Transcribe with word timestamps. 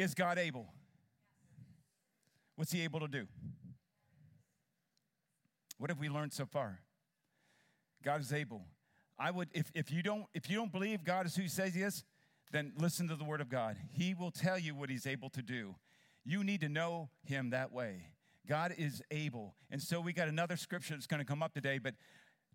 Is 0.00 0.14
God 0.14 0.38
able? 0.38 0.66
What's 2.56 2.72
he 2.72 2.80
able 2.84 3.00
to 3.00 3.08
do? 3.08 3.26
What 5.76 5.90
have 5.90 5.98
we 5.98 6.08
learned 6.08 6.32
so 6.32 6.46
far? 6.46 6.80
God 8.02 8.22
is 8.22 8.32
able. 8.32 8.62
I 9.18 9.30
would, 9.30 9.50
if, 9.52 9.70
if 9.74 9.92
you 9.92 10.02
don't, 10.02 10.24
if 10.32 10.48
you 10.48 10.56
don't 10.56 10.72
believe 10.72 11.04
God 11.04 11.26
is 11.26 11.36
who 11.36 11.42
he 11.42 11.48
says 11.48 11.74
he 11.74 11.82
is, 11.82 12.02
then 12.50 12.72
listen 12.78 13.08
to 13.08 13.14
the 13.14 13.24
word 13.24 13.42
of 13.42 13.50
God. 13.50 13.76
He 13.92 14.14
will 14.14 14.30
tell 14.30 14.58
you 14.58 14.74
what 14.74 14.88
he's 14.88 15.06
able 15.06 15.28
to 15.28 15.42
do. 15.42 15.74
You 16.24 16.44
need 16.44 16.62
to 16.62 16.70
know 16.70 17.10
him 17.22 17.50
that 17.50 17.70
way. 17.70 18.06
God 18.48 18.74
is 18.78 19.02
able. 19.10 19.54
And 19.70 19.82
so 19.82 20.00
we 20.00 20.14
got 20.14 20.28
another 20.28 20.56
scripture 20.56 20.94
that's 20.94 21.06
going 21.06 21.20
to 21.20 21.26
come 21.26 21.42
up 21.42 21.52
today, 21.52 21.76
but 21.76 21.92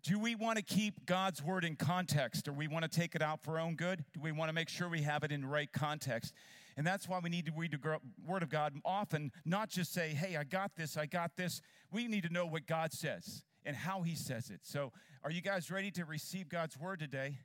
do 0.02 0.18
we 0.18 0.34
want 0.34 0.58
to 0.58 0.64
keep 0.64 1.06
God's 1.06 1.44
word 1.44 1.64
in 1.64 1.76
context 1.76 2.48
or 2.48 2.52
we 2.52 2.66
want 2.66 2.90
to 2.90 2.90
take 2.90 3.14
it 3.14 3.22
out 3.22 3.44
for 3.44 3.52
our 3.52 3.60
own 3.60 3.76
good? 3.76 4.04
Do 4.14 4.20
we 4.20 4.32
want 4.32 4.48
to 4.48 4.52
make 4.52 4.68
sure 4.68 4.88
we 4.88 5.02
have 5.02 5.22
it 5.22 5.30
in 5.30 5.46
right 5.46 5.72
context? 5.72 6.34
And 6.76 6.86
that's 6.86 7.08
why 7.08 7.18
we 7.20 7.30
need 7.30 7.46
to 7.46 7.52
read 7.56 7.72
the 7.72 7.98
word 8.26 8.42
of 8.42 8.50
God 8.50 8.74
often, 8.84 9.32
not 9.44 9.70
just 9.70 9.92
say, 9.94 10.10
hey, 10.10 10.36
I 10.36 10.44
got 10.44 10.72
this, 10.76 10.96
I 10.96 11.06
got 11.06 11.36
this. 11.36 11.62
We 11.90 12.06
need 12.06 12.24
to 12.24 12.32
know 12.32 12.44
what 12.44 12.66
God 12.66 12.92
says 12.92 13.44
and 13.64 13.74
how 13.74 14.02
he 14.02 14.14
says 14.14 14.50
it. 14.50 14.60
So, 14.62 14.92
are 15.24 15.30
you 15.30 15.40
guys 15.40 15.70
ready 15.70 15.90
to 15.92 16.04
receive 16.04 16.48
God's 16.48 16.78
word 16.78 17.00
today? 17.00 17.38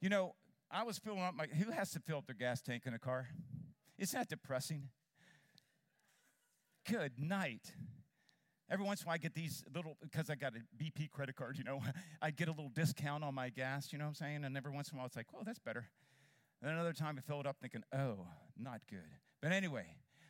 You 0.00 0.08
know, 0.08 0.34
I 0.70 0.84
was 0.84 0.98
filling 0.98 1.22
up 1.22 1.34
my, 1.34 1.46
who 1.46 1.72
has 1.72 1.90
to 1.92 2.00
fill 2.00 2.18
up 2.18 2.26
their 2.26 2.36
gas 2.36 2.62
tank 2.62 2.84
in 2.86 2.94
a 2.94 2.98
car? 2.98 3.28
Isn't 3.98 4.18
that 4.18 4.28
depressing? 4.28 4.88
Good 6.88 7.12
night. 7.18 7.72
Every 8.70 8.84
once 8.84 9.02
in 9.02 9.06
a 9.06 9.08
while, 9.08 9.14
I 9.14 9.18
get 9.18 9.34
these 9.34 9.62
little, 9.74 9.96
because 10.02 10.30
I 10.30 10.36
got 10.36 10.54
a 10.54 10.82
BP 10.82 11.10
credit 11.10 11.36
card, 11.36 11.58
you 11.58 11.64
know, 11.64 11.82
I 12.22 12.30
get 12.30 12.48
a 12.48 12.52
little 12.52 12.70
discount 12.70 13.24
on 13.24 13.34
my 13.34 13.50
gas, 13.50 13.92
you 13.92 13.98
know 13.98 14.04
what 14.04 14.10
I'm 14.10 14.14
saying? 14.14 14.44
And 14.44 14.56
every 14.56 14.72
once 14.72 14.90
in 14.90 14.96
a 14.96 14.98
while, 14.98 15.06
it's 15.06 15.16
like, 15.16 15.26
oh, 15.34 15.42
that's 15.44 15.58
better. 15.58 15.88
And 16.64 16.72
another 16.72 16.94
time, 16.94 17.16
I 17.18 17.20
filled 17.20 17.46
up 17.46 17.58
thinking, 17.60 17.82
oh, 17.94 18.26
not 18.58 18.80
good. 18.88 19.04
But 19.42 19.52
anyway, 19.52 19.84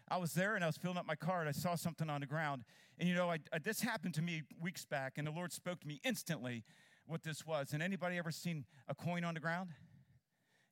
I 0.09 0.17
was 0.17 0.35
there 0.35 0.57
and 0.57 0.65
I 0.65 0.67
was 0.67 0.77
filling 0.77 0.97
up 0.97 1.07
my 1.07 1.15
car 1.15 1.39
and 1.39 1.49
I 1.49 1.53
saw 1.53 1.77
something 1.77 2.11
on 2.11 2.23
the 2.23 2.27
ground. 2.27 2.65
And 2.99 3.09
you 3.09 3.15
know, 3.15 3.31
I, 3.31 3.39
I, 3.53 3.61
this 3.61 3.81
happened 3.81 4.15
to 4.15 4.23
me 4.23 4.43
weeks 4.61 4.85
back, 4.85 5.13
and 5.17 5.29
the 5.29 5.31
Lord 5.31 5.53
spoke 5.53 5.79
to 5.81 5.87
me 5.87 6.01
instantly 6.03 6.65
what 7.07 7.23
this 7.23 7.47
was. 7.47 7.73
And 7.73 7.81
anybody 7.81 8.19
ever 8.19 8.33
seen 8.33 8.65
a 8.89 8.97
coin 8.97 9.23
on 9.23 9.35
the 9.35 9.41
ground? 9.41 9.71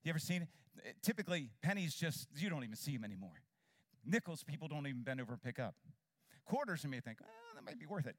You 0.03 0.11
ever 0.11 0.19
seen 0.19 0.42
it? 0.42 0.97
Typically, 1.00 1.50
pennies 1.62 1.94
just, 1.94 2.27
you 2.37 2.50
don't 2.50 2.65
even 2.65 2.75
see 2.75 2.97
them 2.97 3.05
anymore. 3.05 3.42
Nickels, 4.05 4.42
people 4.42 4.67
don't 4.67 4.89
even 4.89 5.03
bend 5.03 5.20
over 5.20 5.34
and 5.34 5.42
pick 5.42 5.61
up. 5.61 5.77
Quarters, 6.44 6.83
you 6.83 6.91
may 6.91 6.98
think, 6.98 7.19
oh, 7.22 7.55
that 7.55 7.65
might 7.65 7.78
be 7.78 7.87
worth 7.87 8.09
it. 8.09 8.17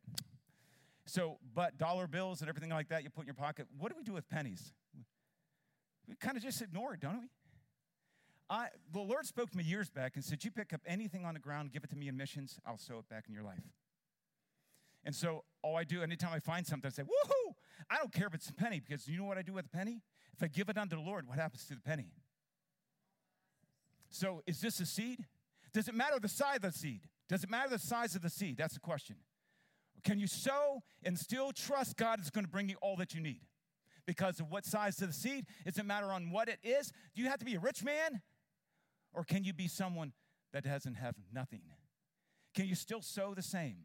So, 1.05 1.39
but 1.53 1.77
dollar 1.77 2.07
bills 2.07 2.39
and 2.39 2.47
everything 2.47 2.69
like 2.69 2.87
that 2.87 3.03
you 3.03 3.09
put 3.09 3.23
in 3.23 3.27
your 3.27 3.33
pocket, 3.33 3.67
what 3.77 3.91
do 3.91 3.97
we 3.97 4.03
do 4.03 4.13
with 4.13 4.29
pennies? 4.29 4.71
We 6.07 6.15
kind 6.15 6.37
of 6.37 6.43
just 6.43 6.61
ignore 6.61 6.93
it, 6.93 6.99
don't 6.99 7.21
we? 7.21 7.27
I, 8.49 8.67
the 8.91 8.99
Lord 8.99 9.25
spoke 9.25 9.49
to 9.51 9.57
me 9.57 9.63
years 9.63 9.89
back 9.89 10.15
and 10.15 10.23
said, 10.23 10.43
You 10.43 10.51
pick 10.51 10.73
up 10.73 10.81
anything 10.85 11.25
on 11.25 11.33
the 11.33 11.39
ground, 11.39 11.71
give 11.71 11.83
it 11.83 11.89
to 11.91 11.95
me 11.95 12.07
in 12.07 12.17
missions, 12.17 12.59
I'll 12.65 12.77
sow 12.77 12.99
it 12.99 13.09
back 13.09 13.25
in 13.27 13.33
your 13.33 13.43
life. 13.43 13.63
And 15.05 15.15
so 15.15 15.43
all 15.61 15.75
I 15.75 15.83
do, 15.83 16.01
anytime 16.01 16.33
I 16.33 16.39
find 16.39 16.65
something, 16.65 16.87
I 16.87 16.91
say, 16.91 17.03
Woohoo! 17.03 17.53
I 17.89 17.97
don't 17.97 18.13
care 18.13 18.27
if 18.27 18.33
it's 18.33 18.49
a 18.49 18.53
penny, 18.53 18.79
because 18.79 19.07
you 19.07 19.17
know 19.17 19.25
what 19.25 19.37
I 19.37 19.41
do 19.41 19.53
with 19.53 19.65
a 19.65 19.69
penny? 19.69 20.01
If 20.35 20.43
I 20.43 20.47
give 20.47 20.69
it 20.69 20.77
unto 20.77 20.95
the 20.95 21.01
Lord, 21.01 21.27
what 21.27 21.37
happens 21.37 21.65
to 21.67 21.75
the 21.75 21.81
penny? 21.81 22.11
So 24.09 24.41
is 24.45 24.61
this 24.61 24.79
a 24.79 24.85
seed? 24.85 25.25
Does 25.73 25.87
it 25.87 25.95
matter 25.95 26.19
the 26.19 26.29
size 26.29 26.57
of 26.57 26.61
the 26.61 26.71
seed? 26.71 27.01
Does 27.27 27.43
it 27.43 27.49
matter 27.49 27.69
the 27.69 27.79
size 27.79 28.15
of 28.15 28.21
the 28.21 28.29
seed? 28.29 28.57
That's 28.57 28.75
the 28.75 28.79
question. 28.79 29.15
Can 30.03 30.19
you 30.19 30.27
sow 30.27 30.83
and 31.03 31.17
still 31.17 31.51
trust 31.51 31.97
God 31.97 32.19
is 32.19 32.29
going 32.29 32.45
to 32.45 32.51
bring 32.51 32.69
you 32.69 32.75
all 32.81 32.95
that 32.97 33.13
you 33.13 33.21
need? 33.21 33.41
Because 34.05 34.39
of 34.39 34.51
what 34.51 34.65
size 34.65 35.01
of 35.01 35.07
the 35.07 35.13
seed? 35.13 35.45
It 35.65 35.83
matter 35.85 36.11
on 36.11 36.31
what 36.31 36.49
it 36.49 36.59
is? 36.63 36.91
Do 37.15 37.21
you 37.21 37.29
have 37.29 37.39
to 37.39 37.45
be 37.45 37.55
a 37.55 37.59
rich 37.59 37.83
man? 37.83 38.21
Or 39.13 39.23
can 39.23 39.43
you 39.43 39.53
be 39.53 39.67
someone 39.67 40.13
that 40.51 40.63
doesn't 40.63 40.95
have 40.95 41.15
nothing? 41.31 41.61
Can 42.53 42.67
you 42.67 42.75
still 42.75 43.01
sow 43.01 43.33
the 43.33 43.41
same? 43.41 43.77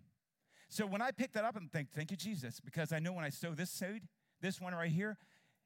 So 0.68 0.86
when 0.86 1.00
I 1.00 1.12
pick 1.12 1.32
that 1.32 1.44
up 1.44 1.56
and 1.56 1.70
think, 1.70 1.90
thank 1.94 2.10
you, 2.10 2.16
Jesus, 2.16 2.60
because 2.60 2.92
I 2.92 2.98
know 2.98 3.12
when 3.12 3.24
I 3.24 3.30
sow 3.30 3.52
this 3.52 3.70
seed, 3.70 4.02
this 4.40 4.60
one 4.60 4.74
right 4.74 4.90
here, 4.90 5.16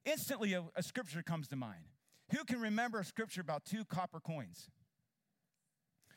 instantly 0.05 0.53
a, 0.53 0.63
a 0.75 0.83
scripture 0.83 1.21
comes 1.21 1.47
to 1.49 1.55
mind. 1.55 1.85
Who 2.31 2.43
can 2.45 2.61
remember 2.61 2.99
a 2.99 3.05
scripture 3.05 3.41
about 3.41 3.65
two 3.65 3.85
copper 3.85 4.19
coins? 4.19 4.69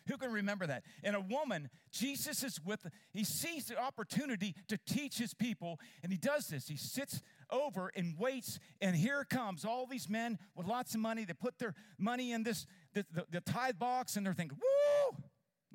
Who 0.06 0.16
can 0.16 0.30
remember 0.30 0.66
that? 0.66 0.84
And 1.02 1.16
a 1.16 1.20
woman, 1.20 1.68
Jesus 1.90 2.42
is 2.42 2.60
with, 2.64 2.86
he 3.12 3.24
sees 3.24 3.66
the 3.66 3.78
opportunity 3.78 4.54
to 4.68 4.78
teach 4.86 5.18
his 5.18 5.34
people, 5.34 5.80
and 6.02 6.12
he 6.12 6.18
does 6.18 6.48
this. 6.48 6.68
He 6.68 6.76
sits 6.76 7.22
over 7.50 7.90
and 7.96 8.18
waits, 8.18 8.58
and 8.80 8.94
here 8.94 9.24
comes 9.24 9.64
all 9.64 9.86
these 9.86 10.08
men 10.08 10.38
with 10.54 10.66
lots 10.66 10.94
of 10.94 11.00
money. 11.00 11.24
They 11.24 11.32
put 11.32 11.58
their 11.58 11.74
money 11.98 12.32
in 12.32 12.42
this, 12.42 12.66
the, 12.94 13.04
the, 13.12 13.26
the 13.30 13.40
tithe 13.40 13.78
box, 13.78 14.16
and 14.16 14.24
they're 14.24 14.34
thinking, 14.34 14.58
woo! 14.58 15.16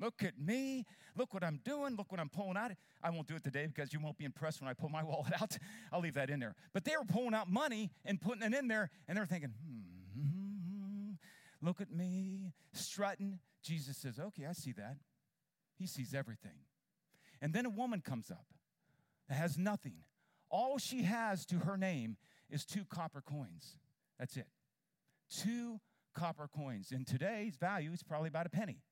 Look 0.00 0.24
at 0.24 0.38
me. 0.38 0.84
Look 1.16 1.32
what 1.32 1.44
I'm 1.44 1.60
doing. 1.64 1.94
Look 1.94 2.10
what 2.10 2.20
I'm 2.20 2.28
pulling 2.28 2.56
out. 2.56 2.72
I 3.02 3.10
won't 3.10 3.28
do 3.28 3.36
it 3.36 3.44
today 3.44 3.66
because 3.66 3.92
you 3.92 4.00
won't 4.00 4.18
be 4.18 4.24
impressed 4.24 4.60
when 4.60 4.68
I 4.68 4.72
pull 4.72 4.88
my 4.88 5.04
wallet 5.04 5.32
out. 5.40 5.56
I'll 5.92 6.00
leave 6.00 6.14
that 6.14 6.28
in 6.28 6.40
there. 6.40 6.54
But 6.72 6.84
they 6.84 6.96
were 6.96 7.04
pulling 7.04 7.34
out 7.34 7.48
money 7.48 7.90
and 8.04 8.20
putting 8.20 8.42
it 8.42 8.52
in 8.52 8.66
there, 8.66 8.90
and 9.06 9.16
they're 9.16 9.26
thinking, 9.26 9.52
hmm, 10.16 11.12
look 11.60 11.80
at 11.80 11.92
me, 11.92 12.52
strutting. 12.72 13.38
Jesus 13.62 13.96
says, 13.96 14.18
okay, 14.18 14.46
I 14.46 14.52
see 14.52 14.72
that. 14.72 14.96
He 15.78 15.86
sees 15.86 16.14
everything. 16.14 16.66
And 17.40 17.52
then 17.52 17.66
a 17.66 17.70
woman 17.70 18.00
comes 18.00 18.30
up 18.30 18.46
that 19.28 19.34
has 19.34 19.58
nothing. 19.58 19.94
All 20.50 20.78
she 20.78 21.02
has 21.02 21.46
to 21.46 21.60
her 21.60 21.76
name 21.76 22.16
is 22.50 22.64
two 22.64 22.84
copper 22.84 23.22
coins. 23.22 23.78
That's 24.18 24.36
it. 24.36 24.46
Two 25.30 25.80
copper 26.14 26.48
coins. 26.54 26.92
In 26.92 27.04
today's 27.04 27.56
value, 27.56 27.90
it's 27.92 28.02
probably 28.02 28.28
about 28.28 28.46
a 28.46 28.50
penny. 28.50 28.82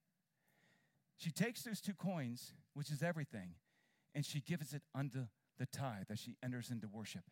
She 1.17 1.31
takes 1.31 1.63
those 1.63 1.81
two 1.81 1.93
coins, 1.93 2.55
which 2.73 2.91
is 2.91 3.03
everything, 3.03 3.51
and 4.15 4.25
she 4.25 4.41
gives 4.41 4.73
it 4.73 4.83
unto 4.95 5.27
the 5.59 5.67
tithe 5.67 6.07
as 6.11 6.19
she 6.19 6.37
enters 6.43 6.71
into 6.71 6.89
worship. 6.89 7.25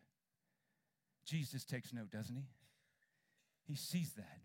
Jesus 1.25 1.65
takes 1.65 1.91
note, 1.91 2.11
doesn't 2.11 2.35
he? 2.35 2.45
He 3.65 3.75
sees 3.75 4.13
that. 4.13 4.39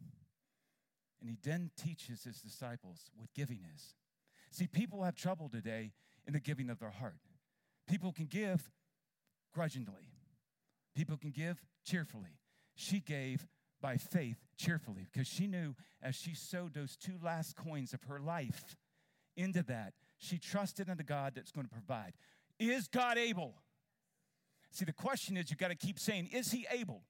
And 1.25 1.31
he 1.31 1.39
then 1.43 1.71
teaches 1.75 2.25
his 2.25 2.43
disciples 2.43 3.11
what 3.17 3.33
giving 3.35 3.61
is. 3.75 3.95
See, 4.51 4.67
people 4.67 5.03
have 5.05 5.17
trouble 5.17 5.49
today 5.49 5.93
in 6.27 6.35
the 6.35 6.41
giving 6.41 6.69
of 6.69 6.79
their 6.79 6.91
heart. 6.91 7.17
People 7.89 8.12
can 8.12 8.27
give 8.27 8.71
grudgingly, 9.55 10.11
people 10.95 11.17
can 11.17 11.31
give 11.31 11.65
cheerfully. 11.83 12.39
She 12.77 13.01
gave 13.01 13.47
by 13.81 13.97
faith 13.97 14.37
cheerfully 14.57 15.07
because 15.11 15.27
she 15.27 15.47
knew 15.47 15.75
as 16.03 16.15
she 16.15 16.35
sowed 16.35 16.75
those 16.75 16.97
two 16.97 17.15
last 17.23 17.56
coins 17.56 17.95
of 17.95 18.03
her 18.03 18.19
life 18.19 18.77
into 19.37 19.62
that. 19.62 19.95
She 20.19 20.39
trusted 20.39 20.89
in 20.89 20.97
the 20.97 21.05
God 21.05 21.33
that's 21.37 21.53
going 21.53 21.67
to 21.67 21.73
provide. 21.73 22.12
Is 22.59 22.89
God 22.89 23.17
able? 23.17 23.55
See, 24.73 24.85
the 24.85 24.93
question 24.93 25.37
is 25.37 25.51
you've 25.51 25.59
got 25.59 25.69
to 25.69 25.75
keep 25.75 25.99
saying, 25.99 26.29
Is 26.33 26.51
He 26.51 26.67
able? 26.71 27.05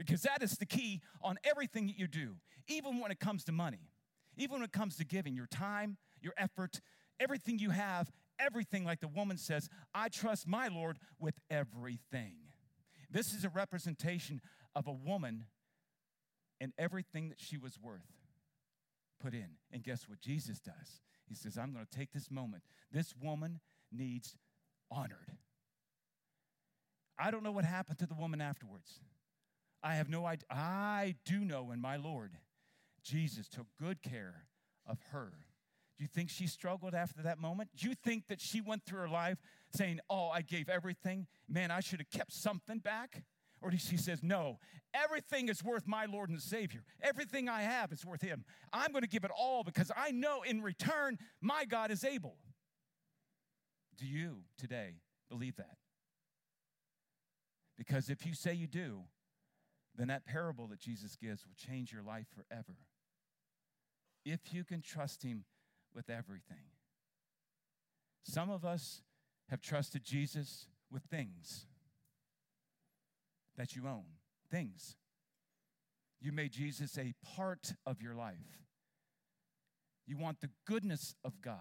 Because 0.00 0.22
that 0.22 0.42
is 0.42 0.52
the 0.52 0.64
key 0.64 1.02
on 1.22 1.36
everything 1.44 1.86
that 1.88 1.98
you 1.98 2.06
do, 2.06 2.36
even 2.66 3.00
when 3.00 3.10
it 3.10 3.20
comes 3.20 3.44
to 3.44 3.52
money, 3.52 3.90
even 4.38 4.54
when 4.54 4.62
it 4.62 4.72
comes 4.72 4.96
to 4.96 5.04
giving 5.04 5.34
your 5.34 5.46
time, 5.46 5.98
your 6.22 6.32
effort, 6.38 6.80
everything 7.20 7.58
you 7.58 7.68
have, 7.68 8.10
everything, 8.38 8.82
like 8.82 9.00
the 9.00 9.08
woman 9.08 9.36
says, 9.36 9.68
I 9.94 10.08
trust 10.08 10.48
my 10.48 10.68
Lord 10.68 10.98
with 11.18 11.34
everything. 11.50 12.36
This 13.10 13.34
is 13.34 13.44
a 13.44 13.50
representation 13.50 14.40
of 14.74 14.86
a 14.86 14.92
woman 14.92 15.44
and 16.62 16.72
everything 16.78 17.28
that 17.28 17.38
she 17.38 17.58
was 17.58 17.78
worth 17.78 18.06
put 19.22 19.34
in. 19.34 19.48
And 19.70 19.84
guess 19.84 20.08
what 20.08 20.22
Jesus 20.22 20.60
does? 20.60 21.02
He 21.28 21.34
says, 21.34 21.58
I'm 21.58 21.74
going 21.74 21.84
to 21.84 21.98
take 21.98 22.12
this 22.12 22.30
moment. 22.30 22.62
This 22.90 23.12
woman 23.22 23.60
needs 23.92 24.38
honored. 24.90 25.36
I 27.18 27.30
don't 27.30 27.42
know 27.42 27.52
what 27.52 27.66
happened 27.66 27.98
to 27.98 28.06
the 28.06 28.14
woman 28.14 28.40
afterwards. 28.40 29.00
I 29.82 29.94
have 29.94 30.08
no 30.08 30.26
idea. 30.26 30.46
I 30.50 31.14
do 31.24 31.40
know 31.40 31.70
in 31.70 31.80
my 31.80 31.96
Lord, 31.96 32.32
Jesus 33.02 33.48
took 33.48 33.66
good 33.80 34.02
care 34.02 34.46
of 34.86 34.98
her. 35.12 35.32
Do 35.96 36.04
you 36.04 36.08
think 36.08 36.30
she 36.30 36.46
struggled 36.46 36.94
after 36.94 37.22
that 37.22 37.38
moment? 37.38 37.70
Do 37.76 37.88
you 37.88 37.94
think 37.94 38.28
that 38.28 38.40
she 38.40 38.60
went 38.60 38.84
through 38.84 39.00
her 39.00 39.08
life 39.08 39.38
saying, 39.74 40.00
Oh, 40.08 40.28
I 40.28 40.42
gave 40.42 40.68
everything? 40.68 41.26
Man, 41.48 41.70
I 41.70 41.80
should 41.80 42.00
have 42.00 42.10
kept 42.10 42.32
something 42.32 42.78
back? 42.78 43.22
Or 43.62 43.70
she 43.72 43.98
says, 43.98 44.22
No, 44.22 44.58
everything 44.94 45.48
is 45.48 45.62
worth 45.62 45.86
my 45.86 46.06
Lord 46.06 46.30
and 46.30 46.40
Savior. 46.40 46.82
Everything 47.02 47.48
I 47.48 47.62
have 47.62 47.92
is 47.92 48.04
worth 48.04 48.22
Him. 48.22 48.44
I'm 48.72 48.92
going 48.92 49.02
to 49.02 49.08
give 49.08 49.24
it 49.24 49.30
all 49.36 49.62
because 49.62 49.92
I 49.94 50.10
know 50.10 50.42
in 50.42 50.62
return 50.62 51.18
my 51.40 51.64
God 51.66 51.90
is 51.90 52.02
able. 52.02 52.36
Do 53.98 54.06
you 54.06 54.44
today 54.56 55.02
believe 55.28 55.56
that? 55.56 55.76
Because 57.76 58.08
if 58.08 58.24
you 58.24 58.32
say 58.34 58.54
you 58.54 58.66
do, 58.66 59.02
then 59.96 60.08
that 60.08 60.24
parable 60.24 60.66
that 60.68 60.80
Jesus 60.80 61.16
gives 61.16 61.44
will 61.44 61.54
change 61.56 61.92
your 61.92 62.02
life 62.02 62.26
forever. 62.34 62.76
If 64.24 64.52
you 64.52 64.64
can 64.64 64.82
trust 64.82 65.22
Him 65.22 65.44
with 65.94 66.10
everything. 66.10 66.70
Some 68.22 68.50
of 68.50 68.64
us 68.64 69.02
have 69.48 69.60
trusted 69.60 70.04
Jesus 70.04 70.66
with 70.90 71.02
things 71.04 71.66
that 73.56 73.74
you 73.74 73.86
own, 73.86 74.04
things. 74.50 74.96
You 76.20 76.32
made 76.32 76.52
Jesus 76.52 76.98
a 76.98 77.14
part 77.36 77.72
of 77.86 78.00
your 78.02 78.14
life. 78.14 78.36
You 80.06 80.16
want 80.18 80.40
the 80.40 80.50
goodness 80.66 81.14
of 81.24 81.40
God. 81.40 81.56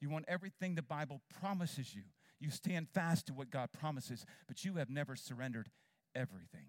You 0.00 0.10
want 0.10 0.26
everything 0.28 0.74
the 0.74 0.82
Bible 0.82 1.22
promises 1.40 1.94
you. 1.94 2.02
You 2.40 2.50
stand 2.50 2.88
fast 2.94 3.26
to 3.26 3.34
what 3.34 3.50
God 3.50 3.70
promises, 3.72 4.24
but 4.46 4.64
you 4.64 4.74
have 4.74 4.90
never 4.90 5.16
surrendered 5.16 5.70
everything. 6.14 6.68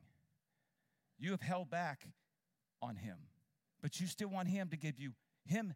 You 1.19 1.31
have 1.31 1.41
held 1.41 1.69
back 1.69 2.07
on 2.81 2.95
Him, 2.95 3.17
but 3.81 3.99
you 3.99 4.07
still 4.07 4.29
want 4.29 4.47
Him 4.47 4.69
to 4.69 4.77
give 4.77 4.97
you 4.97 5.11
Him 5.45 5.73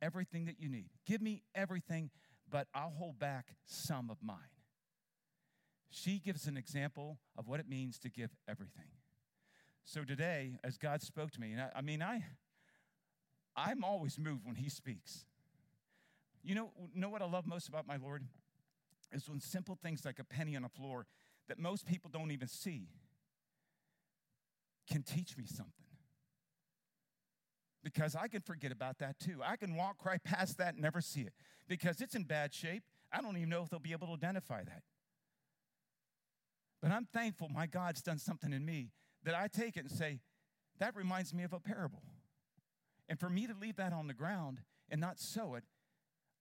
everything 0.00 0.46
that 0.46 0.58
you 0.58 0.68
need. 0.68 0.88
Give 1.06 1.20
me 1.20 1.42
everything, 1.54 2.10
but 2.50 2.66
I'll 2.74 2.94
hold 2.96 3.18
back 3.18 3.54
some 3.66 4.10
of 4.10 4.16
mine. 4.22 4.38
She 5.90 6.18
gives 6.18 6.46
an 6.46 6.56
example 6.56 7.18
of 7.36 7.46
what 7.46 7.60
it 7.60 7.68
means 7.68 7.98
to 8.00 8.10
give 8.10 8.30
everything. 8.48 8.88
So 9.84 10.02
today, 10.02 10.58
as 10.64 10.78
God 10.78 11.02
spoke 11.02 11.30
to 11.32 11.40
me, 11.40 11.52
and 11.52 11.60
I, 11.60 11.70
I 11.76 11.80
mean, 11.80 12.02
I, 12.02 12.24
I'm 13.54 13.84
always 13.84 14.18
moved 14.18 14.44
when 14.44 14.56
He 14.56 14.68
speaks. 14.68 15.24
You 16.42 16.54
know, 16.54 16.70
know 16.94 17.08
what 17.08 17.22
I 17.22 17.26
love 17.26 17.46
most 17.46 17.68
about 17.68 17.86
my 17.86 17.96
Lord? 17.96 18.24
Is 19.12 19.28
when 19.28 19.40
simple 19.40 19.78
things 19.80 20.04
like 20.04 20.18
a 20.18 20.24
penny 20.24 20.56
on 20.56 20.62
the 20.62 20.68
floor 20.68 21.06
that 21.48 21.58
most 21.58 21.86
people 21.86 22.10
don't 22.12 22.32
even 22.32 22.48
see 22.48 22.88
can 24.88 25.02
teach 25.02 25.36
me 25.36 25.44
something. 25.46 25.72
Because 27.82 28.16
I 28.16 28.28
can 28.28 28.40
forget 28.40 28.72
about 28.72 28.98
that 28.98 29.18
too. 29.20 29.40
I 29.44 29.56
can 29.56 29.76
walk 29.76 30.04
right 30.04 30.22
past 30.22 30.58
that 30.58 30.74
and 30.74 30.82
never 30.82 31.00
see 31.00 31.20
it 31.20 31.32
because 31.68 32.00
it's 32.00 32.14
in 32.14 32.24
bad 32.24 32.52
shape. 32.52 32.82
I 33.12 33.20
don't 33.20 33.36
even 33.36 33.48
know 33.48 33.62
if 33.62 33.70
they'll 33.70 33.78
be 33.78 33.92
able 33.92 34.08
to 34.08 34.14
identify 34.14 34.64
that. 34.64 34.82
But 36.82 36.90
I'm 36.90 37.06
thankful 37.12 37.48
my 37.48 37.66
God's 37.66 38.02
done 38.02 38.18
something 38.18 38.52
in 38.52 38.64
me 38.64 38.90
that 39.24 39.34
I 39.34 39.48
take 39.48 39.76
it 39.76 39.80
and 39.80 39.90
say, 39.90 40.20
that 40.78 40.94
reminds 40.94 41.32
me 41.32 41.42
of 41.42 41.52
a 41.52 41.60
parable. 41.60 42.02
And 43.08 43.18
for 43.18 43.30
me 43.30 43.46
to 43.46 43.54
leave 43.54 43.76
that 43.76 43.92
on 43.92 44.08
the 44.08 44.14
ground 44.14 44.60
and 44.90 45.00
not 45.00 45.18
sow 45.18 45.54
it, 45.54 45.64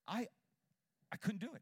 I, 0.08 0.28
I 1.12 1.16
couldn't 1.18 1.40
do 1.40 1.54
it. 1.56 1.62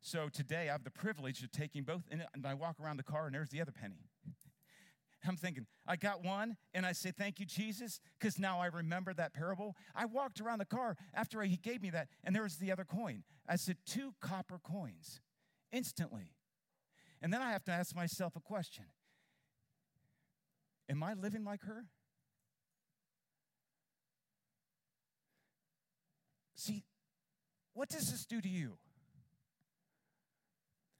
So 0.00 0.28
today 0.28 0.68
I 0.68 0.72
have 0.72 0.84
the 0.84 0.90
privilege 0.90 1.42
of 1.42 1.50
taking 1.50 1.82
both, 1.82 2.04
and 2.10 2.24
I 2.46 2.54
walk 2.54 2.76
around 2.82 2.96
the 2.96 3.02
car 3.02 3.26
and 3.26 3.34
there's 3.34 3.50
the 3.50 3.60
other 3.60 3.72
penny. 3.72 4.04
I'm 5.26 5.36
thinking, 5.36 5.66
I 5.86 5.96
got 5.96 6.24
one, 6.24 6.56
and 6.74 6.84
I 6.86 6.92
say, 6.92 7.10
Thank 7.10 7.40
you, 7.40 7.46
Jesus, 7.46 8.00
because 8.18 8.38
now 8.38 8.60
I 8.60 8.66
remember 8.66 9.14
that 9.14 9.34
parable. 9.34 9.76
I 9.94 10.04
walked 10.06 10.40
around 10.40 10.58
the 10.58 10.66
car 10.66 10.96
after 11.14 11.42
he 11.42 11.56
gave 11.56 11.82
me 11.82 11.90
that, 11.90 12.08
and 12.24 12.34
there 12.34 12.42
was 12.42 12.56
the 12.56 12.72
other 12.72 12.84
coin. 12.84 13.24
I 13.48 13.56
said, 13.56 13.76
Two 13.86 14.14
copper 14.20 14.58
coins 14.58 15.20
instantly. 15.72 16.32
And 17.22 17.32
then 17.32 17.42
I 17.42 17.52
have 17.52 17.64
to 17.64 17.72
ask 17.72 17.94
myself 17.94 18.36
a 18.36 18.40
question 18.40 18.84
Am 20.88 21.02
I 21.02 21.14
living 21.14 21.44
like 21.44 21.62
her? 21.64 21.86
See, 26.54 26.84
what 27.74 27.88
does 27.88 28.10
this 28.10 28.24
do 28.24 28.40
to 28.40 28.48
you? 28.48 28.78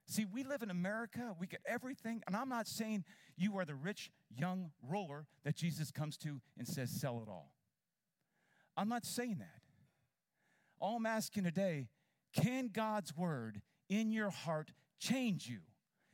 See, 0.09 0.25
we 0.25 0.43
live 0.43 0.61
in 0.63 0.71
America, 0.71 1.35
we 1.37 1.47
get 1.47 1.59
everything, 1.65 2.23
and 2.25 2.35
I'm 2.35 2.47
not 2.47 2.65
saying 2.65 3.03
you 3.35 3.57
are 3.57 3.65
the 3.65 3.75
rich 3.75 4.09
young 4.29 4.71
ruler 4.81 5.25
that 5.43 5.55
Jesus 5.55 5.91
comes 5.91 6.15
to 6.19 6.39
and 6.57 6.65
says, 6.65 6.89
sell 6.89 7.21
it 7.21 7.29
all. 7.29 7.51
I'm 8.77 8.87
not 8.87 9.05
saying 9.05 9.39
that. 9.39 9.61
All 10.79 10.95
I'm 10.95 11.05
asking 11.05 11.43
today, 11.43 11.89
can 12.33 12.69
God's 12.71 13.17
word 13.17 13.61
in 13.89 14.11
your 14.11 14.29
heart 14.29 14.71
change 14.97 15.49
you? 15.49 15.59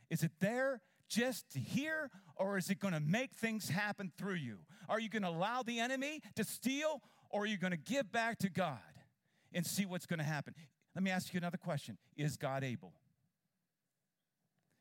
Is 0.09 0.23
it 0.23 0.31
there 0.39 0.81
just 1.07 1.51
to 1.51 1.59
hear, 1.59 2.09
or 2.35 2.57
is 2.57 2.71
it 2.71 2.79
going 2.79 2.95
to 2.95 2.99
make 2.99 3.33
things 3.33 3.69
happen 3.69 4.11
through 4.17 4.35
you? 4.35 4.59
Are 4.89 4.99
you 4.99 5.09
going 5.09 5.21
to 5.21 5.29
allow 5.29 5.61
the 5.61 5.79
enemy 5.79 6.21
to 6.35 6.43
steal, 6.43 7.01
or 7.29 7.43
are 7.43 7.45
you 7.45 7.59
going 7.59 7.71
to 7.71 7.77
give 7.77 8.11
back 8.11 8.39
to 8.39 8.49
God 8.49 8.79
and 9.53 9.63
see 9.63 9.85
what's 9.85 10.07
going 10.07 10.19
to 10.19 10.25
happen? 10.25 10.55
Let 10.95 11.03
me 11.03 11.11
ask 11.11 11.31
you 11.31 11.37
another 11.37 11.57
question 11.57 11.99
Is 12.17 12.37
God 12.37 12.63
able? 12.63 12.93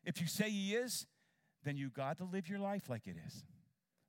If 0.03 0.21
you 0.21 0.27
say 0.27 0.49
He 0.49 0.73
is, 0.75 1.05
then 1.63 1.77
you 1.77 1.89
got 1.89 2.17
to 2.17 2.25
live 2.25 2.49
your 2.49 2.59
life 2.59 2.89
like 2.89 3.07
it 3.07 3.15
is, 3.25 3.43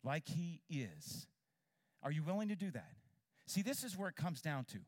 like 0.02 0.28
He 0.28 0.62
is. 0.68 1.26
Are 2.02 2.10
you 2.10 2.22
willing 2.22 2.48
to 2.48 2.56
do 2.56 2.70
that? 2.72 2.92
See, 3.46 3.62
this 3.62 3.84
is 3.84 3.96
where 3.96 4.08
it 4.08 4.16
comes 4.16 4.40
down 4.40 4.64
to. 4.66 4.78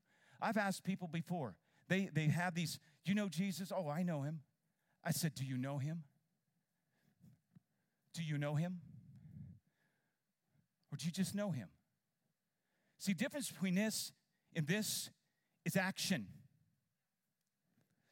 I've 0.41 0.57
asked 0.57 0.85
people 0.85 1.09
before, 1.09 1.57
they, 1.89 2.11
they 2.13 2.27
have 2.27 2.55
these, 2.55 2.79
you 3.05 3.15
know 3.15 3.29
Jesus? 3.29 3.73
Oh, 3.75 3.89
I 3.89 4.03
know 4.03 4.23
him. 4.23 4.41
I 5.05 5.13
said, 5.13 5.35
Do 5.35 5.45
you 5.45 5.57
know 5.57 5.79
him? 5.79 6.03
Do 8.13 8.23
you 8.23 8.39
know 8.39 8.55
him? 8.55 8.81
Or 10.93 10.97
do 10.97 11.07
you 11.07 11.13
just 11.13 11.35
know 11.35 11.51
him? 11.51 11.69
See, 12.99 13.13
difference 13.13 13.51
between 13.51 13.75
this 13.75 14.13
and 14.55 14.67
this 14.67 15.11
is 15.65 15.77
action. 15.77 16.27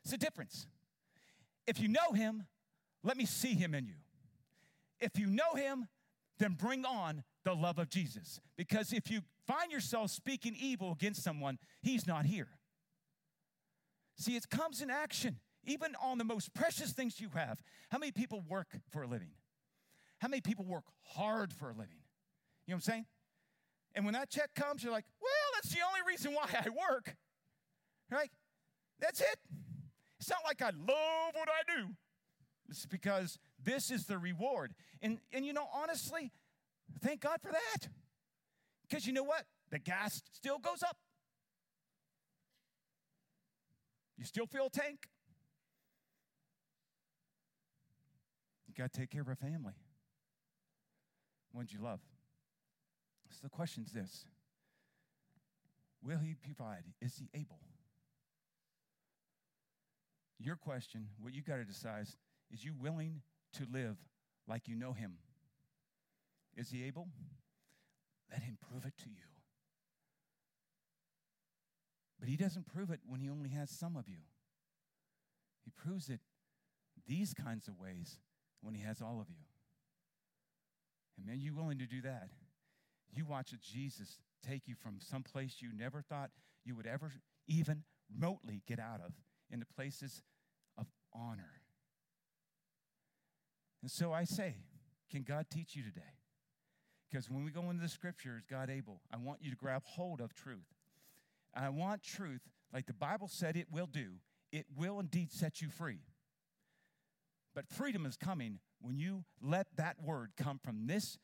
It's 0.04 0.12
a 0.12 0.18
difference. 0.18 0.66
If 1.66 1.80
you 1.80 1.88
know 1.88 2.12
him, 2.12 2.44
let 3.04 3.16
me 3.16 3.26
see 3.26 3.54
him 3.54 3.74
in 3.74 3.86
you. 3.86 3.94
If 4.98 5.18
you 5.18 5.26
know 5.26 5.54
him, 5.54 5.86
then 6.38 6.54
bring 6.54 6.84
on 6.84 7.22
the 7.44 7.54
love 7.54 7.78
of 7.78 7.90
Jesus. 7.90 8.40
Because 8.56 8.92
if 8.92 9.10
you 9.10 9.20
find 9.46 9.70
yourself 9.70 10.10
speaking 10.10 10.56
evil 10.58 10.92
against 10.92 11.22
someone, 11.22 11.58
he's 11.82 12.06
not 12.06 12.24
here. 12.24 12.48
See, 14.16 14.34
it 14.36 14.48
comes 14.48 14.80
in 14.80 14.90
action, 14.90 15.38
even 15.64 15.94
on 16.02 16.18
the 16.18 16.24
most 16.24 16.54
precious 16.54 16.92
things 16.92 17.20
you 17.20 17.28
have. 17.34 17.60
How 17.90 17.98
many 17.98 18.12
people 18.12 18.42
work 18.48 18.78
for 18.90 19.02
a 19.02 19.06
living? 19.06 19.30
How 20.18 20.28
many 20.28 20.40
people 20.40 20.64
work 20.64 20.84
hard 21.02 21.52
for 21.52 21.66
a 21.66 21.74
living? 21.74 22.00
You 22.66 22.72
know 22.72 22.74
what 22.74 22.74
I'm 22.76 22.80
saying? 22.80 23.06
And 23.94 24.04
when 24.04 24.14
that 24.14 24.30
check 24.30 24.54
comes, 24.54 24.82
you're 24.82 24.92
like, 24.92 25.04
well, 25.20 25.30
that's 25.54 25.72
the 25.74 25.80
only 25.86 26.00
reason 26.08 26.32
why 26.32 26.46
I 26.52 26.68
work. 26.70 27.14
Right? 28.10 28.30
That's 29.00 29.20
it. 29.20 29.38
It's 30.18 30.30
not 30.30 30.40
like 30.44 30.62
I 30.62 30.70
love 30.70 31.34
what 31.34 31.48
I 31.48 31.76
do. 31.76 31.94
It's 32.68 32.86
because 32.86 33.38
this 33.62 33.90
is 33.90 34.06
the 34.06 34.18
reward. 34.18 34.74
And, 35.02 35.18
and 35.32 35.44
you 35.44 35.52
know, 35.52 35.66
honestly, 35.72 36.32
thank 37.02 37.20
God 37.20 37.38
for 37.42 37.52
that. 37.52 37.88
Because 38.88 39.06
you 39.06 39.12
know 39.12 39.22
what? 39.22 39.44
The 39.70 39.78
gas 39.78 40.22
still 40.32 40.58
goes 40.58 40.82
up. 40.82 40.96
You 44.16 44.24
still 44.24 44.46
feel 44.46 44.68
tank. 44.70 45.08
You 48.66 48.74
got 48.74 48.92
to 48.92 49.00
take 49.00 49.10
care 49.10 49.22
of 49.22 49.28
a 49.28 49.36
family. 49.36 49.74
Ones 51.52 51.72
you 51.72 51.80
love. 51.82 52.00
So 53.30 53.40
the 53.42 53.50
question 53.50 53.84
is 53.84 53.92
this 53.92 54.26
Will 56.02 56.18
he 56.18 56.34
provide? 56.34 56.84
Is 57.00 57.16
he 57.16 57.28
able? 57.34 57.58
Your 60.38 60.56
question, 60.56 61.08
what 61.20 61.32
you 61.32 61.42
got 61.42 61.56
to 61.56 61.64
decide 61.64 62.02
is 62.02 62.16
you 62.50 62.72
willing 62.78 63.22
to 63.54 63.66
live 63.70 63.96
like 64.46 64.68
you 64.68 64.76
know 64.76 64.92
him? 64.92 65.14
Is 66.56 66.70
he 66.70 66.84
able? 66.84 67.08
Let 68.30 68.42
him 68.42 68.58
prove 68.70 68.84
it 68.84 68.94
to 68.98 69.08
you. 69.08 69.26
But 72.18 72.28
he 72.28 72.36
doesn't 72.36 72.66
prove 72.66 72.90
it 72.90 73.00
when 73.06 73.20
he 73.20 73.28
only 73.28 73.50
has 73.50 73.70
some 73.70 73.96
of 73.96 74.08
you. 74.08 74.18
He 75.64 75.70
proves 75.70 76.08
it 76.08 76.20
these 77.06 77.34
kinds 77.34 77.68
of 77.68 77.78
ways 77.78 78.18
when 78.62 78.74
he 78.74 78.82
has 78.82 79.00
all 79.02 79.20
of 79.20 79.28
you. 79.28 79.44
And 81.16 81.26
man, 81.26 81.40
you 81.40 81.54
willing 81.54 81.78
to 81.78 81.86
do 81.86 82.02
that? 82.02 82.28
You 83.14 83.24
watch 83.24 83.52
a 83.52 83.56
Jesus 83.56 84.18
take 84.46 84.62
you 84.66 84.74
from 84.74 84.96
some 85.00 85.22
place 85.22 85.56
you 85.60 85.70
never 85.72 86.02
thought 86.02 86.30
you 86.64 86.74
would 86.74 86.86
ever 86.86 87.12
even 87.46 87.84
remotely 88.12 88.62
get 88.66 88.78
out 88.78 89.00
of 89.04 89.12
into 89.50 89.66
places 89.66 90.22
of 90.76 90.86
honor 91.12 91.60
and 93.84 93.90
so 93.90 94.14
I 94.14 94.24
say, 94.24 94.54
can 95.10 95.24
God 95.24 95.44
teach 95.52 95.76
you 95.76 95.82
today? 95.82 96.00
Because 97.10 97.28
when 97.28 97.44
we 97.44 97.50
go 97.50 97.68
into 97.68 97.82
the 97.82 97.88
scriptures, 97.90 98.42
God 98.50 98.70
able, 98.70 99.02
I 99.12 99.18
want 99.18 99.40
you 99.42 99.50
to 99.50 99.56
grab 99.58 99.82
hold 99.84 100.22
of 100.22 100.34
truth. 100.34 100.64
I 101.54 101.68
want 101.68 102.02
truth, 102.02 102.40
like 102.72 102.86
the 102.86 102.94
Bible 102.94 103.28
said 103.28 103.58
it 103.58 103.66
will 103.70 103.84
do, 103.84 104.12
it 104.50 104.64
will 104.74 105.00
indeed 105.00 105.30
set 105.30 105.60
you 105.60 105.68
free. 105.68 105.98
But 107.54 107.68
freedom 107.68 108.06
is 108.06 108.16
coming 108.16 108.60
when 108.80 108.96
you 108.96 109.24
let 109.42 109.66
that 109.76 109.96
word 110.02 110.30
come 110.34 110.58
from 110.64 110.86
this, 110.86 111.18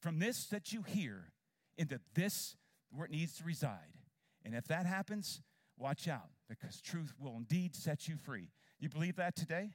from 0.00 0.20
this 0.20 0.46
that 0.52 0.72
you 0.72 0.82
hear 0.82 1.32
into 1.76 1.98
this 2.14 2.54
where 2.92 3.06
it 3.06 3.10
needs 3.10 3.36
to 3.38 3.44
reside. 3.44 3.98
And 4.44 4.54
if 4.54 4.68
that 4.68 4.86
happens, 4.86 5.42
watch 5.76 6.06
out 6.06 6.30
because 6.48 6.80
truth 6.80 7.12
will 7.18 7.34
indeed 7.36 7.74
set 7.74 8.06
you 8.06 8.18
free. 8.18 8.50
You 8.78 8.88
believe 8.88 9.16
that 9.16 9.34
today? 9.34 9.70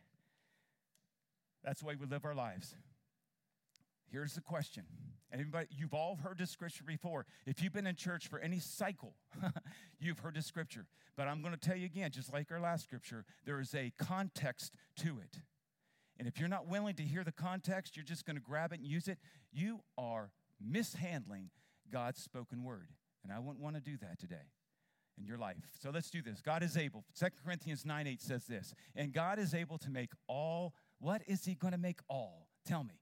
That's 1.67 1.81
the 1.81 1.85
way 1.85 1.95
we 1.99 2.05
live 2.05 2.23
our 2.23 2.33
lives. 2.33 2.77
Here's 4.09 4.35
the 4.35 4.41
question. 4.41 4.83
Anybody, 5.33 5.67
you've 5.69 5.93
all 5.93 6.15
heard 6.15 6.37
this 6.37 6.49
scripture 6.49 6.85
before. 6.85 7.25
If 7.45 7.61
you've 7.61 7.73
been 7.73 7.85
in 7.85 7.95
church 7.95 8.29
for 8.29 8.39
any 8.39 8.59
cycle, 8.59 9.15
you've 9.99 10.19
heard 10.19 10.35
this 10.35 10.45
scripture. 10.45 10.85
But 11.17 11.27
I'm 11.27 11.41
going 11.41 11.53
to 11.53 11.59
tell 11.59 11.75
you 11.75 11.85
again, 11.85 12.11
just 12.11 12.31
like 12.31 12.53
our 12.53 12.61
last 12.61 12.85
scripture, 12.85 13.25
there 13.43 13.59
is 13.59 13.75
a 13.75 13.91
context 13.99 14.75
to 14.99 15.19
it. 15.19 15.41
And 16.17 16.25
if 16.25 16.39
you're 16.39 16.47
not 16.47 16.69
willing 16.69 16.95
to 16.95 17.03
hear 17.03 17.25
the 17.25 17.33
context, 17.33 17.97
you're 17.97 18.05
just 18.05 18.25
going 18.25 18.37
to 18.37 18.41
grab 18.41 18.71
it 18.71 18.79
and 18.79 18.87
use 18.87 19.09
it, 19.09 19.17
you 19.51 19.81
are 19.97 20.31
mishandling 20.65 21.49
God's 21.91 22.23
spoken 22.23 22.63
word. 22.63 22.91
And 23.25 23.33
I 23.33 23.39
wouldn't 23.39 23.59
want 23.59 23.75
to 23.75 23.81
do 23.81 23.97
that 23.97 24.19
today 24.21 24.53
in 25.17 25.25
your 25.25 25.37
life. 25.37 25.57
So 25.81 25.89
let's 25.89 26.09
do 26.09 26.21
this. 26.21 26.41
God 26.41 26.63
is 26.63 26.77
able. 26.77 27.03
2 27.19 27.25
Corinthians 27.43 27.85
9 27.85 28.07
8 28.07 28.21
says 28.21 28.45
this. 28.45 28.73
And 28.95 29.11
God 29.11 29.39
is 29.39 29.53
able 29.53 29.77
to 29.79 29.89
make 29.89 30.11
all. 30.27 30.73
What 30.99 31.21
is 31.27 31.45
He 31.45 31.55
going 31.55 31.73
to 31.73 31.77
make 31.77 31.99
all? 32.07 32.47
Tell 32.65 32.83
me. 32.83 32.99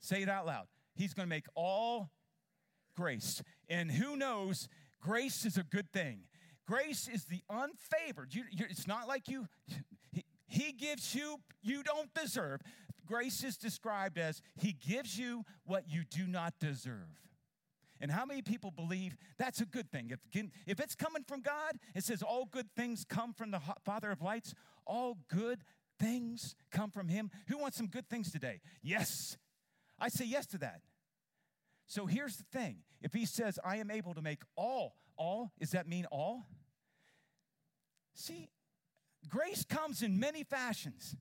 Say 0.00 0.22
it 0.22 0.28
out 0.28 0.46
loud. 0.46 0.66
He's 0.94 1.14
going 1.14 1.26
to 1.26 1.34
make 1.34 1.46
all 1.54 2.10
grace. 2.96 3.42
And 3.68 3.90
who 3.90 4.16
knows, 4.16 4.68
grace 5.00 5.44
is 5.44 5.56
a 5.56 5.62
good 5.62 5.92
thing. 5.92 6.20
Grace 6.66 7.08
is 7.08 7.26
the 7.26 7.42
unfavored. 7.50 8.34
You, 8.34 8.44
it's 8.50 8.86
not 8.86 9.06
like 9.06 9.28
you, 9.28 9.46
he, 10.10 10.24
he 10.48 10.72
gives 10.72 11.14
you, 11.14 11.38
you 11.62 11.82
don't 11.82 12.12
deserve. 12.14 12.60
Grace 13.06 13.44
is 13.44 13.56
described 13.56 14.18
as 14.18 14.42
He 14.56 14.72
gives 14.72 15.18
you 15.18 15.44
what 15.64 15.84
you 15.88 16.02
do 16.04 16.26
not 16.26 16.54
deserve. 16.58 17.22
And 18.00 18.10
how 18.10 18.26
many 18.26 18.42
people 18.42 18.70
believe 18.70 19.16
that's 19.38 19.60
a 19.60 19.64
good 19.64 19.90
thing? 19.90 20.10
If, 20.10 20.44
if 20.66 20.80
it's 20.80 20.94
coming 20.94 21.22
from 21.26 21.40
God, 21.40 21.78
it 21.94 22.04
says 22.04 22.22
all 22.22 22.44
good 22.44 22.66
things 22.76 23.06
come 23.08 23.32
from 23.32 23.52
the 23.52 23.60
Father 23.84 24.10
of 24.10 24.20
lights. 24.20 24.54
All 24.86 25.16
good 25.28 25.60
things 25.98 26.54
come 26.70 26.90
from 26.90 27.08
Him. 27.08 27.30
Who 27.48 27.58
wants 27.58 27.76
some 27.76 27.86
good 27.86 28.08
things 28.08 28.30
today? 28.30 28.60
Yes. 28.82 29.36
I 29.98 30.08
say 30.08 30.24
yes 30.24 30.46
to 30.48 30.58
that. 30.58 30.80
So 31.86 32.06
here's 32.06 32.36
the 32.36 32.44
thing 32.52 32.78
if 33.00 33.12
He 33.12 33.26
says, 33.26 33.58
I 33.64 33.76
am 33.76 33.90
able 33.90 34.14
to 34.14 34.22
make 34.22 34.42
all, 34.56 34.96
all, 35.16 35.52
does 35.58 35.70
that 35.70 35.88
mean 35.88 36.06
all? 36.10 36.46
See, 38.14 38.48
grace 39.28 39.64
comes 39.64 40.02
in 40.02 40.18
many 40.18 40.42
fashions. 40.42 41.16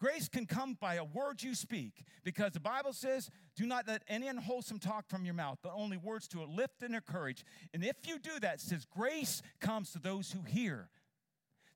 Grace 0.00 0.30
can 0.30 0.46
come 0.46 0.78
by 0.80 0.94
a 0.94 1.04
word 1.04 1.42
you 1.42 1.54
speak 1.54 2.04
because 2.24 2.52
the 2.52 2.60
Bible 2.60 2.94
says, 2.94 3.30
Do 3.54 3.66
not 3.66 3.86
let 3.86 4.02
any 4.08 4.28
unwholesome 4.28 4.78
talk 4.78 5.06
from 5.10 5.26
your 5.26 5.34
mouth, 5.34 5.58
but 5.62 5.74
only 5.76 5.98
words 5.98 6.26
to 6.28 6.42
lift 6.42 6.82
and 6.82 6.94
encourage. 6.94 7.44
And 7.74 7.84
if 7.84 7.96
you 8.06 8.18
do 8.18 8.40
that, 8.40 8.60
says, 8.60 8.86
grace 8.86 9.42
comes 9.60 9.92
to 9.92 9.98
those 9.98 10.32
who 10.32 10.40
hear. 10.42 10.88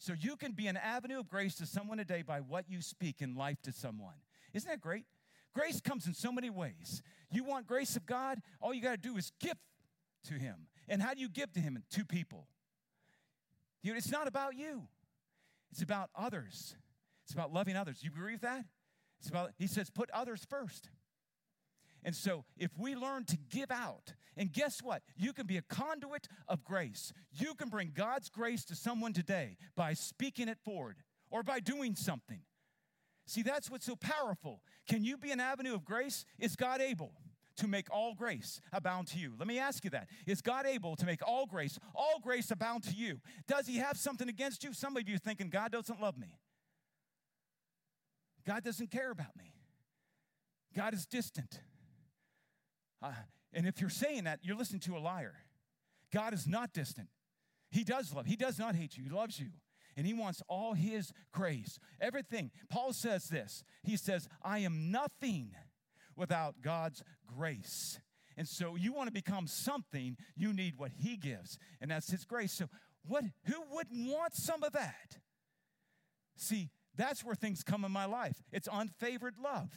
So 0.05 0.13
you 0.13 0.37
can 0.37 0.53
be 0.53 0.67
an 0.67 0.77
avenue 0.77 1.19
of 1.19 1.31
grace 1.31 1.55
to 1.55 1.65
someone 1.65 1.97
today 1.97 2.21
by 2.21 2.41
what 2.41 2.67
you 2.69 2.83
speak 2.83 3.23
in 3.23 3.35
life 3.35 3.63
to 3.63 3.73
someone. 3.73 4.17
Isn't 4.53 4.69
that 4.69 4.83
great? 4.83 5.07
Grace 5.55 5.81
comes 5.81 6.07
in 6.07 6.13
so 6.13 6.31
many 6.31 6.51
ways. 6.51 7.03
You 7.31 7.43
want 7.43 7.67
grace 7.67 7.97
of 7.97 8.05
God, 8.05 8.43
all 8.61 8.75
you 8.75 8.83
got 8.83 8.91
to 8.91 9.09
do 9.09 9.17
is 9.17 9.33
give 9.41 9.57
to 10.29 10.35
Him. 10.35 10.67
And 10.89 11.01
how 11.01 11.15
do 11.15 11.23
you 11.23 11.31
give 11.31 11.55
to 11.55 11.61
Him? 11.61 11.83
To 11.93 12.05
people. 12.05 12.49
You—it's 13.83 14.11
not 14.11 14.29
about 14.29 14.57
you, 14.57 14.83
it's 15.73 15.81
about 15.81 16.11
others. 16.15 16.77
It's 17.25 17.33
about 17.33 17.55
loving 17.55 17.75
others. 17.75 18.01
You 18.03 18.11
agree 18.15 18.33
with 18.33 18.43
that? 18.43 18.67
It's 19.21 19.31
about, 19.31 19.53
he 19.57 19.67
says, 19.67 19.89
put 19.89 20.11
others 20.11 20.45
first. 20.51 20.91
And 22.05 22.15
so, 22.15 22.45
if 22.59 22.71
we 22.79 22.95
learn 22.95 23.25
to 23.25 23.37
give 23.51 23.71
out, 23.71 24.13
and 24.37 24.53
guess 24.53 24.83
what? 24.83 25.03
You 25.17 25.33
can 25.33 25.47
be 25.47 25.57
a 25.57 25.63
conduit 25.63 26.29
of 26.49 26.65
grace. 26.65 27.13
You 27.33 27.55
can 27.55 27.69
bring 27.69 27.93
God's 27.95 28.29
grace 28.29 28.65
to 28.67 28.75
someone 28.75 29.13
today 29.13 29.57
by 29.77 29.95
speaking 29.95 30.49
it 30.49 30.59
forward 30.65 30.97
or 31.31 31.43
by 31.43 31.61
doing 31.61 31.95
something. 31.95 32.41
See, 33.27 33.43
that's 33.43 33.71
what's 33.71 33.87
so 33.87 33.97
powerful. 33.97 34.61
Can 34.89 35.03
you 35.03 35.17
be 35.17 35.31
an 35.31 35.41
avenue 35.41 35.75
of 35.75 35.85
grace? 35.85 36.25
Is 36.39 36.57
God 36.57 36.81
able 36.81 37.13
to 37.57 37.69
make 37.69 37.89
all 37.91 38.15
grace 38.15 38.61
abound 38.73 39.07
to 39.09 39.19
you? 39.19 39.33
Let 39.39 39.49
me 39.49 39.59
ask 39.59 39.85
you 39.85 39.91
that. 39.91 40.09
Is 40.27 40.43
God 40.43 40.67
able 40.67 40.97
to 40.97 41.07
make 41.07 41.27
all 41.27 41.47
grace, 41.47 41.79
all 41.95 42.19
grace 42.23 42.51
abound 42.51 42.83
to 42.85 42.95
you? 42.95 43.21
Does 43.47 43.67
he 43.67 43.79
have 43.79 43.97
something 43.97 44.29
against 44.29 44.63
you? 44.63 44.75
Some 44.75 44.97
of 44.97 45.09
you 45.09 45.17
thinking 45.17 45.49
God 45.49 45.73
doesn't 45.73 46.01
love 46.01 46.19
me. 46.19 46.39
God 48.47 48.63
doesn't 48.63 48.91
care 48.91 49.11
about 49.11 49.35
me. 49.39 49.55
God 50.77 50.93
is 50.93 51.07
distant. 51.07 51.61
Uh, 53.05 53.13
and 53.53 53.67
if 53.67 53.81
you're 53.81 53.91
saying 53.91 54.25
that, 54.25 54.41
you're 54.43 54.57
listening 54.57 54.81
to 54.81 54.97
a 54.97 54.99
liar. 54.99 55.35
God 56.13 56.33
is 56.33 56.47
not 56.47 56.73
distant. 56.73 57.09
He 57.71 57.85
does 57.85 58.15
love. 58.15 58.27
He 58.27 58.37
does 58.37 58.59
not 58.59 58.75
hate 58.75 58.97
you. 58.97 59.05
He 59.05 59.11
loves 59.11 59.39
you. 59.39 59.49
And 59.97 60.07
he 60.07 60.15
wants 60.15 60.43
all 60.49 60.75
his 60.75 61.13
grace. 61.33 61.79
Everything. 62.01 62.51
Paul 62.69 62.93
says 62.93 63.29
this. 63.29 63.63
He 63.83 63.97
says, 63.97 64.29
I 64.43 64.61
am 64.61 64.91
nothing 64.91 65.51
without 66.17 66.63
God's 66.63 67.03
grace. 67.37 68.01
And 68.37 68.49
so 68.49 68.75
you 68.75 68.93
want 68.93 69.09
to 69.09 69.13
become 69.13 69.47
something, 69.47 70.17
you 70.37 70.53
need 70.53 70.75
what 70.77 70.93
he 70.97 71.17
gives. 71.17 71.59
And 71.81 71.91
that's 71.91 72.11
his 72.11 72.25
grace. 72.25 72.53
So 72.53 72.69
what 73.07 73.25
who 73.45 73.63
wouldn't 73.71 74.11
want 74.11 74.35
some 74.35 74.63
of 74.63 74.73
that? 74.73 75.19
See, 76.37 76.71
that's 76.97 77.25
where 77.25 77.35
things 77.35 77.63
come 77.63 77.85
in 77.85 77.93
my 77.93 78.07
life. 78.07 78.43
It's 78.53 78.69
unfavored 78.69 79.43
love, 79.43 79.71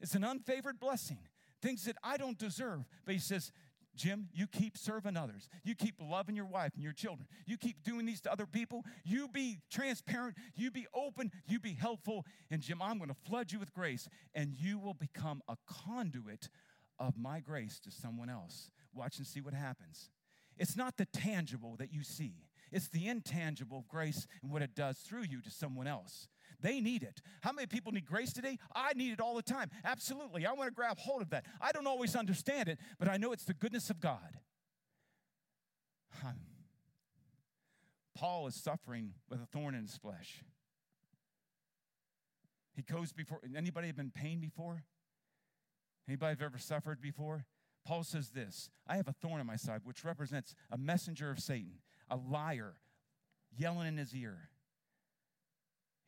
it's 0.00 0.14
an 0.14 0.22
unfavored 0.22 0.78
blessing, 0.78 1.18
things 1.62 1.84
that 1.84 1.96
I 2.02 2.16
don't 2.16 2.38
deserve. 2.38 2.84
But 3.04 3.14
he 3.14 3.20
says, 3.20 3.52
Jim, 3.96 4.28
you 4.34 4.46
keep 4.46 4.76
serving 4.76 5.16
others. 5.16 5.48
You 5.64 5.74
keep 5.74 5.94
loving 6.00 6.36
your 6.36 6.46
wife 6.46 6.72
and 6.74 6.82
your 6.82 6.92
children. 6.92 7.26
You 7.46 7.56
keep 7.56 7.82
doing 7.82 8.04
these 8.04 8.20
to 8.22 8.32
other 8.32 8.46
people. 8.46 8.84
You 9.04 9.28
be 9.28 9.58
transparent. 9.70 10.36
You 10.54 10.70
be 10.70 10.86
open. 10.94 11.32
You 11.46 11.58
be 11.58 11.72
helpful. 11.72 12.26
And 12.50 12.60
Jim, 12.60 12.82
I'm 12.82 12.98
going 12.98 13.08
to 13.08 13.16
flood 13.28 13.50
you 13.52 13.58
with 13.58 13.72
grace, 13.72 14.08
and 14.34 14.52
you 14.54 14.78
will 14.78 14.94
become 14.94 15.42
a 15.48 15.56
conduit 15.66 16.50
of 16.98 17.16
my 17.16 17.40
grace 17.40 17.80
to 17.80 17.90
someone 17.90 18.28
else. 18.28 18.70
Watch 18.94 19.18
and 19.18 19.26
see 19.26 19.40
what 19.40 19.54
happens. 19.54 20.10
It's 20.58 20.76
not 20.76 20.96
the 20.96 21.06
tangible 21.06 21.76
that 21.78 21.92
you 21.92 22.02
see, 22.02 22.34
it's 22.72 22.88
the 22.88 23.08
intangible 23.08 23.84
grace 23.88 24.26
and 24.42 24.50
what 24.50 24.62
it 24.62 24.74
does 24.74 24.98
through 24.98 25.24
you 25.24 25.40
to 25.42 25.50
someone 25.50 25.86
else. 25.86 26.28
They 26.60 26.80
need 26.80 27.02
it. 27.02 27.20
How 27.40 27.52
many 27.52 27.66
people 27.66 27.92
need 27.92 28.06
grace 28.06 28.32
today? 28.32 28.58
I 28.74 28.92
need 28.94 29.12
it 29.12 29.20
all 29.20 29.36
the 29.36 29.42
time. 29.42 29.70
Absolutely. 29.84 30.46
I 30.46 30.52
want 30.52 30.68
to 30.68 30.74
grab 30.74 30.98
hold 30.98 31.22
of 31.22 31.30
that. 31.30 31.44
I 31.60 31.72
don't 31.72 31.86
always 31.86 32.16
understand 32.16 32.68
it, 32.68 32.78
but 32.98 33.08
I 33.08 33.16
know 33.16 33.32
it's 33.32 33.44
the 33.44 33.54
goodness 33.54 33.90
of 33.90 34.00
God. 34.00 34.38
Paul 38.16 38.46
is 38.46 38.54
suffering 38.54 39.12
with 39.28 39.40
a 39.42 39.46
thorn 39.46 39.74
in 39.74 39.82
his 39.82 39.96
flesh. 39.96 40.42
He 42.74 42.82
goes 42.82 43.12
before 43.12 43.40
anybody 43.56 43.86
have 43.88 43.96
been 43.96 44.10
pain 44.10 44.40
before? 44.40 44.84
Anybody 46.08 46.30
have 46.30 46.42
ever 46.42 46.58
suffered 46.58 47.00
before? 47.00 47.44
Paul 47.86 48.04
says 48.04 48.30
this 48.30 48.70
I 48.86 48.96
have 48.96 49.08
a 49.08 49.12
thorn 49.12 49.40
in 49.40 49.46
my 49.46 49.56
side, 49.56 49.80
which 49.84 50.04
represents 50.04 50.54
a 50.70 50.78
messenger 50.78 51.30
of 51.30 51.38
Satan 51.40 51.78
a 52.10 52.16
liar 52.16 52.74
yelling 53.56 53.88
in 53.88 53.96
his 53.96 54.14
ear. 54.14 54.50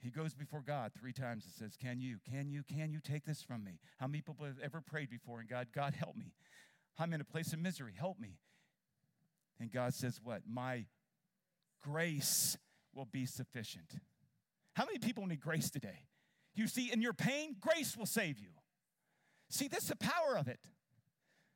He 0.01 0.11
goes 0.11 0.33
before 0.33 0.63
God 0.65 0.93
three 0.99 1.13
times 1.13 1.45
and 1.45 1.53
says, 1.53 1.77
Can 1.77 2.01
you, 2.01 2.19
can 2.31 2.49
you, 2.51 2.63
can 2.63 2.93
you 2.93 3.01
take 3.01 3.25
this 3.25 3.43
from 3.43 3.65
me? 3.65 3.81
How 3.99 4.07
many 4.07 4.21
people 4.21 4.45
have 4.45 4.59
ever 4.63 4.81
prayed 4.81 5.11
before 5.11 5.41
and 5.41 5.49
God, 5.49 5.69
God, 5.75 5.95
help 5.95 6.17
me? 6.17 6.33
I'm 6.99 7.13
in 7.13 7.21
a 7.21 7.25
place 7.25 7.53
of 7.53 7.59
misery, 7.59 7.95
help 7.99 8.19
me. 8.19 8.39
And 9.61 9.73
God 9.73 9.95
says, 9.95 10.21
What? 10.23 10.43
My 10.49 10.87
grace 11.83 12.57
will 12.95 13.07
be 13.07 13.27
sufficient. 13.27 13.97
How 14.75 14.85
many 14.85 14.99
people 14.99 15.27
need 15.27 15.41
grace 15.41 15.71
today? 15.71 16.07
You 16.55 16.69
see, 16.69 16.93
in 16.93 17.03
your 17.03 17.13
pain, 17.13 17.57
grace 17.61 17.97
will 17.97 18.07
save 18.07 18.39
you. 18.39 18.51
See, 19.51 19.69
this 19.69 19.85
is 19.85 19.89
the 19.89 19.97
power 19.97 20.37
of 20.37 20.49
it. 20.49 20.61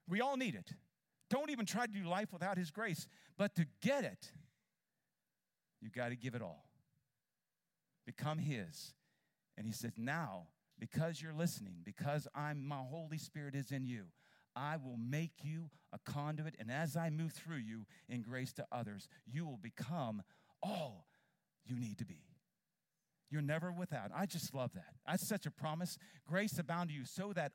We 0.08 0.20
all 0.20 0.36
need 0.36 0.54
it. 0.54 0.72
Don't 1.30 1.50
even 1.50 1.66
try 1.66 1.86
to 1.86 1.92
do 1.92 2.04
life 2.04 2.32
without 2.32 2.58
His 2.58 2.70
grace. 2.70 3.06
But 3.38 3.54
to 3.54 3.66
get 3.80 4.04
it, 4.04 4.32
you 5.80 5.90
got 5.90 6.08
to 6.08 6.16
give 6.16 6.34
it 6.34 6.42
all. 6.42 6.64
Become 8.06 8.38
His. 8.38 8.94
And 9.56 9.66
He 9.66 9.72
says, 9.72 9.92
now, 9.96 10.48
because 10.78 11.20
you're 11.22 11.34
listening, 11.34 11.76
because 11.84 12.26
I'm 12.34 12.66
my 12.66 12.82
Holy 12.88 13.18
Spirit 13.18 13.54
is 13.54 13.70
in 13.70 13.86
you, 13.86 14.06
I 14.56 14.76
will 14.76 14.96
make 14.96 15.32
you 15.42 15.70
a 15.92 15.98
conduit. 15.98 16.56
And 16.58 16.70
as 16.70 16.96
I 16.96 17.10
move 17.10 17.32
through 17.32 17.58
you 17.58 17.86
in 18.08 18.22
grace 18.22 18.52
to 18.54 18.66
others, 18.72 19.08
you 19.26 19.46
will 19.46 19.58
become 19.58 20.22
all 20.62 21.06
you 21.64 21.78
need 21.78 21.98
to 21.98 22.04
be. 22.04 22.22
You're 23.30 23.42
never 23.42 23.72
without. 23.72 24.10
I 24.14 24.26
just 24.26 24.54
love 24.54 24.72
that. 24.74 24.94
That's 25.06 25.26
such 25.26 25.46
a 25.46 25.50
promise. 25.50 25.96
Grace 26.26 26.58
abound 26.58 26.90
to 26.90 26.94
you 26.94 27.06
so 27.06 27.32
that 27.32 27.52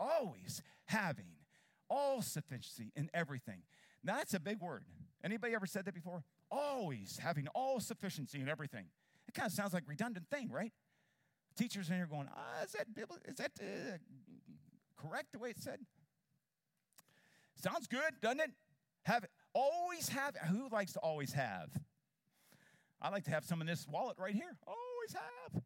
always 0.00 0.62
having 0.86 1.32
all 1.90 2.22
sufficiency 2.22 2.90
in 2.96 3.10
everything. 3.12 3.62
Now 4.02 4.16
that's 4.16 4.34
a 4.34 4.40
big 4.40 4.60
word. 4.60 4.84
Anybody 5.22 5.54
ever 5.54 5.66
said 5.66 5.84
that 5.84 5.94
before? 5.94 6.24
Always 6.50 7.18
having 7.22 7.48
all 7.48 7.80
sufficiency 7.80 8.40
in 8.40 8.48
everything. 8.48 8.86
It 9.28 9.34
kind 9.34 9.46
of 9.46 9.52
sounds 9.52 9.72
like 9.72 9.84
redundant 9.86 10.28
thing, 10.28 10.50
right? 10.50 10.72
Teachers 11.56 11.88
in 11.88 11.96
here 11.96 12.06
going, 12.06 12.28
ah, 12.34 12.64
is 12.64 12.72
that 12.72 12.86
is 13.28 13.36
that 13.36 13.52
uh, 13.60 13.96
correct 14.96 15.32
the 15.32 15.38
way 15.38 15.50
it's 15.50 15.62
said? 15.62 15.78
Sounds 17.54 17.86
good, 17.86 18.20
doesn't 18.20 18.40
it? 18.40 18.50
Have 19.04 19.24
always 19.54 20.08
have. 20.08 20.36
Who 20.50 20.68
likes 20.70 20.92
to 20.94 20.98
always 21.00 21.32
have? 21.32 21.70
I 23.00 23.10
like 23.10 23.24
to 23.24 23.30
have 23.30 23.44
some 23.44 23.60
in 23.60 23.66
this 23.66 23.86
wallet 23.88 24.16
right 24.18 24.34
here. 24.34 24.56
Always 24.66 25.12
have. 25.12 25.62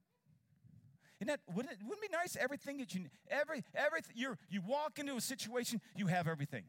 Isn't 1.21 1.29
that, 1.29 1.41
wouldn't 1.53 1.73
it, 1.73 1.79
wouldn't 1.83 2.05
it 2.05 2.11
be 2.11 2.17
nice? 2.17 2.37
Everything 2.37 2.79
that 2.79 2.95
you, 2.95 3.07
every, 3.29 3.65
everything, 3.75 4.13
you 4.15 4.37
you 4.49 4.61
walk 4.67 4.99
into 4.99 5.17
a 5.17 5.21
situation, 5.21 5.81
you 5.97 6.07
have 6.07 6.29
everything. 6.29 6.65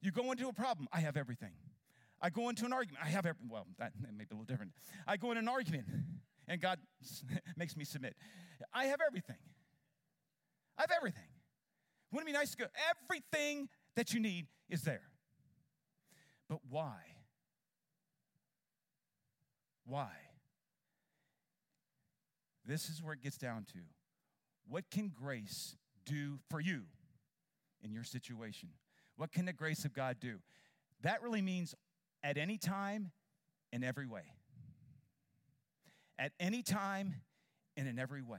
You 0.00 0.12
go 0.12 0.30
into 0.30 0.48
a 0.48 0.52
problem, 0.52 0.88
I 0.92 1.00
have 1.00 1.16
everything. 1.16 1.52
I 2.20 2.30
go 2.30 2.48
into 2.48 2.64
an 2.64 2.72
argument, 2.72 3.04
I 3.04 3.08
have 3.08 3.26
everything. 3.26 3.48
Well, 3.50 3.66
that 3.78 3.92
may 4.00 4.24
be 4.24 4.30
a 4.30 4.34
little 4.34 4.44
different. 4.44 4.72
I 5.06 5.16
go 5.16 5.30
in 5.30 5.38
an 5.38 5.48
argument, 5.48 5.86
and 6.48 6.60
God 6.60 6.78
makes 7.56 7.76
me 7.76 7.84
submit. 7.84 8.16
I 8.72 8.86
have 8.86 9.00
everything. 9.06 9.36
I 10.76 10.82
have 10.82 10.90
everything. 10.96 11.22
Wouldn't 12.10 12.28
it 12.28 12.32
be 12.32 12.38
nice 12.38 12.52
to 12.52 12.56
go, 12.56 12.64
everything 12.90 13.68
that 13.96 14.14
you 14.14 14.20
need 14.20 14.46
is 14.68 14.82
there. 14.82 15.02
But 16.48 16.60
why? 16.70 16.96
Why? 19.84 20.10
This 22.64 22.88
is 22.88 23.02
where 23.02 23.14
it 23.14 23.22
gets 23.22 23.38
down 23.38 23.64
to. 23.72 23.78
What 24.68 24.90
can 24.90 25.08
grace 25.08 25.76
do 26.04 26.38
for 26.50 26.60
you 26.60 26.82
in 27.82 27.92
your 27.92 28.04
situation? 28.04 28.68
What 29.16 29.32
can 29.32 29.46
the 29.46 29.52
grace 29.52 29.84
of 29.84 29.92
God 29.92 30.18
do? 30.20 30.36
That 31.02 31.22
really 31.22 31.42
means 31.42 31.74
at 32.22 32.36
any 32.36 32.58
time, 32.58 33.12
in 33.72 33.84
every 33.84 34.06
way. 34.06 34.34
At 36.18 36.32
any 36.40 36.62
time 36.62 37.14
and 37.76 37.86
in 37.86 37.98
every 37.98 38.22
way. 38.22 38.38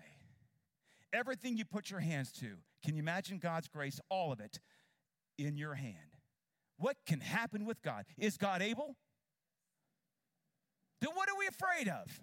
Everything 1.14 1.58
you 1.58 1.66
put 1.66 1.90
your 1.90 2.00
hands 2.00 2.32
to, 2.34 2.58
can 2.84 2.96
you 2.96 3.02
imagine 3.02 3.40
God's 3.40 3.68
grace, 3.68 4.00
all 4.10 4.32
of 4.32 4.40
it, 4.40 4.60
in 5.38 5.58
your 5.58 5.76
hand? 5.76 5.96
What 6.78 6.98
can 7.06 7.20
happen 7.20 7.66
with 7.66 7.82
God? 7.82 8.06
Is 8.18 8.38
God 8.38 8.62
able? 8.62 8.96
Then 11.02 11.12
what 11.14 11.30
are 11.30 11.38
we 11.38 11.48
afraid 11.48 11.88
of? 11.88 12.22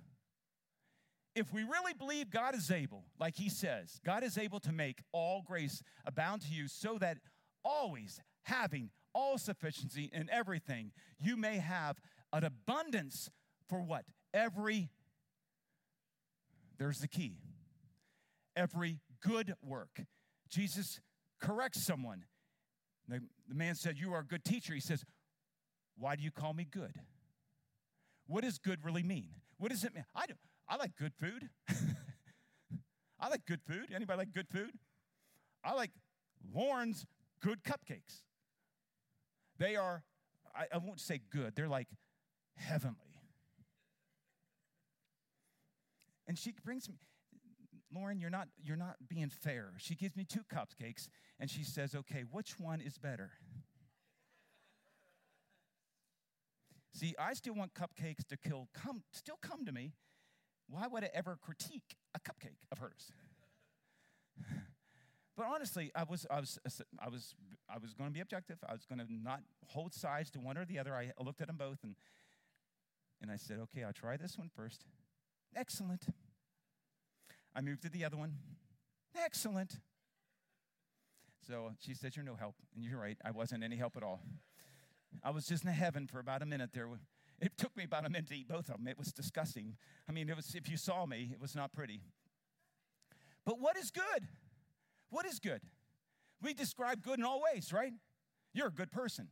If 1.34 1.52
we 1.52 1.62
really 1.62 1.92
believe 1.92 2.30
God 2.30 2.54
is 2.54 2.70
able, 2.70 3.04
like 3.20 3.36
he 3.36 3.50
says, 3.50 4.00
God 4.04 4.22
is 4.22 4.38
able 4.38 4.60
to 4.60 4.72
make 4.72 5.02
all 5.12 5.42
grace 5.46 5.82
abound 6.06 6.42
to 6.42 6.52
you 6.52 6.68
so 6.68 6.96
that 6.98 7.18
always 7.62 8.20
having 8.44 8.90
all 9.16 9.38
sufficiency 9.38 10.10
in 10.12 10.28
everything, 10.30 10.92
you 11.18 11.38
may 11.38 11.56
have 11.56 11.96
an 12.34 12.44
abundance 12.44 13.30
for 13.66 13.80
what? 13.80 14.04
Every, 14.34 14.90
there's 16.78 16.98
the 16.98 17.08
key, 17.08 17.38
every 18.54 19.00
good 19.22 19.54
work. 19.62 20.02
Jesus 20.50 21.00
corrects 21.40 21.82
someone. 21.82 22.24
The, 23.08 23.20
the 23.48 23.54
man 23.54 23.74
said, 23.74 23.96
You 23.96 24.12
are 24.12 24.20
a 24.20 24.26
good 24.26 24.44
teacher. 24.44 24.74
He 24.74 24.80
says, 24.80 25.02
Why 25.96 26.14
do 26.14 26.22
you 26.22 26.30
call 26.30 26.52
me 26.52 26.66
good? 26.70 27.00
What 28.26 28.44
does 28.44 28.58
good 28.58 28.84
really 28.84 29.02
mean? 29.02 29.30
What 29.56 29.70
does 29.70 29.82
it 29.82 29.94
mean? 29.94 30.04
I, 30.14 30.26
do, 30.26 30.34
I 30.68 30.76
like 30.76 30.94
good 30.98 31.14
food. 31.18 31.48
I 33.18 33.28
like 33.28 33.46
good 33.46 33.62
food. 33.66 33.86
Anybody 33.94 34.18
like 34.18 34.34
good 34.34 34.48
food? 34.48 34.72
I 35.64 35.72
like 35.72 35.92
Lauren's 36.52 37.06
good 37.40 37.62
cupcakes. 37.64 38.20
They 39.58 39.76
are, 39.76 40.02
I, 40.54 40.66
I 40.74 40.78
won't 40.78 41.00
say 41.00 41.20
good, 41.30 41.54
they're 41.56 41.68
like 41.68 41.88
heavenly. 42.56 42.96
And 46.28 46.38
she 46.38 46.52
brings 46.64 46.88
me, 46.88 46.96
Lauren, 47.94 48.18
you're 48.18 48.30
not, 48.30 48.48
you're 48.62 48.76
not 48.76 48.96
being 49.08 49.30
fair. 49.30 49.72
She 49.78 49.94
gives 49.94 50.16
me 50.16 50.24
two 50.24 50.42
cupcakes 50.52 51.08
and 51.38 51.48
she 51.48 51.62
says, 51.62 51.94
okay, 51.94 52.24
which 52.30 52.58
one 52.58 52.80
is 52.80 52.98
better? 52.98 53.30
See, 56.92 57.14
I 57.18 57.34
still 57.34 57.54
want 57.54 57.74
cupcakes 57.74 58.26
to 58.28 58.36
kill, 58.36 58.68
come, 58.74 59.02
still 59.12 59.38
come 59.40 59.64
to 59.66 59.72
me. 59.72 59.92
Why 60.68 60.86
would 60.88 61.04
I 61.04 61.10
ever 61.14 61.38
critique 61.40 61.96
a 62.14 62.18
cupcake 62.18 62.58
of 62.72 62.78
hers? 62.78 63.12
But 65.36 65.46
honestly, 65.46 65.92
I 65.94 66.04
was, 66.04 66.26
I 66.30 66.40
was, 66.40 66.58
I 66.98 67.08
was, 67.08 67.34
I 67.68 67.78
was 67.78 67.92
going 67.92 68.08
to 68.08 68.14
be 68.14 68.20
objective. 68.20 68.58
I 68.66 68.72
was 68.72 68.86
going 68.86 69.00
to 69.00 69.06
not 69.10 69.40
hold 69.66 69.92
sides 69.92 70.30
to 70.30 70.40
one 70.40 70.56
or 70.56 70.64
the 70.64 70.78
other. 70.78 70.94
I 70.94 71.12
looked 71.22 71.40
at 71.42 71.48
them 71.48 71.56
both 71.56 71.78
and, 71.82 71.94
and 73.20 73.30
I 73.30 73.36
said, 73.36 73.58
okay, 73.64 73.84
I'll 73.84 73.92
try 73.92 74.16
this 74.16 74.38
one 74.38 74.50
first. 74.54 74.84
Excellent. 75.54 76.06
I 77.54 77.60
moved 77.60 77.82
to 77.82 77.90
the 77.90 78.04
other 78.04 78.16
one. 78.16 78.34
Excellent. 79.14 79.78
So 81.46 81.72
she 81.78 81.94
said, 81.94 82.16
You're 82.16 82.24
no 82.24 82.34
help. 82.34 82.56
And 82.74 82.84
you're 82.84 82.98
right, 82.98 83.16
I 83.24 83.30
wasn't 83.30 83.62
any 83.62 83.76
help 83.76 83.96
at 83.96 84.02
all. 84.02 84.20
I 85.22 85.30
was 85.30 85.46
just 85.46 85.64
in 85.64 85.70
heaven 85.70 86.06
for 86.06 86.18
about 86.18 86.42
a 86.42 86.46
minute 86.46 86.70
there. 86.74 86.88
It 87.40 87.56
took 87.56 87.76
me 87.76 87.84
about 87.84 88.04
a 88.04 88.10
minute 88.10 88.28
to 88.28 88.36
eat 88.36 88.48
both 88.48 88.68
of 88.68 88.78
them. 88.78 88.88
It 88.88 88.98
was 88.98 89.12
disgusting. 89.12 89.76
I 90.08 90.12
mean, 90.12 90.28
it 90.28 90.36
was 90.36 90.54
if 90.54 90.68
you 90.68 90.76
saw 90.76 91.06
me, 91.06 91.30
it 91.32 91.40
was 91.40 91.54
not 91.54 91.72
pretty. 91.72 92.00
But 93.44 93.60
what 93.60 93.76
is 93.76 93.90
good? 93.90 94.28
What 95.10 95.26
is 95.26 95.38
good? 95.38 95.60
We 96.42 96.54
describe 96.54 97.02
good 97.02 97.18
in 97.18 97.24
all 97.24 97.42
ways, 97.52 97.72
right? 97.72 97.92
You're 98.52 98.68
a 98.68 98.72
good 98.72 98.90
person. 98.90 99.28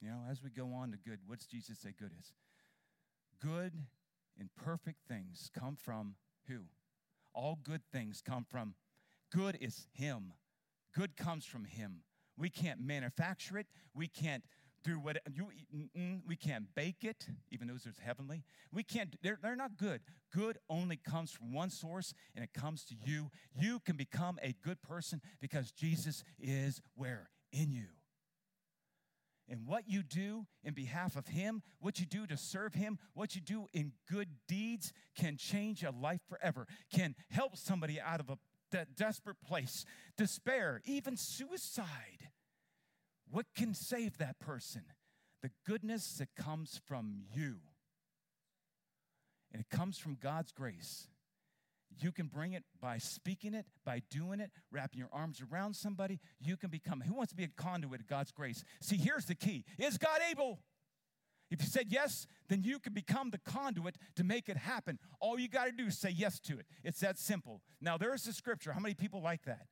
You 0.00 0.08
know, 0.08 0.18
as 0.30 0.42
we 0.42 0.50
go 0.50 0.72
on 0.72 0.92
to 0.92 0.98
good, 0.98 1.20
what's 1.26 1.46
Jesus 1.46 1.78
say 1.78 1.94
good 1.98 2.12
is? 2.18 2.32
Good 3.42 3.72
and 4.38 4.48
perfect 4.56 4.98
things 5.08 5.50
come 5.58 5.76
from 5.76 6.14
who? 6.48 6.60
All 7.34 7.58
good 7.62 7.82
things 7.92 8.22
come 8.26 8.44
from 8.48 8.74
good 9.32 9.58
is 9.60 9.86
Him. 9.92 10.32
Good 10.94 11.16
comes 11.16 11.44
from 11.44 11.64
Him. 11.64 12.02
We 12.38 12.50
can't 12.50 12.80
manufacture 12.80 13.58
it. 13.58 13.66
We 13.94 14.08
can't 14.08 14.44
through 14.86 15.00
what 15.00 15.18
you 15.34 15.48
we 16.28 16.36
can't 16.36 16.72
bake 16.76 17.02
it 17.02 17.26
even 17.50 17.66
though 17.66 17.74
it's 17.74 17.98
heavenly. 17.98 18.44
We 18.72 18.84
can't 18.84 19.16
they're, 19.20 19.38
they're 19.42 19.56
not 19.56 19.76
good. 19.76 20.00
Good 20.32 20.58
only 20.70 20.96
comes 20.96 21.32
from 21.32 21.52
one 21.52 21.70
source 21.70 22.14
and 22.36 22.44
it 22.44 22.54
comes 22.54 22.84
to 22.84 22.94
you. 23.04 23.30
You 23.60 23.80
can 23.80 23.96
become 23.96 24.38
a 24.42 24.54
good 24.62 24.80
person 24.82 25.20
because 25.40 25.72
jesus 25.72 26.22
is 26.38 26.80
where? 26.94 27.30
In 27.52 27.72
you. 27.72 27.88
And 29.48 29.66
what 29.66 29.88
you 29.88 30.04
do 30.04 30.46
in 30.62 30.72
behalf 30.72 31.16
of 31.16 31.26
him 31.26 31.62
what 31.80 31.98
you 31.98 32.06
do 32.06 32.24
to 32.28 32.36
serve 32.36 32.74
him 32.74 32.98
what 33.14 33.34
you 33.34 33.40
do 33.40 33.66
in 33.72 33.92
good 34.10 34.28
deeds 34.46 34.92
can 35.16 35.36
change 35.36 35.82
a 35.82 35.90
life 35.90 36.20
forever 36.28 36.68
can 36.92 37.16
help 37.28 37.56
somebody 37.56 38.00
out 38.00 38.20
of 38.20 38.30
a 38.30 38.38
desperate 38.96 39.40
place. 39.44 39.84
Despair 40.16 40.80
even 40.84 41.16
suicide 41.16 42.30
what 43.30 43.46
can 43.56 43.74
save 43.74 44.18
that 44.18 44.38
person? 44.38 44.82
The 45.42 45.50
goodness 45.66 46.14
that 46.18 46.28
comes 46.36 46.80
from 46.86 47.22
you. 47.34 47.56
And 49.52 49.60
it 49.60 49.70
comes 49.70 49.98
from 49.98 50.16
God's 50.20 50.52
grace. 50.52 51.08
You 51.98 52.12
can 52.12 52.26
bring 52.26 52.52
it 52.52 52.64
by 52.80 52.98
speaking 52.98 53.54
it, 53.54 53.64
by 53.84 54.02
doing 54.10 54.40
it, 54.40 54.50
wrapping 54.70 54.98
your 54.98 55.08
arms 55.12 55.42
around 55.50 55.74
somebody. 55.76 56.20
You 56.40 56.56
can 56.56 56.68
become, 56.68 57.00
who 57.00 57.14
wants 57.14 57.30
to 57.32 57.36
be 57.36 57.44
a 57.44 57.48
conduit 57.48 58.00
of 58.00 58.06
God's 58.06 58.32
grace? 58.32 58.64
See, 58.80 58.96
here's 58.96 59.24
the 59.24 59.34
key 59.34 59.64
Is 59.78 59.98
God 59.98 60.20
able? 60.30 60.60
If 61.48 61.62
you 61.62 61.68
said 61.68 61.86
yes, 61.90 62.26
then 62.48 62.62
you 62.62 62.80
can 62.80 62.92
become 62.92 63.30
the 63.30 63.38
conduit 63.38 63.96
to 64.16 64.24
make 64.24 64.48
it 64.48 64.56
happen. 64.56 64.98
All 65.20 65.38
you 65.38 65.48
got 65.48 65.66
to 65.66 65.72
do 65.72 65.86
is 65.86 65.96
say 65.96 66.10
yes 66.10 66.40
to 66.40 66.58
it. 66.58 66.66
It's 66.82 66.98
that 67.00 67.18
simple. 67.18 67.62
Now, 67.80 67.96
there's 67.96 68.24
the 68.24 68.32
scripture. 68.32 68.72
How 68.72 68.80
many 68.80 68.94
people 68.94 69.22
like 69.22 69.44
that? 69.44 69.66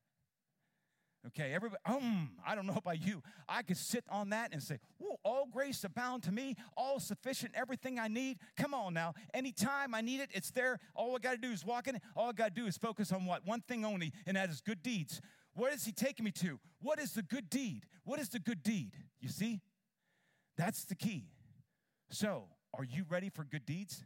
Okay, 1.29 1.55
everybody, 1.55 1.81
um, 1.87 2.31
I 2.47 2.55
don't 2.55 2.67
know 2.67 2.75
about 2.77 3.05
you. 3.05 3.23
I 3.49 3.63
could 3.63 3.79
sit 3.79 4.05
on 4.11 4.31
that 4.31 4.53
and 4.53 4.63
say, 4.63 4.79
oh, 5.03 5.17
all 5.25 5.47
grace 5.51 5.83
abound 5.85 6.23
to 6.25 6.33
me, 6.33 6.57
all 6.77 7.01
sufficient, 7.01 7.53
everything 7.55 7.99
I 7.99 8.09
need. 8.09 8.39
Come 8.57 8.75
on 8.75 8.93
now. 8.95 9.15
Anytime 9.33 9.95
I 9.95 10.01
need 10.03 10.21
it, 10.21 10.31
it's 10.33 10.51
there. 10.51 10.79
All 10.95 11.15
I 11.17 11.19
got 11.19 11.33
to 11.33 11.39
do 11.39 11.51
is 11.51 11.65
walk 11.65 11.89
in. 11.89 11.99
All 12.15 12.29
I 12.29 12.33
got 12.33 12.55
to 12.55 12.61
do 12.61 12.67
is 12.67 12.77
focus 12.77 13.11
on 13.13 13.25
what? 13.25 13.47
One 13.47 13.63
thing 13.63 13.85
only, 13.85 14.13
and 14.27 14.37
that 14.37 14.51
is 14.51 14.61
good 14.61 14.83
deeds. 14.83 15.21
Where 15.55 15.73
is 15.73 15.85
he 15.85 15.93
taking 15.93 16.25
me 16.25 16.31
to? 16.33 16.59
What 16.81 16.99
is 16.99 17.13
the 17.13 17.23
good 17.23 17.49
deed? 17.49 17.87
What 18.05 18.19
is 18.19 18.29
the 18.29 18.41
good 18.41 18.63
deed? 18.63 18.93
You 19.21 19.29
see? 19.29 19.61
That's 20.59 20.85
the 20.85 20.95
key. 20.95 21.29
So, 22.11 22.45
are 22.77 22.85
you 22.85 23.05
ready 23.09 23.31
for 23.31 23.45
good 23.45 23.65
deeds? 23.65 24.05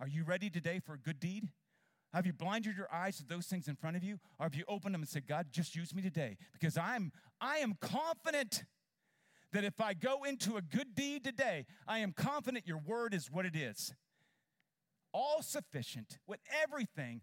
Are 0.00 0.08
you 0.08 0.24
ready 0.24 0.48
today 0.48 0.80
for 0.84 0.94
a 0.94 0.98
good 0.98 1.20
deed? 1.20 1.48
Have 2.12 2.26
you 2.26 2.32
blinded 2.32 2.76
your 2.76 2.92
eyes 2.92 3.16
to 3.18 3.24
those 3.24 3.46
things 3.46 3.68
in 3.68 3.76
front 3.76 3.96
of 3.96 4.04
you? 4.04 4.18
Or 4.38 4.44
have 4.44 4.54
you 4.54 4.64
opened 4.68 4.94
them 4.94 5.02
and 5.02 5.08
said, 5.08 5.26
God, 5.26 5.46
just 5.50 5.74
use 5.74 5.94
me 5.94 6.02
today? 6.02 6.36
Because 6.52 6.76
I'm 6.76 7.12
I 7.40 7.58
am 7.58 7.74
confident 7.80 8.64
that 9.52 9.64
if 9.64 9.80
I 9.80 9.94
go 9.94 10.24
into 10.24 10.56
a 10.56 10.62
good 10.62 10.94
deed 10.94 11.24
today, 11.24 11.66
I 11.86 11.98
am 11.98 12.12
confident 12.12 12.66
your 12.66 12.78
word 12.78 13.14
is 13.14 13.30
what 13.30 13.46
it 13.46 13.56
is. 13.56 13.92
All 15.12 15.42
sufficient 15.42 16.18
with 16.26 16.40
everything. 16.62 17.22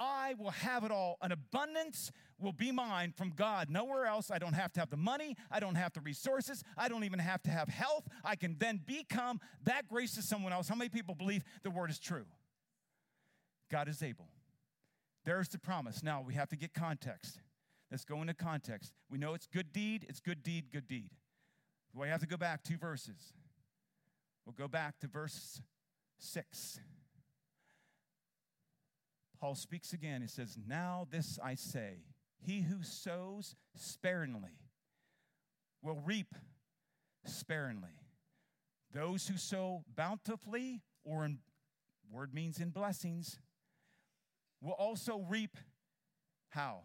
I 0.00 0.34
will 0.38 0.50
have 0.50 0.84
it 0.84 0.92
all. 0.92 1.16
An 1.22 1.32
abundance 1.32 2.12
will 2.38 2.52
be 2.52 2.70
mine 2.70 3.12
from 3.16 3.30
God. 3.30 3.68
Nowhere 3.68 4.06
else. 4.06 4.30
I 4.30 4.38
don't 4.38 4.52
have 4.52 4.72
to 4.74 4.80
have 4.80 4.90
the 4.90 4.96
money. 4.96 5.36
I 5.50 5.58
don't 5.58 5.74
have 5.74 5.92
the 5.92 6.00
resources. 6.00 6.62
I 6.76 6.88
don't 6.88 7.02
even 7.04 7.18
have 7.18 7.42
to 7.42 7.50
have 7.50 7.68
health. 7.68 8.06
I 8.24 8.36
can 8.36 8.56
then 8.58 8.80
become 8.86 9.40
that 9.64 9.88
grace 9.88 10.14
to 10.14 10.22
someone 10.22 10.52
else. 10.52 10.68
How 10.68 10.76
many 10.76 10.88
people 10.88 11.16
believe 11.16 11.42
the 11.64 11.70
word 11.70 11.90
is 11.90 11.98
true? 11.98 12.26
God 13.70 13.88
is 13.88 14.02
able. 14.02 14.28
There's 15.24 15.48
the 15.48 15.58
promise. 15.58 16.02
Now 16.02 16.22
we 16.26 16.34
have 16.34 16.48
to 16.50 16.56
get 16.56 16.72
context. 16.74 17.40
Let's 17.90 18.04
go 18.04 18.20
into 18.20 18.34
context. 18.34 18.92
We 19.10 19.18
know 19.18 19.34
it's 19.34 19.46
good 19.46 19.72
deed, 19.72 20.06
it's 20.08 20.20
good 20.20 20.42
deed, 20.42 20.66
good 20.72 20.86
deed. 20.86 21.10
We 21.94 22.08
have 22.08 22.20
to 22.20 22.26
go 22.26 22.36
back 22.36 22.62
two 22.62 22.76
verses. 22.76 23.32
We'll 24.44 24.54
go 24.54 24.68
back 24.68 24.98
to 25.00 25.08
verse 25.08 25.60
6. 26.18 26.80
Paul 29.40 29.54
speaks 29.54 29.92
again. 29.92 30.20
He 30.20 30.28
says, 30.28 30.56
Now 30.66 31.06
this 31.10 31.38
I 31.42 31.54
say, 31.54 32.04
he 32.40 32.62
who 32.62 32.82
sows 32.82 33.56
sparingly 33.74 34.58
will 35.82 36.00
reap 36.04 36.34
sparingly. 37.24 37.90
Those 38.92 39.28
who 39.28 39.36
sow 39.36 39.84
bountifully, 39.96 40.82
or 41.04 41.24
in 41.24 41.38
word 42.10 42.32
means 42.32 42.58
in 42.58 42.70
blessings, 42.70 43.38
will 44.60 44.72
also 44.72 45.24
reap 45.28 45.56
how? 46.50 46.84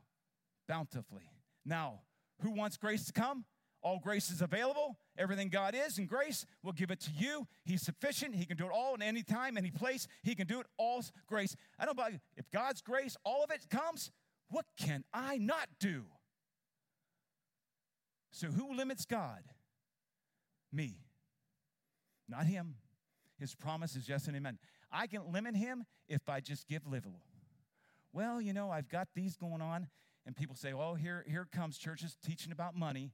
Bountifully. 0.67 1.29
Now, 1.65 2.01
Who 2.41 2.51
wants 2.51 2.77
grace 2.77 3.05
to 3.05 3.13
come? 3.13 3.45
All 3.81 3.99
grace 3.99 4.29
is 4.31 4.41
available. 4.41 4.97
Everything 5.17 5.49
God 5.49 5.75
is 5.75 5.97
and 5.97 6.07
grace 6.07 6.45
will 6.63 6.71
give 6.71 6.89
it 6.89 6.99
to 7.01 7.11
you. 7.11 7.47
He's 7.65 7.81
sufficient. 7.81 8.35
He 8.35 8.45
can 8.45 8.57
do 8.57 8.65
it 8.65 8.71
all 8.73 8.95
in 8.95 9.01
any 9.01 9.23
time, 9.23 9.57
any 9.57 9.71
place. 9.71 10.07
He 10.23 10.35
can 10.35 10.47
do 10.47 10.59
it 10.59 10.67
all 10.77 11.03
grace. 11.27 11.55
I 11.77 11.85
don't 11.85 11.97
know 11.97 12.07
if 12.37 12.49
God's 12.51 12.81
grace, 12.81 13.17
all 13.23 13.43
of 13.43 13.51
it 13.51 13.69
comes, 13.69 14.09
what 14.49 14.65
can 14.77 15.03
I 15.13 15.37
not 15.37 15.67
do? 15.79 16.03
So 18.31 18.47
who 18.47 18.73
limits 18.73 19.05
God? 19.05 19.43
Me. 20.71 20.97
Not 22.27 22.45
him. 22.45 22.75
His 23.37 23.53
promise 23.53 23.95
is 23.95 24.07
yes 24.07 24.27
and 24.27 24.35
amen. 24.35 24.59
I 24.91 25.07
can 25.07 25.31
limit 25.31 25.55
him 25.55 25.85
if 26.07 26.29
I 26.29 26.39
just 26.39 26.67
give 26.67 26.87
little. 26.87 27.21
Well, 28.13 28.39
you 28.39 28.53
know, 28.53 28.69
I've 28.69 28.87
got 28.87 29.09
these 29.15 29.35
going 29.35 29.61
on, 29.61 29.87
and 30.25 30.35
people 30.35 30.55
say, 30.55 30.71
oh, 30.71 30.93
here, 30.93 31.25
here 31.27 31.47
comes 31.51 31.77
churches 31.77 32.15
teaching 32.23 32.51
about 32.51 32.75
money 32.75 33.11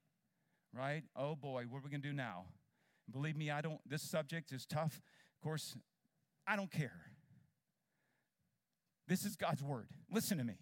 right? 0.74 1.04
Oh 1.16 1.36
boy, 1.36 1.64
what 1.70 1.80
are 1.80 1.82
we 1.84 1.90
going 1.90 2.02
to 2.02 2.08
do 2.08 2.14
now? 2.14 2.46
And 3.08 3.14
believe 3.14 3.36
me, 3.36 3.52
I 3.52 3.62
don't, 3.62 3.80
this 3.88 4.02
subject 4.02 4.52
is 4.52 4.66
tough. 4.66 5.02
Of 5.38 5.44
course, 5.44 5.76
I 6.48 6.56
don't 6.56 6.72
care. 6.72 7.02
This 9.08 9.26
is 9.26 9.36
God's 9.36 9.64
word. 9.64 9.88
Listen 10.12 10.38
to 10.38 10.44
me. 10.44 10.60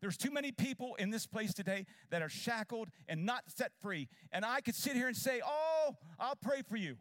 There's 0.00 0.16
too 0.16 0.30
many 0.30 0.52
people 0.52 0.96
in 0.96 1.10
this 1.10 1.26
place 1.26 1.54
today 1.54 1.86
that 2.10 2.20
are 2.20 2.28
shackled 2.28 2.88
and 3.08 3.24
not 3.24 3.44
set 3.46 3.72
free. 3.80 4.08
And 4.32 4.44
I 4.44 4.60
could 4.60 4.74
sit 4.74 4.94
here 4.94 5.06
and 5.06 5.16
say, 5.16 5.40
Oh, 5.46 5.96
I'll 6.18 6.36
pray 6.36 6.62
for 6.68 6.76
you. 6.76 6.96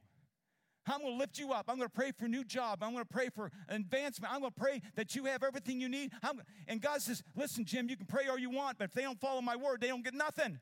I'm 0.86 1.00
going 1.00 1.14
to 1.14 1.18
lift 1.18 1.40
you 1.40 1.54
up. 1.54 1.66
I'm 1.70 1.78
going 1.78 1.88
to 1.88 1.94
pray 1.94 2.12
for 2.12 2.26
a 2.26 2.30
new 2.30 2.44
job. 2.44 2.80
I'm 2.82 2.92
going 2.92 3.06
to 3.06 3.10
pray 3.10 3.30
for 3.34 3.52
advancement. 3.70 4.34
I'm 4.34 4.42
going 4.42 4.52
to 4.54 4.60
pray 4.60 4.82
that 4.96 5.16
you 5.16 5.26
have 5.26 5.44
everything 5.44 5.80
you 5.80 5.90
need. 5.90 6.12
I'm, 6.22 6.42
and 6.68 6.82
God 6.82 7.02
says, 7.02 7.24
Listen, 7.36 7.66
Jim, 7.66 7.90
you 7.90 7.96
can 7.96 8.06
pray 8.06 8.28
all 8.28 8.38
you 8.38 8.50
want, 8.50 8.78
but 8.78 8.86
if 8.86 8.94
they 8.94 9.04
don't 9.04 9.20
follow 9.20 9.42
my 9.42 9.56
word, 9.56 9.82
they 9.82 9.88
don't 9.88 10.04
get 10.04 10.14
nothing. 10.14 10.60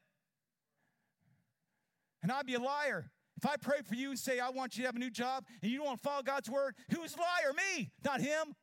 And 2.22 2.32
I'd 2.32 2.46
be 2.46 2.54
a 2.54 2.60
liar. 2.60 3.10
If 3.38 3.50
I 3.50 3.56
pray 3.58 3.82
for 3.84 3.96
you 3.96 4.10
and 4.10 4.20
say, 4.20 4.40
I 4.40 4.50
want 4.50 4.78
you 4.78 4.84
to 4.84 4.88
have 4.88 4.96
a 4.96 5.00
new 5.00 5.10
job, 5.10 5.46
and 5.64 5.72
you 5.72 5.78
don't 5.80 5.88
want 5.88 6.02
to 6.02 6.08
follow 6.08 6.22
God's 6.22 6.50
word, 6.50 6.76
who's 6.92 7.18
liar? 7.18 7.54
Me, 7.56 7.90
not 8.06 8.22
him. 8.22 8.56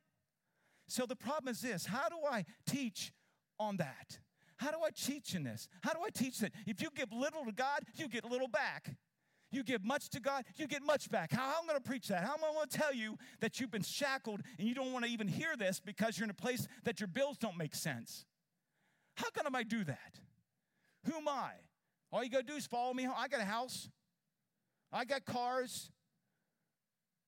So 0.86 1.04
the 1.04 1.16
problem 1.16 1.50
is 1.50 1.60
this 1.60 1.86
how 1.86 2.08
do 2.08 2.16
I 2.30 2.44
teach 2.66 3.12
on 3.58 3.76
that? 3.78 4.18
How 4.56 4.70
do 4.70 4.78
I 4.84 4.90
teach 4.90 5.34
in 5.34 5.44
this? 5.44 5.68
How 5.82 5.92
do 5.92 6.00
I 6.04 6.10
teach 6.10 6.38
that? 6.38 6.52
If 6.66 6.82
you 6.82 6.88
give 6.94 7.12
little 7.12 7.44
to 7.44 7.52
God, 7.52 7.80
you 7.94 8.08
get 8.08 8.24
little 8.24 8.48
back. 8.48 8.94
You 9.50 9.64
give 9.64 9.84
much 9.84 10.10
to 10.10 10.20
God, 10.20 10.44
you 10.56 10.66
get 10.66 10.82
much 10.82 11.10
back. 11.10 11.32
How, 11.32 11.40
how 11.40 11.58
am 11.58 11.64
I 11.64 11.72
going 11.72 11.82
to 11.82 11.88
preach 11.88 12.08
that? 12.08 12.22
How 12.22 12.34
am 12.34 12.44
I 12.44 12.52
going 12.52 12.68
to 12.68 12.78
tell 12.78 12.94
you 12.94 13.16
that 13.40 13.58
you've 13.58 13.70
been 13.70 13.82
shackled 13.82 14.42
and 14.58 14.68
you 14.68 14.74
don't 14.74 14.92
want 14.92 15.04
to 15.06 15.10
even 15.10 15.26
hear 15.26 15.56
this 15.56 15.80
because 15.80 16.18
you're 16.18 16.24
in 16.24 16.30
a 16.30 16.34
place 16.34 16.68
that 16.84 17.00
your 17.00 17.08
bills 17.08 17.38
don't 17.38 17.56
make 17.56 17.74
sense? 17.74 18.26
How 19.16 19.30
can 19.30 19.52
I 19.54 19.62
do 19.62 19.84
that? 19.84 20.20
Who 21.06 21.16
am 21.16 21.28
I? 21.28 21.52
All 22.12 22.22
you 22.22 22.30
got 22.30 22.46
to 22.46 22.52
do 22.52 22.54
is 22.54 22.66
follow 22.66 22.92
me. 22.92 23.06
I 23.06 23.28
got 23.28 23.40
a 23.40 23.44
house. 23.44 23.88
I 24.92 25.04
got 25.04 25.24
cars. 25.24 25.90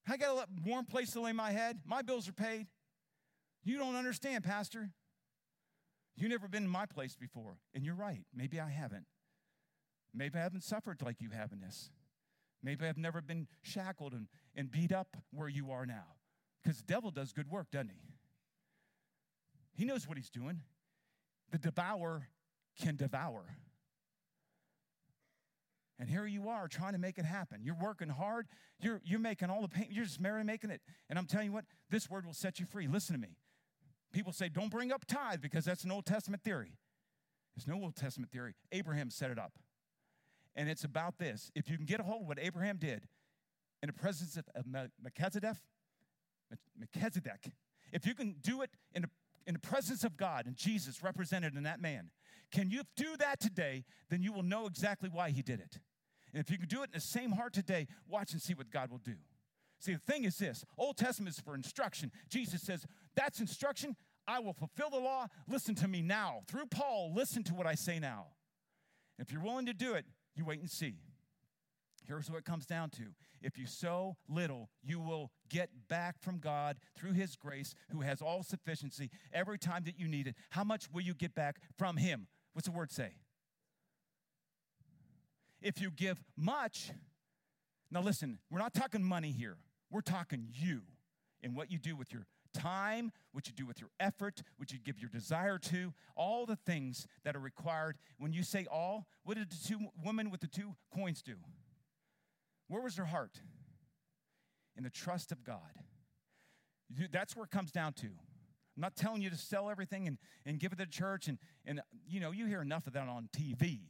I 0.08 0.16
got 0.16 0.36
a 0.36 0.46
warm 0.66 0.86
place 0.86 1.12
to 1.12 1.20
lay 1.20 1.32
my 1.32 1.50
head. 1.52 1.80
My 1.86 2.02
bills 2.02 2.28
are 2.28 2.32
paid. 2.32 2.66
You 3.64 3.78
don't 3.78 3.96
understand, 3.96 4.44
Pastor. 4.44 4.90
You've 6.16 6.30
never 6.30 6.48
been 6.48 6.64
in 6.64 6.70
my 6.70 6.86
place 6.86 7.16
before. 7.16 7.58
And 7.74 7.84
you're 7.84 7.94
right. 7.94 8.24
Maybe 8.34 8.60
I 8.60 8.68
haven't. 8.68 9.06
Maybe 10.14 10.38
I 10.38 10.42
haven't 10.42 10.64
suffered 10.64 11.02
like 11.02 11.20
you 11.20 11.30
have 11.30 11.52
in 11.52 11.60
this. 11.60 11.90
Maybe 12.62 12.86
I've 12.86 12.98
never 12.98 13.20
been 13.22 13.46
shackled 13.62 14.12
and, 14.12 14.26
and 14.54 14.70
beat 14.70 14.92
up 14.92 15.16
where 15.32 15.48
you 15.48 15.70
are 15.70 15.86
now. 15.86 16.16
Because 16.62 16.78
the 16.78 16.84
devil 16.84 17.10
does 17.10 17.32
good 17.32 17.50
work, 17.50 17.70
doesn't 17.70 17.90
he? 17.90 18.00
He 19.72 19.84
knows 19.84 20.06
what 20.06 20.18
he's 20.18 20.30
doing. 20.30 20.60
The 21.50 21.58
devourer 21.58 22.28
can 22.80 22.96
devour. 22.96 23.44
And 25.98 26.08
here 26.08 26.26
you 26.26 26.48
are 26.48 26.66
trying 26.68 26.92
to 26.92 26.98
make 26.98 27.18
it 27.18 27.24
happen. 27.24 27.60
You're 27.62 27.76
working 27.80 28.08
hard. 28.08 28.46
You're, 28.80 29.00
you're 29.04 29.20
making 29.20 29.50
all 29.50 29.60
the 29.62 29.68
pain. 29.68 29.88
You're 29.90 30.04
just 30.04 30.20
merely 30.20 30.44
making 30.44 30.70
it. 30.70 30.80
And 31.08 31.18
I'm 31.18 31.26
telling 31.26 31.46
you 31.46 31.52
what, 31.52 31.66
this 31.90 32.08
word 32.08 32.24
will 32.24 32.34
set 32.34 32.58
you 32.58 32.66
free. 32.66 32.88
Listen 32.88 33.14
to 33.14 33.20
me. 33.20 33.36
People 34.12 34.32
say, 34.32 34.48
don't 34.48 34.70
bring 34.70 34.92
up 34.92 35.04
tithe 35.06 35.40
because 35.40 35.64
that's 35.64 35.84
an 35.84 35.90
Old 35.90 36.06
Testament 36.06 36.42
theory. 36.42 36.72
It's 37.56 37.66
no 37.66 37.74
Old 37.74 37.96
Testament 37.96 38.32
theory. 38.32 38.54
Abraham 38.72 39.10
set 39.10 39.30
it 39.30 39.38
up. 39.38 39.52
And 40.56 40.68
it's 40.68 40.84
about 40.84 41.18
this. 41.18 41.50
If 41.54 41.68
you 41.70 41.76
can 41.76 41.86
get 41.86 42.00
a 42.00 42.02
hold 42.02 42.22
of 42.22 42.28
what 42.28 42.38
Abraham 42.40 42.76
did 42.76 43.06
in 43.82 43.86
the 43.86 43.92
presence 43.92 44.36
of 44.36 44.66
Melchizedek, 44.66 45.56
Melchizedek, 46.76 47.52
if 47.92 48.06
you 48.06 48.14
can 48.14 48.36
do 48.40 48.62
it 48.62 48.70
in 48.94 49.02
the, 49.02 49.10
in 49.46 49.54
the 49.54 49.60
presence 49.60 50.04
of 50.04 50.16
God 50.16 50.46
and 50.46 50.56
Jesus 50.56 51.02
represented 51.02 51.56
in 51.56 51.62
that 51.62 51.80
man, 51.80 52.10
can 52.52 52.70
you 52.70 52.82
do 52.96 53.16
that 53.18 53.40
today? 53.40 53.84
Then 54.08 54.22
you 54.22 54.32
will 54.32 54.42
know 54.42 54.66
exactly 54.66 55.08
why 55.12 55.30
he 55.30 55.42
did 55.42 55.60
it. 55.60 55.78
And 56.32 56.40
if 56.40 56.50
you 56.50 56.58
can 56.58 56.68
do 56.68 56.82
it 56.82 56.86
in 56.86 56.94
the 56.94 57.00
same 57.00 57.32
heart 57.32 57.52
today, 57.52 57.86
watch 58.08 58.32
and 58.32 58.42
see 58.42 58.54
what 58.54 58.70
God 58.70 58.90
will 58.90 58.98
do. 58.98 59.16
See, 59.78 59.94
the 59.94 60.12
thing 60.12 60.24
is 60.24 60.36
this 60.36 60.64
Old 60.76 60.96
Testament 60.96 61.34
is 61.34 61.40
for 61.40 61.54
instruction. 61.54 62.12
Jesus 62.28 62.62
says, 62.62 62.84
That's 63.16 63.40
instruction. 63.40 63.96
I 64.28 64.38
will 64.38 64.52
fulfill 64.52 64.90
the 64.90 64.98
law. 64.98 65.26
Listen 65.48 65.74
to 65.76 65.88
me 65.88 66.02
now. 66.02 66.42
Through 66.46 66.66
Paul, 66.66 67.12
listen 67.14 67.42
to 67.44 67.54
what 67.54 67.66
I 67.66 67.74
say 67.74 67.98
now. 67.98 68.26
If 69.18 69.32
you're 69.32 69.42
willing 69.42 69.66
to 69.66 69.72
do 69.72 69.94
it, 69.94 70.04
you 70.34 70.44
wait 70.44 70.60
and 70.60 70.70
see. 70.70 70.96
Here's 72.06 72.30
what 72.30 72.38
it 72.38 72.44
comes 72.44 72.66
down 72.66 72.90
to 72.90 73.14
if 73.42 73.56
you 73.56 73.66
sow 73.66 74.16
little, 74.28 74.68
you 74.82 75.00
will 75.00 75.30
get 75.48 75.70
back 75.88 76.20
from 76.20 76.38
God 76.38 76.76
through 76.96 77.12
His 77.12 77.36
grace, 77.36 77.74
who 77.90 78.00
has 78.00 78.20
all 78.20 78.42
sufficiency 78.42 79.10
every 79.32 79.58
time 79.58 79.84
that 79.84 79.98
you 79.98 80.08
need 80.08 80.26
it. 80.26 80.34
How 80.50 80.64
much 80.64 80.90
will 80.92 81.02
you 81.02 81.14
get 81.14 81.34
back 81.34 81.56
from 81.78 81.96
Him? 81.96 82.26
What's 82.52 82.66
the 82.66 82.72
word 82.72 82.90
say? 82.90 83.12
If 85.62 85.80
you 85.80 85.90
give 85.90 86.22
much, 86.36 86.90
now 87.90 88.02
listen, 88.02 88.38
we're 88.50 88.58
not 88.58 88.74
talking 88.74 89.02
money 89.02 89.30
here. 89.30 89.56
We're 89.90 90.00
talking 90.00 90.48
you 90.52 90.82
and 91.42 91.54
what 91.54 91.70
you 91.70 91.78
do 91.78 91.96
with 91.96 92.12
your 92.12 92.26
time, 92.52 93.12
what 93.32 93.46
you 93.46 93.52
do 93.52 93.66
with 93.66 93.80
your 93.80 93.90
effort, 93.98 94.42
what 94.56 94.72
you 94.72 94.78
give 94.78 94.98
your 94.98 95.10
desire 95.10 95.58
to, 95.58 95.92
all 96.16 96.46
the 96.46 96.56
things 96.56 97.06
that 97.24 97.36
are 97.36 97.40
required. 97.40 97.96
When 98.18 98.32
you 98.32 98.42
say 98.42 98.66
all, 98.70 99.06
what 99.24 99.36
did 99.36 99.50
the 99.50 99.68
two 99.68 99.78
women 100.04 100.30
with 100.30 100.40
the 100.40 100.46
two 100.46 100.74
coins 100.94 101.22
do? 101.22 101.36
Where 102.68 102.80
was 102.80 102.96
their 102.96 103.06
heart? 103.06 103.40
In 104.76 104.84
the 104.84 104.90
trust 104.90 105.32
of 105.32 105.44
God. 105.44 105.58
That's 107.10 107.36
where 107.36 107.44
it 107.44 107.50
comes 107.50 107.70
down 107.70 107.92
to. 107.94 108.06
I'm 108.06 108.82
not 108.82 108.96
telling 108.96 109.20
you 109.20 109.30
to 109.30 109.36
sell 109.36 109.68
everything 109.68 110.06
and, 110.06 110.18
and 110.46 110.58
give 110.58 110.72
it 110.72 110.76
to 110.76 110.84
the 110.86 110.90
church, 110.90 111.28
and, 111.28 111.38
and 111.66 111.80
you 112.08 112.20
know, 112.20 112.30
you 112.30 112.46
hear 112.46 112.62
enough 112.62 112.86
of 112.86 112.94
that 112.94 113.08
on 113.08 113.28
TV. 113.36 113.80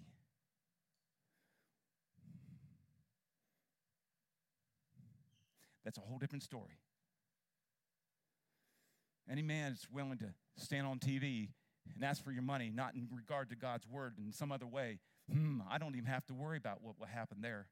That's 5.85 5.99
a 5.99 6.01
whole 6.01 6.18
different 6.18 6.42
story. 6.42 6.80
Any 9.28 9.42
man 9.42 9.72
that's 9.72 9.88
willing 9.90 10.18
to 10.18 10.33
stand 10.56 10.87
on 10.87 10.98
TV 10.98 11.50
and 11.94 12.04
ask 12.04 12.22
for 12.22 12.33
your 12.33 12.42
money, 12.42 12.70
not 12.74 12.94
in 12.94 13.09
regard 13.12 13.50
to 13.50 13.56
God's 13.56 13.87
word 13.87 14.14
in 14.18 14.33
some 14.33 14.52
other 14.52 14.66
way, 14.66 14.98
hmm, 15.33 15.61
I 15.70 15.78
don't 15.78 15.94
even 15.94 16.06
have 16.06 16.26
to 16.26 16.35
worry 16.35 16.56
about 16.56 16.83
what 16.83 16.98
will 16.98 17.06
happen 17.06 17.38
there. 17.40 17.66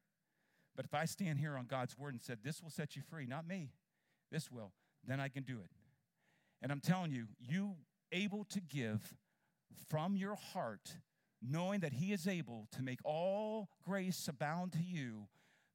But 0.75 0.85
if 0.85 0.93
I 0.93 1.05
stand 1.05 1.39
here 1.39 1.57
on 1.57 1.65
God's 1.65 1.97
word 1.97 2.13
and 2.13 2.21
said, 2.21 2.39
This 2.43 2.61
will 2.61 2.69
set 2.69 2.95
you 2.95 3.01
free, 3.01 3.25
not 3.25 3.47
me, 3.47 3.71
this 4.31 4.49
will, 4.51 4.71
then 5.05 5.19
I 5.19 5.27
can 5.29 5.43
do 5.43 5.59
it. 5.63 5.71
And 6.61 6.71
I'm 6.71 6.81
telling 6.81 7.11
you, 7.11 7.27
you 7.39 7.75
able 8.11 8.45
to 8.45 8.61
give 8.61 9.15
from 9.89 10.15
your 10.15 10.35
heart, 10.35 10.97
knowing 11.41 11.81
that 11.81 11.93
He 11.93 12.13
is 12.13 12.27
able 12.27 12.67
to 12.75 12.81
make 12.81 12.99
all 13.03 13.69
grace 13.85 14.27
abound 14.27 14.73
to 14.73 14.83
you 14.83 15.27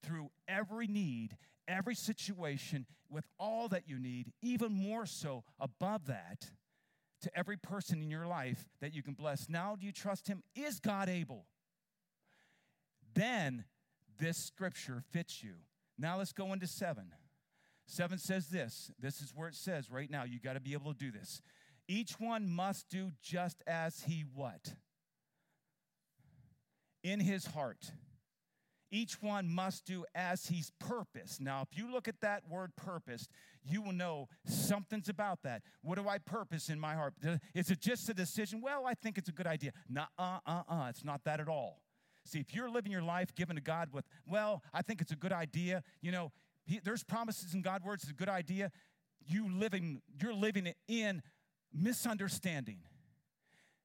through 0.04 0.30
every 0.48 0.86
need 0.86 1.36
every 1.68 1.94
situation 1.94 2.86
with 3.10 3.24
all 3.38 3.68
that 3.68 3.88
you 3.88 3.98
need, 3.98 4.32
even 4.42 4.72
more 4.72 5.06
so 5.06 5.44
above 5.60 6.06
that, 6.06 6.50
to 7.22 7.38
every 7.38 7.56
person 7.56 8.02
in 8.02 8.10
your 8.10 8.26
life 8.26 8.68
that 8.80 8.94
you 8.94 9.02
can 9.02 9.14
bless. 9.14 9.48
Now, 9.48 9.76
do 9.78 9.86
you 9.86 9.92
trust 9.92 10.28
Him? 10.28 10.42
Is 10.54 10.80
God 10.80 11.08
able? 11.08 11.46
Then 13.14 13.64
this 14.18 14.36
scripture 14.36 15.02
fits 15.12 15.42
you. 15.42 15.54
Now, 15.98 16.18
let's 16.18 16.32
go 16.32 16.52
into 16.52 16.66
seven. 16.66 17.12
Seven 17.86 18.18
says 18.18 18.48
this. 18.48 18.90
This 18.98 19.20
is 19.20 19.32
where 19.34 19.48
it 19.48 19.54
says 19.54 19.90
right 19.90 20.10
now, 20.10 20.24
you 20.24 20.40
got 20.40 20.54
to 20.54 20.60
be 20.60 20.72
able 20.72 20.92
to 20.92 20.98
do 20.98 21.10
this. 21.10 21.40
Each 21.86 22.18
one 22.18 22.48
must 22.48 22.88
do 22.88 23.12
just 23.22 23.62
as 23.66 24.02
he 24.06 24.24
what? 24.34 24.74
In 27.02 27.20
his 27.20 27.46
heart 27.46 27.92
each 28.94 29.20
one 29.20 29.48
must 29.48 29.85
do 29.85 30.04
as 30.14 30.46
he's 30.46 30.70
purposed. 30.78 31.40
Now, 31.40 31.66
if 31.68 31.76
you 31.76 31.90
look 31.90 32.07
at 32.07 32.20
that 32.20 32.48
word 32.48 32.76
purposed, 32.76 33.28
you 33.64 33.83
will 33.83 33.92
know 33.92 34.28
something's 34.46 35.09
about 35.09 35.42
that. 35.42 35.62
What 35.83 35.98
do 35.98 36.09
I 36.09 36.18
purpose 36.18 36.68
in 36.68 36.78
my 36.78 36.94
heart? 36.94 37.14
Is 37.54 37.70
it 37.70 37.80
just 37.80 38.09
a 38.09 38.14
decision? 38.14 38.61
Well, 38.61 38.87
I 38.87 38.94
think 38.94 39.18
it's 39.18 39.28
a 39.28 39.33
good 39.33 39.48
idea. 39.48 39.72
No, 39.88 40.04
uh, 40.16 40.38
uh, 40.46 40.62
uh. 40.68 40.87
It's 40.90 41.04
not 41.04 41.24
that 41.24 41.40
at 41.40 41.48
all. 41.48 41.80
See, 42.24 42.38
if 42.38 42.54
you're 42.54 42.70
living 42.70 42.92
your 42.92 43.02
life 43.02 43.35
given 43.35 43.57
to 43.57 43.62
God 43.62 43.88
with, 43.92 44.04
well, 44.26 44.62
I 44.72 44.83
think 44.83 45.00
it's 45.00 45.12
a 45.12 45.16
good 45.16 45.33
idea, 45.33 45.83
you 46.00 46.12
know, 46.12 46.30
he, 46.64 46.80
there's 46.83 47.02
promises 47.02 47.52
in 47.52 47.62
God's 47.62 47.85
words, 47.85 48.04
it's 48.04 48.12
a 48.12 48.14
good 48.14 48.28
idea. 48.28 48.70
You 49.26 49.52
living, 49.52 50.02
you're 50.22 50.33
living 50.33 50.72
in 50.88 51.22
misunderstanding. 51.72 52.78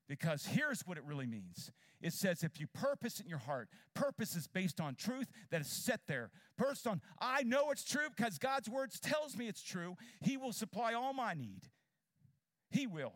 Because 0.09 0.47
here's 0.47 0.81
what 0.81 0.97
it 0.97 1.03
really 1.05 1.27
means 1.27 1.71
it 2.01 2.13
says, 2.13 2.43
if 2.43 2.59
you 2.59 2.67
purpose 2.67 3.19
in 3.19 3.27
your 3.27 3.39
heart, 3.39 3.69
purpose 3.93 4.35
is 4.35 4.47
based 4.47 4.81
on 4.81 4.95
truth 4.95 5.27
that 5.51 5.61
is 5.61 5.67
set 5.67 6.01
there. 6.07 6.31
First 6.57 6.87
on, 6.87 7.01
I 7.21 7.43
know 7.43 7.71
it's 7.71 7.83
true 7.83 8.07
because 8.15 8.37
God's 8.37 8.69
words 8.69 8.99
tells 8.99 9.37
me 9.37 9.47
it's 9.47 9.61
true. 9.61 9.95
He 10.21 10.35
will 10.35 10.53
supply 10.53 10.93
all 10.93 11.13
my 11.13 11.33
need. 11.33 11.69
He 12.71 12.87
will. 12.87 13.13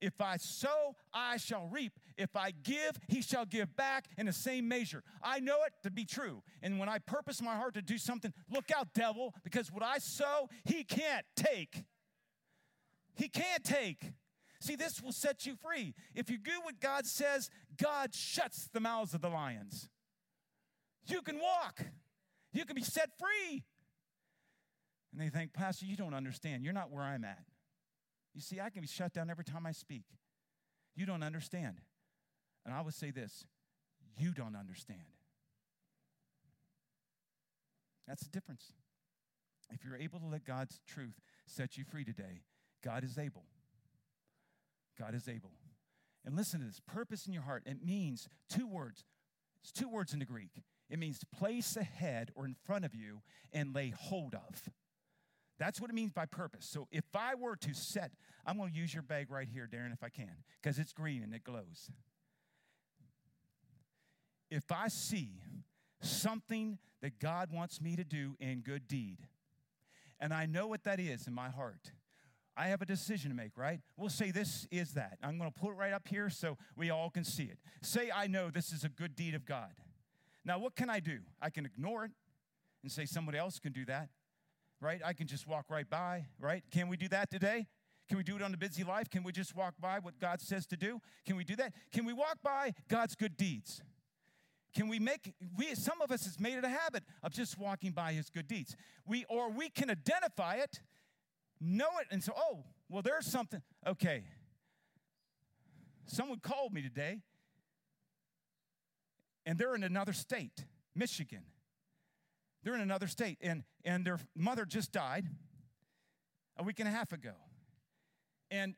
If 0.00 0.20
I 0.20 0.36
sow, 0.36 0.96
I 1.14 1.38
shall 1.38 1.68
reap. 1.68 1.92
If 2.18 2.36
I 2.36 2.50
give, 2.50 2.98
he 3.08 3.22
shall 3.22 3.46
give 3.46 3.74
back 3.76 4.06
in 4.18 4.26
the 4.26 4.32
same 4.32 4.68
measure. 4.68 5.02
I 5.22 5.40
know 5.40 5.64
it 5.64 5.72
to 5.84 5.90
be 5.90 6.04
true. 6.04 6.42
And 6.60 6.78
when 6.78 6.88
I 6.88 6.98
purpose 6.98 7.40
my 7.40 7.54
heart 7.54 7.74
to 7.74 7.82
do 7.82 7.96
something, 7.96 8.32
look 8.50 8.70
out, 8.76 8.88
devil, 8.94 9.32
because 9.44 9.72
what 9.72 9.82
I 9.82 9.98
sow, 9.98 10.48
he 10.64 10.84
can't 10.84 11.24
take. 11.36 11.84
He 13.14 13.28
can't 13.28 13.64
take. 13.64 14.12
See, 14.60 14.76
this 14.76 15.02
will 15.02 15.12
set 15.12 15.46
you 15.46 15.54
free. 15.56 15.94
If 16.14 16.30
you 16.30 16.38
do 16.38 16.52
what 16.62 16.80
God 16.80 17.06
says, 17.06 17.50
God 17.80 18.14
shuts 18.14 18.68
the 18.72 18.80
mouths 18.80 19.14
of 19.14 19.20
the 19.20 19.28
lions. 19.28 19.88
You 21.06 21.22
can 21.22 21.38
walk, 21.38 21.84
you 22.52 22.64
can 22.64 22.74
be 22.74 22.82
set 22.82 23.10
free. 23.18 23.64
And 25.12 25.20
they 25.20 25.30
think, 25.30 25.52
Pastor, 25.52 25.86
you 25.86 25.96
don't 25.96 26.14
understand. 26.14 26.64
You're 26.64 26.74
not 26.74 26.90
where 26.90 27.02
I'm 27.02 27.24
at. 27.24 27.44
You 28.34 28.40
see, 28.42 28.60
I 28.60 28.68
can 28.68 28.82
be 28.82 28.86
shut 28.86 29.14
down 29.14 29.30
every 29.30 29.44
time 29.44 29.64
I 29.64 29.72
speak. 29.72 30.04
You 30.94 31.06
don't 31.06 31.22
understand. 31.22 31.80
And 32.66 32.74
I 32.74 32.82
would 32.82 32.94
say 32.94 33.10
this 33.10 33.46
you 34.18 34.32
don't 34.32 34.56
understand. 34.56 35.00
That's 38.06 38.22
the 38.24 38.30
difference. 38.30 38.72
If 39.70 39.84
you're 39.84 39.96
able 39.96 40.20
to 40.20 40.26
let 40.26 40.44
God's 40.44 40.80
truth 40.86 41.20
set 41.46 41.76
you 41.76 41.84
free 41.84 42.04
today, 42.04 42.42
God 42.84 43.04
is 43.04 43.18
able. 43.18 43.44
God 44.98 45.14
is 45.14 45.28
able. 45.28 45.52
And 46.24 46.36
listen 46.36 46.60
to 46.60 46.66
this 46.66 46.80
purpose 46.86 47.26
in 47.26 47.32
your 47.32 47.42
heart. 47.42 47.62
It 47.66 47.84
means 47.84 48.28
two 48.50 48.66
words. 48.66 49.04
It's 49.62 49.72
two 49.72 49.88
words 49.88 50.12
in 50.12 50.18
the 50.18 50.24
Greek. 50.24 50.62
It 50.90 50.98
means 50.98 51.20
place 51.36 51.76
ahead 51.76 52.30
or 52.34 52.44
in 52.44 52.54
front 52.64 52.84
of 52.84 52.94
you 52.94 53.22
and 53.52 53.74
lay 53.74 53.90
hold 53.90 54.34
of. 54.34 54.62
That's 55.58 55.80
what 55.80 55.90
it 55.90 55.94
means 55.94 56.12
by 56.12 56.26
purpose. 56.26 56.66
So 56.66 56.86
if 56.90 57.04
I 57.14 57.34
were 57.34 57.56
to 57.56 57.74
set, 57.74 58.12
I'm 58.44 58.58
going 58.58 58.72
to 58.72 58.76
use 58.76 58.92
your 58.92 59.02
bag 59.02 59.30
right 59.30 59.48
here, 59.48 59.68
Darren, 59.72 59.92
if 59.92 60.02
I 60.02 60.08
can, 60.08 60.44
because 60.62 60.78
it's 60.78 60.92
green 60.92 61.22
and 61.22 61.34
it 61.34 61.44
glows. 61.44 61.90
If 64.50 64.70
I 64.70 64.88
see 64.88 65.40
something 66.00 66.78
that 67.02 67.18
God 67.18 67.52
wants 67.52 67.80
me 67.80 67.96
to 67.96 68.04
do 68.04 68.36
in 68.38 68.60
good 68.60 68.86
deed, 68.86 69.18
and 70.20 70.32
I 70.32 70.46
know 70.46 70.66
what 70.66 70.84
that 70.84 71.00
is 71.00 71.26
in 71.26 71.32
my 71.32 71.48
heart, 71.48 71.92
I 72.56 72.68
have 72.68 72.80
a 72.80 72.86
decision 72.86 73.30
to 73.30 73.36
make, 73.36 73.56
right? 73.56 73.80
We'll 73.96 74.08
say 74.08 74.30
this 74.30 74.66
is 74.70 74.92
that. 74.94 75.18
I'm 75.22 75.38
going 75.38 75.50
to 75.52 75.60
put 75.60 75.72
it 75.72 75.74
right 75.74 75.92
up 75.92 76.08
here 76.08 76.30
so 76.30 76.56
we 76.76 76.90
all 76.90 77.10
can 77.10 77.24
see 77.24 77.44
it. 77.44 77.58
Say, 77.82 78.10
I 78.14 78.26
know 78.26 78.50
this 78.50 78.72
is 78.72 78.82
a 78.82 78.88
good 78.88 79.14
deed 79.14 79.34
of 79.34 79.44
God. 79.44 79.74
Now, 80.44 80.58
what 80.58 80.74
can 80.74 80.88
I 80.88 81.00
do? 81.00 81.18
I 81.42 81.50
can 81.50 81.66
ignore 81.66 82.04
it 82.04 82.12
and 82.82 82.90
say 82.90 83.04
somebody 83.04 83.36
else 83.36 83.58
can 83.58 83.72
do 83.72 83.84
that, 83.86 84.08
right? 84.80 85.00
I 85.04 85.12
can 85.12 85.26
just 85.26 85.46
walk 85.46 85.66
right 85.68 85.88
by, 85.88 86.26
right? 86.40 86.62
Can 86.70 86.88
we 86.88 86.96
do 86.96 87.08
that 87.08 87.30
today? 87.30 87.66
Can 88.08 88.16
we 88.16 88.22
do 88.22 88.36
it 88.36 88.42
on 88.42 88.52
the 88.52 88.56
busy 88.56 88.84
life? 88.84 89.10
Can 89.10 89.24
we 89.24 89.32
just 89.32 89.56
walk 89.56 89.74
by 89.80 89.98
what 89.98 90.18
God 90.20 90.40
says 90.40 90.66
to 90.68 90.76
do? 90.76 91.00
Can 91.26 91.36
we 91.36 91.44
do 91.44 91.56
that? 91.56 91.72
Can 91.92 92.04
we 92.04 92.12
walk 92.12 92.38
by 92.42 92.72
God's 92.88 93.16
good 93.16 93.36
deeds? 93.36 93.82
Can 94.76 94.88
we 94.88 94.98
make 94.98 95.32
we 95.56 95.74
some 95.74 96.00
of 96.02 96.12
us 96.12 96.24
has 96.24 96.38
made 96.38 96.58
it 96.58 96.64
a 96.64 96.68
habit 96.68 97.02
of 97.22 97.32
just 97.32 97.58
walking 97.58 97.92
by 97.92 98.12
his 98.12 98.28
good 98.28 98.46
deeds. 98.46 98.76
We 99.06 99.24
or 99.28 99.50
we 99.50 99.70
can 99.70 99.90
identify 99.90 100.56
it 100.56 100.82
know 101.60 101.88
it 102.00 102.06
and 102.10 102.22
so 102.22 102.32
oh 102.36 102.64
well 102.88 103.02
there's 103.02 103.26
something 103.26 103.62
okay. 103.86 104.24
Someone 106.06 106.38
called 106.38 106.72
me 106.72 106.82
today 106.82 107.20
and 109.44 109.58
they're 109.58 109.74
in 109.74 109.82
another 109.82 110.12
state 110.12 110.64
michigan. 110.94 111.42
They're 112.62 112.74
in 112.74 112.80
another 112.80 113.06
state 113.06 113.38
and 113.40 113.64
and 113.84 114.04
their 114.04 114.18
mother 114.34 114.64
just 114.64 114.92
died 114.92 115.26
a 116.58 116.62
week 116.62 116.80
and 116.80 116.88
a 116.88 116.92
half 116.92 117.12
ago. 117.12 117.34
And 118.50 118.74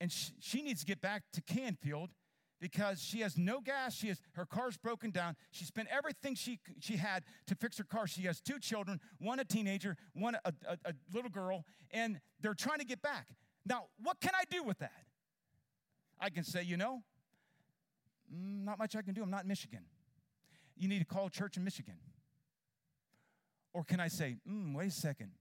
and 0.00 0.12
she, 0.12 0.32
she 0.40 0.62
needs 0.62 0.80
to 0.80 0.86
get 0.86 1.00
back 1.00 1.22
to 1.32 1.42
canfield 1.42 2.10
because 2.60 3.02
she 3.02 3.20
has 3.20 3.36
no 3.36 3.60
gas. 3.60 3.94
She 3.94 4.08
has 4.08 4.20
her 4.32 4.44
car's 4.44 4.76
broken 4.76 5.10
down. 5.10 5.36
She 5.50 5.64
spent 5.64 5.88
everything 5.90 6.34
she 6.34 6.58
she 6.80 6.96
had 6.96 7.24
to 7.46 7.54
fix 7.54 7.78
her 7.78 7.84
car. 7.84 8.06
She 8.06 8.22
has 8.22 8.40
two 8.40 8.58
children, 8.58 9.00
one 9.18 9.40
a 9.40 9.44
teenager, 9.44 9.96
one 10.14 10.36
a, 10.44 10.52
a, 10.68 10.76
a 10.84 10.92
little 11.12 11.30
girl, 11.30 11.64
and 11.90 12.20
they're 12.40 12.54
trying 12.54 12.78
to 12.78 12.84
get 12.84 13.02
back. 13.02 13.28
Now, 13.64 13.84
what 14.02 14.20
can 14.20 14.32
I 14.34 14.44
do 14.50 14.62
with 14.62 14.78
that? 14.78 15.04
I 16.20 16.30
can 16.30 16.44
say, 16.44 16.62
you 16.62 16.76
know, 16.76 17.02
mm, 18.32 18.64
not 18.64 18.78
much 18.78 18.96
I 18.96 19.02
can 19.02 19.14
do. 19.14 19.22
I'm 19.22 19.30
not 19.30 19.42
in 19.42 19.48
Michigan. 19.48 19.84
You 20.76 20.88
need 20.88 21.00
to 21.00 21.04
call 21.04 21.26
a 21.26 21.30
church 21.30 21.56
in 21.56 21.64
Michigan. 21.64 21.96
Or 23.72 23.84
can 23.84 24.00
I 24.00 24.08
say, 24.08 24.36
mm, 24.48 24.74
wait 24.74 24.88
a 24.88 24.90
second, 24.90 25.32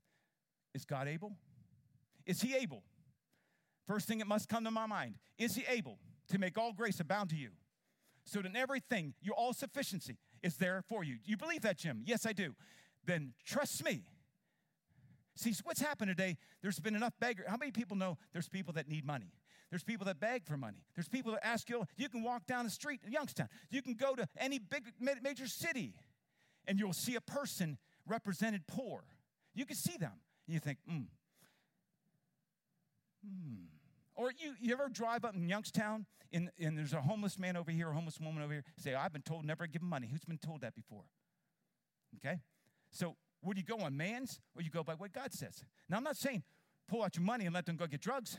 is 0.73 0.85
God 0.85 1.07
able? 1.07 1.33
Is 2.25 2.41
He 2.41 2.55
able? 2.55 2.83
First 3.87 4.07
thing 4.07 4.17
that 4.17 4.27
must 4.27 4.49
come 4.49 4.65
to 4.65 4.71
my 4.71 4.85
mind 4.85 5.15
is 5.37 5.55
He 5.55 5.63
able? 5.69 5.97
To 6.29 6.37
make 6.37 6.57
all 6.57 6.73
grace 6.73 6.99
abound 6.99 7.29
to 7.31 7.35
you. 7.35 7.49
So 8.25 8.41
that 8.41 8.47
in 8.49 8.55
everything, 8.55 9.13
your 9.21 9.35
all 9.35 9.53
sufficiency 9.53 10.17
is 10.43 10.57
there 10.57 10.83
for 10.87 11.03
you. 11.03 11.17
You 11.23 11.37
believe 11.37 11.61
that, 11.61 11.77
Jim? 11.77 12.03
Yes, 12.05 12.25
I 12.25 12.33
do. 12.33 12.55
Then 13.05 13.33
trust 13.45 13.83
me. 13.83 14.03
See, 15.35 15.53
what's 15.63 15.79
happened 15.79 16.09
today? 16.09 16.37
There's 16.61 16.79
been 16.79 16.95
enough 16.95 17.13
beggar. 17.19 17.45
How 17.47 17.57
many 17.57 17.71
people 17.71 17.95
know 17.95 18.17
there's 18.33 18.49
people 18.49 18.73
that 18.73 18.89
need 18.89 19.05
money? 19.05 19.31
There's 19.69 19.83
people 19.83 20.05
that 20.05 20.19
beg 20.19 20.45
for 20.45 20.57
money. 20.57 20.83
There's 20.95 21.09
people 21.09 21.33
that 21.33 21.45
ask 21.45 21.69
you. 21.69 21.85
You 21.95 22.09
can 22.09 22.23
walk 22.23 22.47
down 22.47 22.65
the 22.65 22.71
street 22.71 23.01
in 23.05 23.11
Youngstown. 23.11 23.49
You 23.69 23.81
can 23.81 23.95
go 23.95 24.15
to 24.15 24.27
any 24.37 24.59
big 24.59 24.83
major 25.21 25.47
city, 25.47 25.93
and 26.65 26.79
you'll 26.79 26.93
see 26.93 27.15
a 27.15 27.21
person 27.21 27.77
represented 28.07 28.65
poor. 28.67 29.03
You 29.53 29.65
can 29.65 29.75
see 29.75 29.97
them, 29.97 30.13
and 30.47 30.53
you 30.53 30.59
think, 30.59 30.79
hmm, 30.87 31.03
hmm. 33.25 33.76
Or 34.17 34.31
you, 34.31 34.55
you 34.59 34.73
ever 34.73 34.89
drive 34.89 35.23
up 35.23 35.35
in 35.35 35.47
Youngstown 35.47 36.07
and, 36.33 36.49
and 36.59 36.77
there's 36.77 36.93
a 36.93 37.01
homeless 37.01 37.37
man 37.37 37.55
over 37.55 37.71
here, 37.71 37.89
a 37.89 37.93
homeless 37.93 38.19
woman 38.19 38.43
over 38.43 38.51
here, 38.51 38.63
say, 38.77 38.95
I've 38.95 39.13
been 39.13 39.21
told 39.21 39.45
never 39.45 39.65
to 39.65 39.71
give 39.71 39.83
him 39.83 39.89
money. 39.89 40.07
Who's 40.11 40.25
been 40.25 40.39
told 40.39 40.61
that 40.61 40.75
before? 40.75 41.03
Okay? 42.17 42.39
So 42.91 43.15
where 43.41 43.53
do 43.53 43.61
you 43.61 43.65
go 43.65 43.83
on 43.85 43.95
man's 43.95 44.41
or 44.55 44.63
you 44.63 44.71
go 44.71 44.83
by 44.83 44.93
what 44.93 45.13
God 45.13 45.31
says? 45.31 45.63
Now 45.87 45.97
I'm 45.97 46.03
not 46.03 46.17
saying 46.17 46.43
pull 46.89 47.03
out 47.03 47.15
your 47.15 47.25
money 47.25 47.45
and 47.45 47.53
let 47.53 47.65
them 47.65 47.75
go 47.75 47.85
get 47.85 48.01
drugs. 48.01 48.37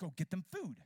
Go 0.00 0.12
get 0.16 0.30
them 0.30 0.44
food. 0.52 0.76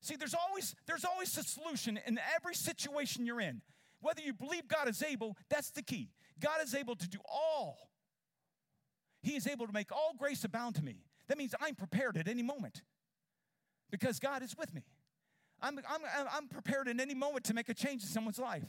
See, 0.00 0.16
there's 0.16 0.34
always 0.34 0.74
there's 0.86 1.04
always 1.04 1.36
a 1.38 1.42
solution 1.42 1.98
in 2.06 2.20
every 2.36 2.54
situation 2.54 3.24
you're 3.24 3.40
in. 3.40 3.62
Whether 4.00 4.20
you 4.20 4.32
believe 4.32 4.68
God 4.68 4.88
is 4.88 5.02
able, 5.02 5.36
that's 5.48 5.70
the 5.70 5.82
key. 5.82 6.10
God 6.40 6.62
is 6.62 6.74
able 6.74 6.94
to 6.94 7.08
do 7.08 7.18
all. 7.24 7.90
He 9.22 9.34
is 9.34 9.46
able 9.46 9.66
to 9.66 9.72
make 9.72 9.90
all 9.90 10.14
grace 10.16 10.44
abound 10.44 10.76
to 10.76 10.84
me. 10.84 11.02
That 11.28 11.38
means 11.38 11.54
I'm 11.60 11.74
prepared 11.74 12.16
at 12.16 12.26
any 12.28 12.42
moment 12.42 12.82
because 13.90 14.18
God 14.18 14.42
is 14.42 14.56
with 14.56 14.74
me. 14.74 14.82
I'm, 15.60 15.78
I'm, 15.78 16.00
I'm 16.32 16.48
prepared 16.48 16.88
at 16.88 17.00
any 17.00 17.14
moment 17.14 17.44
to 17.46 17.54
make 17.54 17.68
a 17.68 17.74
change 17.74 18.02
in 18.02 18.08
someone's 18.08 18.38
life. 18.38 18.64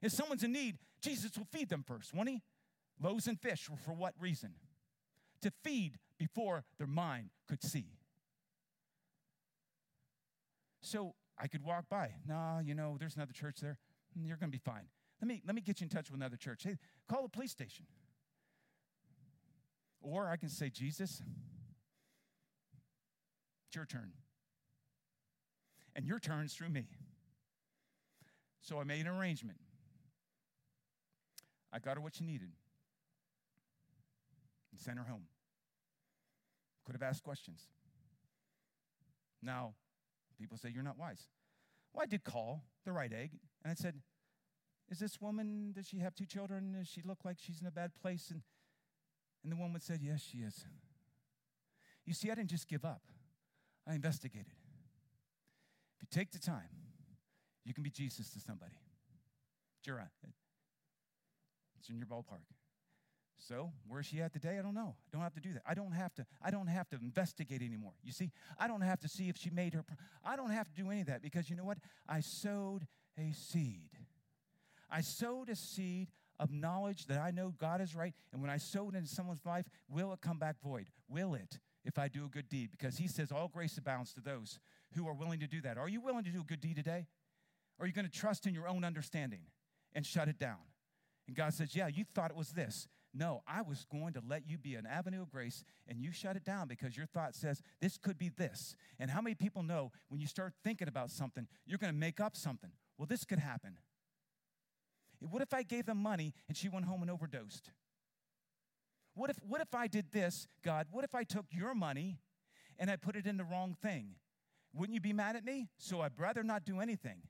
If 0.00 0.12
someone's 0.12 0.42
in 0.42 0.52
need, 0.52 0.78
Jesus 1.00 1.36
will 1.36 1.46
feed 1.52 1.68
them 1.68 1.84
first, 1.86 2.14
won't 2.14 2.28
he? 2.28 2.42
Loaves 3.00 3.26
and 3.26 3.38
fish. 3.40 3.68
For 3.84 3.92
what 3.92 4.14
reason? 4.18 4.54
To 5.42 5.52
feed 5.64 5.98
before 6.18 6.64
their 6.78 6.86
mind 6.86 7.30
could 7.48 7.62
see. 7.62 7.86
So 10.80 11.14
I 11.38 11.48
could 11.48 11.64
walk 11.64 11.86
by. 11.88 12.10
Nah, 12.26 12.60
you 12.60 12.74
know, 12.74 12.96
there's 12.98 13.16
another 13.16 13.32
church 13.32 13.58
there. 13.60 13.78
Mm, 14.18 14.26
you're 14.26 14.36
going 14.36 14.50
to 14.50 14.56
be 14.56 14.62
fine. 14.62 14.86
Let 15.20 15.28
me, 15.28 15.42
let 15.46 15.54
me 15.54 15.60
get 15.60 15.80
you 15.80 15.84
in 15.84 15.88
touch 15.88 16.10
with 16.10 16.18
another 16.18 16.36
church. 16.36 16.62
Hey, 16.64 16.76
call 17.08 17.22
the 17.22 17.28
police 17.28 17.52
station. 17.52 17.86
Or 20.00 20.28
I 20.28 20.36
can 20.36 20.48
say, 20.48 20.68
Jesus, 20.68 21.22
it's 23.72 23.76
your 23.76 23.86
turn. 23.86 24.12
And 25.96 26.04
your 26.04 26.18
turn's 26.18 26.52
through 26.52 26.68
me. 26.68 26.84
So 28.60 28.78
I 28.78 28.84
made 28.84 29.00
an 29.00 29.08
arrangement. 29.08 29.56
I 31.72 31.78
got 31.78 31.96
her 31.96 32.02
what 32.02 32.14
she 32.14 32.24
needed 32.24 32.50
and 34.70 34.78
sent 34.78 34.98
her 34.98 35.04
home. 35.04 35.22
Could 36.84 36.94
have 36.94 37.02
asked 37.02 37.22
questions. 37.22 37.62
Now, 39.42 39.72
people 40.38 40.58
say 40.58 40.68
you're 40.68 40.82
not 40.82 40.98
wise. 40.98 41.28
Well, 41.94 42.02
I 42.02 42.06
did 42.06 42.24
call 42.24 42.64
the 42.84 42.92
right 42.92 43.10
egg, 43.10 43.30
and 43.64 43.70
I 43.70 43.74
said, 43.74 43.94
Is 44.90 44.98
this 44.98 45.18
woman, 45.18 45.72
does 45.74 45.88
she 45.88 46.00
have 46.00 46.14
two 46.14 46.26
children? 46.26 46.74
Does 46.78 46.88
she 46.88 47.00
look 47.02 47.24
like 47.24 47.38
she's 47.40 47.62
in 47.62 47.66
a 47.66 47.70
bad 47.70 47.92
place? 48.02 48.28
And, 48.30 48.42
and 49.42 49.50
the 49.50 49.56
woman 49.56 49.80
said, 49.80 50.00
Yes, 50.02 50.22
she 50.30 50.38
is. 50.38 50.66
You 52.04 52.12
see, 52.12 52.30
I 52.30 52.34
didn't 52.34 52.50
just 52.50 52.68
give 52.68 52.84
up. 52.84 53.02
I 53.86 53.94
investigated. 53.94 54.52
If 55.96 56.02
you 56.02 56.08
take 56.10 56.32
the 56.32 56.38
time, 56.38 56.68
you 57.64 57.74
can 57.74 57.82
be 57.82 57.90
Jesus 57.90 58.30
to 58.30 58.40
somebody. 58.40 58.72
Jura, 59.84 60.08
uh, 60.24 60.28
it's 61.78 61.88
in 61.88 61.98
your 61.98 62.06
ballpark. 62.06 62.44
So 63.38 63.72
where's 63.88 64.06
she 64.06 64.20
at 64.20 64.32
today? 64.32 64.58
I 64.58 64.62
don't 64.62 64.74
know. 64.74 64.94
I 65.08 65.10
don't 65.16 65.22
have 65.22 65.34
to 65.34 65.40
do 65.40 65.52
that. 65.54 65.62
I 65.66 65.74
don't 65.74 65.92
have 65.92 66.14
to. 66.14 66.26
I 66.40 66.52
don't 66.52 66.68
have 66.68 66.88
to 66.90 66.96
investigate 66.96 67.60
anymore. 67.60 67.92
You 68.04 68.12
see, 68.12 68.30
I 68.56 68.68
don't 68.68 68.82
have 68.82 69.00
to 69.00 69.08
see 69.08 69.28
if 69.28 69.36
she 69.36 69.50
made 69.50 69.74
her. 69.74 69.84
I 70.24 70.36
don't 70.36 70.50
have 70.50 70.68
to 70.68 70.74
do 70.74 70.90
any 70.90 71.00
of 71.00 71.08
that 71.08 71.22
because 71.22 71.50
you 71.50 71.56
know 71.56 71.64
what? 71.64 71.78
I 72.08 72.20
sowed 72.20 72.86
a 73.18 73.32
seed. 73.32 73.90
I 74.88 75.00
sowed 75.00 75.48
a 75.48 75.56
seed 75.56 76.08
of 76.38 76.52
knowledge 76.52 77.06
that 77.06 77.18
I 77.18 77.32
know 77.32 77.52
God 77.58 77.80
is 77.80 77.96
right. 77.96 78.14
And 78.32 78.40
when 78.40 78.50
I 78.50 78.58
sow 78.58 78.88
it 78.90 78.94
into 78.94 79.08
someone's 79.08 79.44
life, 79.44 79.64
will 79.88 80.12
it 80.12 80.20
come 80.20 80.38
back 80.38 80.56
void? 80.62 80.86
Will 81.08 81.34
it 81.34 81.58
if 81.84 81.98
I 81.98 82.08
do 82.08 82.24
a 82.24 82.28
good 82.28 82.48
deed? 82.48 82.70
Because 82.70 82.98
he 82.98 83.08
says 83.08 83.32
all 83.32 83.48
grace 83.48 83.78
abounds 83.78 84.12
to 84.14 84.20
those 84.20 84.58
who 84.94 85.08
are 85.08 85.14
willing 85.14 85.40
to 85.40 85.46
do 85.46 85.60
that. 85.62 85.78
Are 85.78 85.88
you 85.88 86.00
willing 86.00 86.24
to 86.24 86.30
do 86.30 86.40
a 86.40 86.44
good 86.44 86.60
deed 86.60 86.76
today? 86.76 87.06
Are 87.80 87.86
you 87.86 87.92
going 87.92 88.04
to 88.06 88.10
trust 88.10 88.46
in 88.46 88.54
your 88.54 88.68
own 88.68 88.84
understanding 88.84 89.40
and 89.94 90.06
shut 90.06 90.28
it 90.28 90.38
down? 90.38 90.58
And 91.26 91.36
God 91.36 91.54
says, 91.54 91.74
Yeah, 91.74 91.88
you 91.88 92.04
thought 92.14 92.30
it 92.30 92.36
was 92.36 92.50
this. 92.50 92.88
No, 93.14 93.42
I 93.46 93.60
was 93.60 93.84
going 93.90 94.14
to 94.14 94.22
let 94.26 94.48
you 94.48 94.56
be 94.56 94.74
an 94.74 94.86
avenue 94.86 95.20
of 95.20 95.30
grace 95.30 95.64
and 95.86 96.00
you 96.00 96.12
shut 96.12 96.34
it 96.36 96.44
down 96.44 96.66
because 96.66 96.96
your 96.96 97.04
thought 97.04 97.34
says 97.34 97.60
this 97.80 97.98
could 97.98 98.16
be 98.16 98.30
this. 98.30 98.74
And 98.98 99.10
how 99.10 99.20
many 99.20 99.34
people 99.34 99.62
know 99.62 99.92
when 100.08 100.20
you 100.20 100.26
start 100.26 100.54
thinking 100.64 100.88
about 100.88 101.10
something, 101.10 101.46
you're 101.66 101.78
going 101.78 101.92
to 101.92 101.98
make 101.98 102.20
up 102.20 102.36
something? 102.36 102.70
Well, 102.96 103.06
this 103.06 103.24
could 103.24 103.38
happen. 103.38 103.76
What 105.20 105.42
if 105.42 105.52
I 105.52 105.62
gave 105.62 105.86
them 105.86 105.98
money 105.98 106.32
and 106.48 106.56
she 106.56 106.70
went 106.70 106.86
home 106.86 107.02
and 107.02 107.10
overdosed? 107.10 107.70
What 109.14 109.30
if, 109.30 109.36
what 109.46 109.60
if 109.60 109.74
I 109.74 109.86
did 109.86 110.12
this, 110.12 110.48
God? 110.64 110.86
What 110.90 111.04
if 111.04 111.14
I 111.14 111.24
took 111.24 111.46
your 111.50 111.74
money 111.74 112.18
and 112.78 112.90
I 112.90 112.96
put 112.96 113.16
it 113.16 113.26
in 113.26 113.36
the 113.36 113.44
wrong 113.44 113.76
thing? 113.80 114.14
Wouldn't 114.74 114.94
you 114.94 115.00
be 115.00 115.12
mad 115.12 115.36
at 115.36 115.44
me? 115.44 115.68
So 115.76 116.00
I'd 116.00 116.18
rather 116.18 116.42
not 116.42 116.64
do 116.64 116.80
anything. 116.80 117.22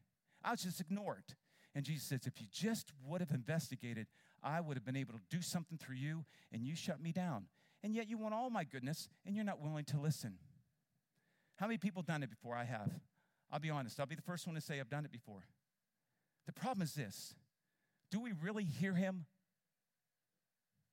I'll 0.44 0.56
just 0.56 0.80
ignore 0.80 1.18
it. 1.18 1.34
And 1.74 1.84
Jesus 1.84 2.04
says, 2.04 2.26
if 2.26 2.40
you 2.40 2.46
just 2.52 2.92
would 3.04 3.20
have 3.20 3.30
investigated, 3.30 4.06
I 4.42 4.60
would 4.60 4.76
have 4.76 4.84
been 4.84 4.96
able 4.96 5.14
to 5.14 5.20
do 5.30 5.40
something 5.40 5.78
through 5.78 5.96
you, 5.96 6.24
and 6.52 6.64
you 6.64 6.76
shut 6.76 7.00
me 7.00 7.12
down. 7.12 7.46
And 7.82 7.94
yet 7.94 8.08
you 8.08 8.18
want 8.18 8.34
all 8.34 8.50
my 8.50 8.64
goodness, 8.64 9.08
and 9.24 9.34
you're 9.34 9.44
not 9.44 9.60
willing 9.60 9.84
to 9.86 9.98
listen. 9.98 10.34
How 11.56 11.66
many 11.66 11.78
people 11.78 12.02
done 12.02 12.22
it 12.22 12.30
before? 12.30 12.54
I 12.54 12.64
have. 12.64 12.90
I'll 13.50 13.60
be 13.60 13.70
honest. 13.70 13.98
I'll 13.98 14.06
be 14.06 14.14
the 14.14 14.22
first 14.22 14.46
one 14.46 14.54
to 14.54 14.60
say 14.60 14.80
I've 14.80 14.90
done 14.90 15.04
it 15.04 15.12
before. 15.12 15.46
The 16.46 16.52
problem 16.52 16.82
is 16.82 16.94
this 16.94 17.34
do 18.10 18.20
we 18.20 18.32
really 18.42 18.64
hear 18.64 18.94
him? 18.94 19.26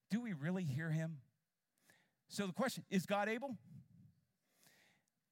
Do 0.10 0.22
we 0.22 0.34
really 0.34 0.64
hear 0.64 0.90
him? 0.92 1.18
So 2.28 2.48
the 2.48 2.54
question 2.54 2.84
is 2.90 3.06
God 3.06 3.28
able? 3.28 3.58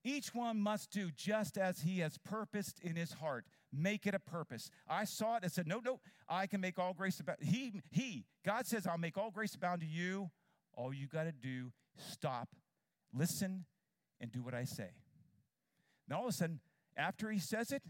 Each 0.04 0.34
one 0.34 0.60
must 0.60 0.92
do 0.92 1.10
just 1.12 1.58
as 1.58 1.82
he 1.82 2.00
has 2.00 2.18
purposed 2.18 2.80
in 2.82 2.96
his 2.96 3.14
heart. 3.14 3.46
Make 3.74 4.08
it 4.08 4.14
a 4.16 4.20
purpose. 4.20 4.70
I 4.88 5.04
saw 5.04 5.36
it 5.36 5.44
and 5.44 5.52
said, 5.52 5.68
No, 5.68 5.82
no, 5.84 6.00
I 6.30 6.48
can 6.48 6.62
make 6.62 6.80
all 6.80 6.94
grace 6.94 7.20
about 7.20 7.44
he, 7.44 7.82
he, 7.92 8.26
God 8.46 8.66
says, 8.66 8.88
I'll 8.88 8.98
make 8.98 9.18
all 9.18 9.32
grace 9.32 9.54
abound 9.56 9.82
to 9.82 9.88
you. 9.88 10.32
All 10.74 10.94
you 10.94 11.08
got 11.08 11.24
to 11.24 11.32
do, 11.32 11.72
stop, 11.98 12.50
listen, 13.14 13.66
and 14.22 14.32
do 14.32 14.42
what 14.42 14.54
I 14.54 14.64
say. 14.64 14.92
Now 16.08 16.20
all 16.20 16.28
of 16.28 16.30
a 16.30 16.34
sudden, 16.34 16.62
after 16.96 17.30
he 17.30 17.40
says 17.40 17.72
it, 17.72 17.82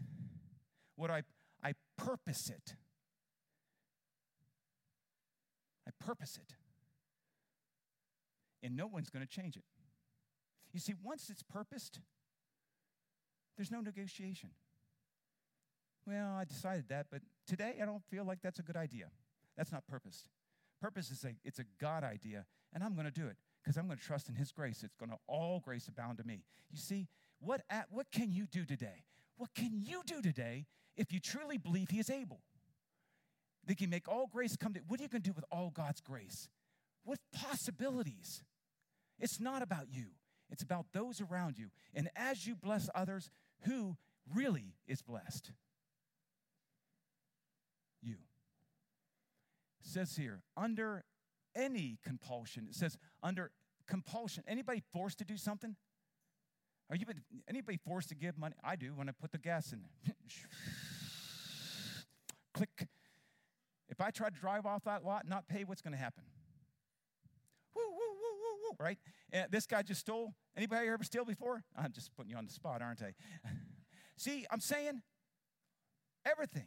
what 0.96 1.10
I 1.10 1.22
I 1.62 1.74
purpose 1.96 2.50
it. 2.50 2.74
I 5.86 5.90
purpose 6.04 6.36
it. 6.36 6.54
And 8.62 8.76
no 8.76 8.86
one's 8.86 9.10
going 9.10 9.24
to 9.24 9.30
change 9.30 9.56
it. 9.56 9.64
You 10.72 10.80
see, 10.80 10.94
once 11.02 11.30
it's 11.30 11.42
purposed, 11.42 12.00
there's 13.56 13.70
no 13.70 13.80
negotiation. 13.80 14.50
Well, 16.06 16.34
I 16.36 16.44
decided 16.44 16.84
that, 16.88 17.06
but 17.10 17.22
today 17.46 17.74
I 17.82 17.84
don't 17.84 18.02
feel 18.10 18.24
like 18.24 18.40
that's 18.42 18.58
a 18.58 18.62
good 18.62 18.76
idea. 18.76 19.06
That's 19.56 19.72
not 19.72 19.86
purposed. 19.86 20.28
Purpose 20.80 21.10
is 21.10 21.24
a 21.24 21.34
it's 21.44 21.58
a 21.58 21.64
God 21.80 22.04
idea, 22.04 22.46
and 22.72 22.82
I'm 22.84 22.94
going 22.94 23.06
to 23.06 23.12
do 23.12 23.26
it 23.26 23.36
because 23.62 23.76
I'm 23.76 23.86
going 23.86 23.98
to 23.98 24.04
trust 24.04 24.28
in 24.28 24.34
His 24.34 24.52
grace. 24.52 24.82
It's 24.82 24.94
going 24.94 25.10
to 25.10 25.18
all 25.26 25.60
grace 25.60 25.88
abound 25.88 26.18
to 26.18 26.24
me. 26.24 26.44
You 26.70 26.78
see, 26.78 27.08
what 27.40 27.62
at, 27.68 27.86
what 27.90 28.10
can 28.12 28.30
you 28.30 28.46
do 28.46 28.64
today? 28.64 29.04
What 29.36 29.50
can 29.54 29.82
you 29.84 30.02
do 30.06 30.22
today 30.22 30.66
if 30.96 31.12
you 31.12 31.20
truly 31.20 31.58
believe 31.58 31.90
He 31.90 31.98
is 31.98 32.10
able? 32.10 32.40
They 33.66 33.74
can 33.74 33.90
make 33.90 34.08
all 34.08 34.28
grace 34.32 34.56
come 34.56 34.72
to 34.74 34.80
what 34.86 35.00
are 35.00 35.02
you 35.02 35.08
going 35.08 35.22
to 35.22 35.28
do 35.28 35.34
with 35.34 35.44
all 35.50 35.70
God's 35.70 36.00
grace? 36.00 36.48
What 37.04 37.18
possibilities? 37.32 38.42
It's 39.18 39.40
not 39.40 39.62
about 39.62 39.86
you, 39.90 40.06
it's 40.50 40.62
about 40.62 40.86
those 40.92 41.20
around 41.20 41.58
you. 41.58 41.68
And 41.94 42.08
as 42.16 42.46
you 42.46 42.54
bless 42.54 42.88
others, 42.94 43.30
who 43.62 43.96
really 44.34 44.74
is 44.86 45.02
blessed? 45.02 45.52
You. 48.02 48.16
It 49.80 49.86
says 49.86 50.16
here, 50.16 50.42
under 50.56 51.04
any 51.56 51.98
compulsion, 52.04 52.66
it 52.68 52.74
says 52.74 52.96
under 53.22 53.50
compulsion. 53.88 54.44
Anybody 54.46 54.82
forced 54.92 55.18
to 55.18 55.24
do 55.24 55.36
something? 55.36 55.74
Are 56.90 56.96
you 56.96 57.04
anybody 57.48 57.78
forced 57.84 58.08
to 58.10 58.14
give 58.14 58.38
money? 58.38 58.54
I 58.64 58.76
do 58.76 58.92
when 58.94 59.08
I 59.08 59.12
put 59.12 59.32
the 59.32 59.38
gas 59.38 59.72
in. 59.72 59.80
Click. 62.54 62.88
If 63.88 64.00
I 64.00 64.10
try 64.10 64.30
to 64.30 64.34
drive 64.34 64.64
off 64.64 64.84
that 64.84 65.04
lot 65.04 65.26
not 65.28 65.48
pay, 65.48 65.64
what's 65.64 65.82
going 65.82 65.92
to 65.92 65.98
happen? 65.98 66.24
Right? 68.78 68.98
And 69.32 69.50
this 69.50 69.66
guy 69.66 69.82
just 69.82 70.00
stole. 70.00 70.34
Anybody 70.56 70.88
ever 70.88 71.04
steal 71.04 71.24
before? 71.24 71.62
I'm 71.76 71.92
just 71.92 72.14
putting 72.14 72.30
you 72.30 72.36
on 72.36 72.46
the 72.46 72.52
spot, 72.52 72.82
aren't 72.82 73.02
I? 73.02 73.14
See, 74.16 74.46
I'm 74.50 74.60
saying 74.60 75.02
everything. 76.24 76.66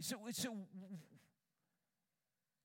So, 0.00 0.16
it's 0.26 0.42
so 0.42 0.56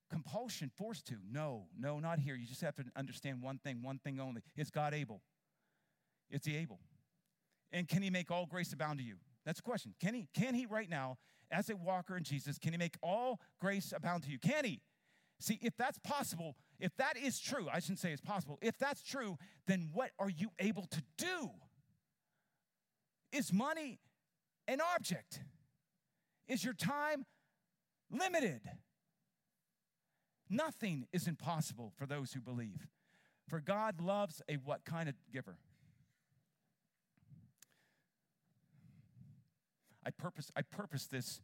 compulsion, 0.09 0.71
forced 0.75 1.07
to. 1.07 1.15
No, 1.29 1.65
no, 1.77 1.99
not 1.99 2.19
here. 2.19 2.35
You 2.35 2.47
just 2.47 2.61
have 2.61 2.75
to 2.75 2.85
understand 2.95 3.41
one 3.41 3.57
thing, 3.57 3.81
one 3.81 3.99
thing 3.99 4.19
only. 4.19 4.41
Is 4.55 4.69
God 4.69 4.93
able? 4.93 5.21
Is 6.29 6.45
he 6.45 6.55
able? 6.57 6.79
And 7.71 7.87
can 7.87 8.01
he 8.01 8.09
make 8.09 8.31
all 8.31 8.45
grace 8.45 8.71
abound 8.71 8.99
to 8.99 9.05
you? 9.05 9.15
That's 9.45 9.59
the 9.59 9.63
question. 9.63 9.93
Can 10.01 10.13
he? 10.13 10.27
Can 10.33 10.53
he 10.53 10.65
right 10.65 10.89
now, 10.89 11.17
as 11.51 11.69
a 11.69 11.75
walker 11.75 12.15
in 12.17 12.23
Jesus, 12.23 12.57
can 12.57 12.71
he 12.71 12.77
make 12.77 12.95
all 13.01 13.39
grace 13.59 13.93
abound 13.95 14.23
to 14.23 14.29
you? 14.29 14.39
Can 14.39 14.65
he? 14.65 14.81
See, 15.39 15.59
if 15.61 15.75
that's 15.77 15.99
possible, 15.99 16.55
if 16.79 16.95
that 16.97 17.17
is 17.17 17.39
true, 17.39 17.67
I 17.71 17.79
shouldn't 17.79 17.99
say 17.99 18.11
it's 18.11 18.21
possible. 18.21 18.59
If 18.61 18.77
that's 18.77 19.01
true, 19.01 19.37
then 19.67 19.89
what 19.93 20.11
are 20.19 20.29
you 20.29 20.49
able 20.59 20.87
to 20.87 21.01
do? 21.17 21.51
Is 23.31 23.53
money 23.53 23.99
an 24.67 24.79
object? 24.95 25.41
Is 26.47 26.63
your 26.63 26.73
time 26.73 27.25
limited? 28.11 28.61
Nothing 30.49 31.07
is 31.11 31.27
impossible 31.27 31.91
for 31.97 32.05
those 32.05 32.33
who 32.33 32.41
believe. 32.41 32.87
For 33.47 33.59
God 33.59 34.01
loves 34.01 34.41
a 34.49 34.55
what 34.55 34.85
kind 34.85 35.09
of 35.09 35.15
giver? 35.31 35.57
I 40.05 40.11
purpose, 40.11 40.51
I 40.55 40.61
purpose 40.61 41.07
this 41.07 41.41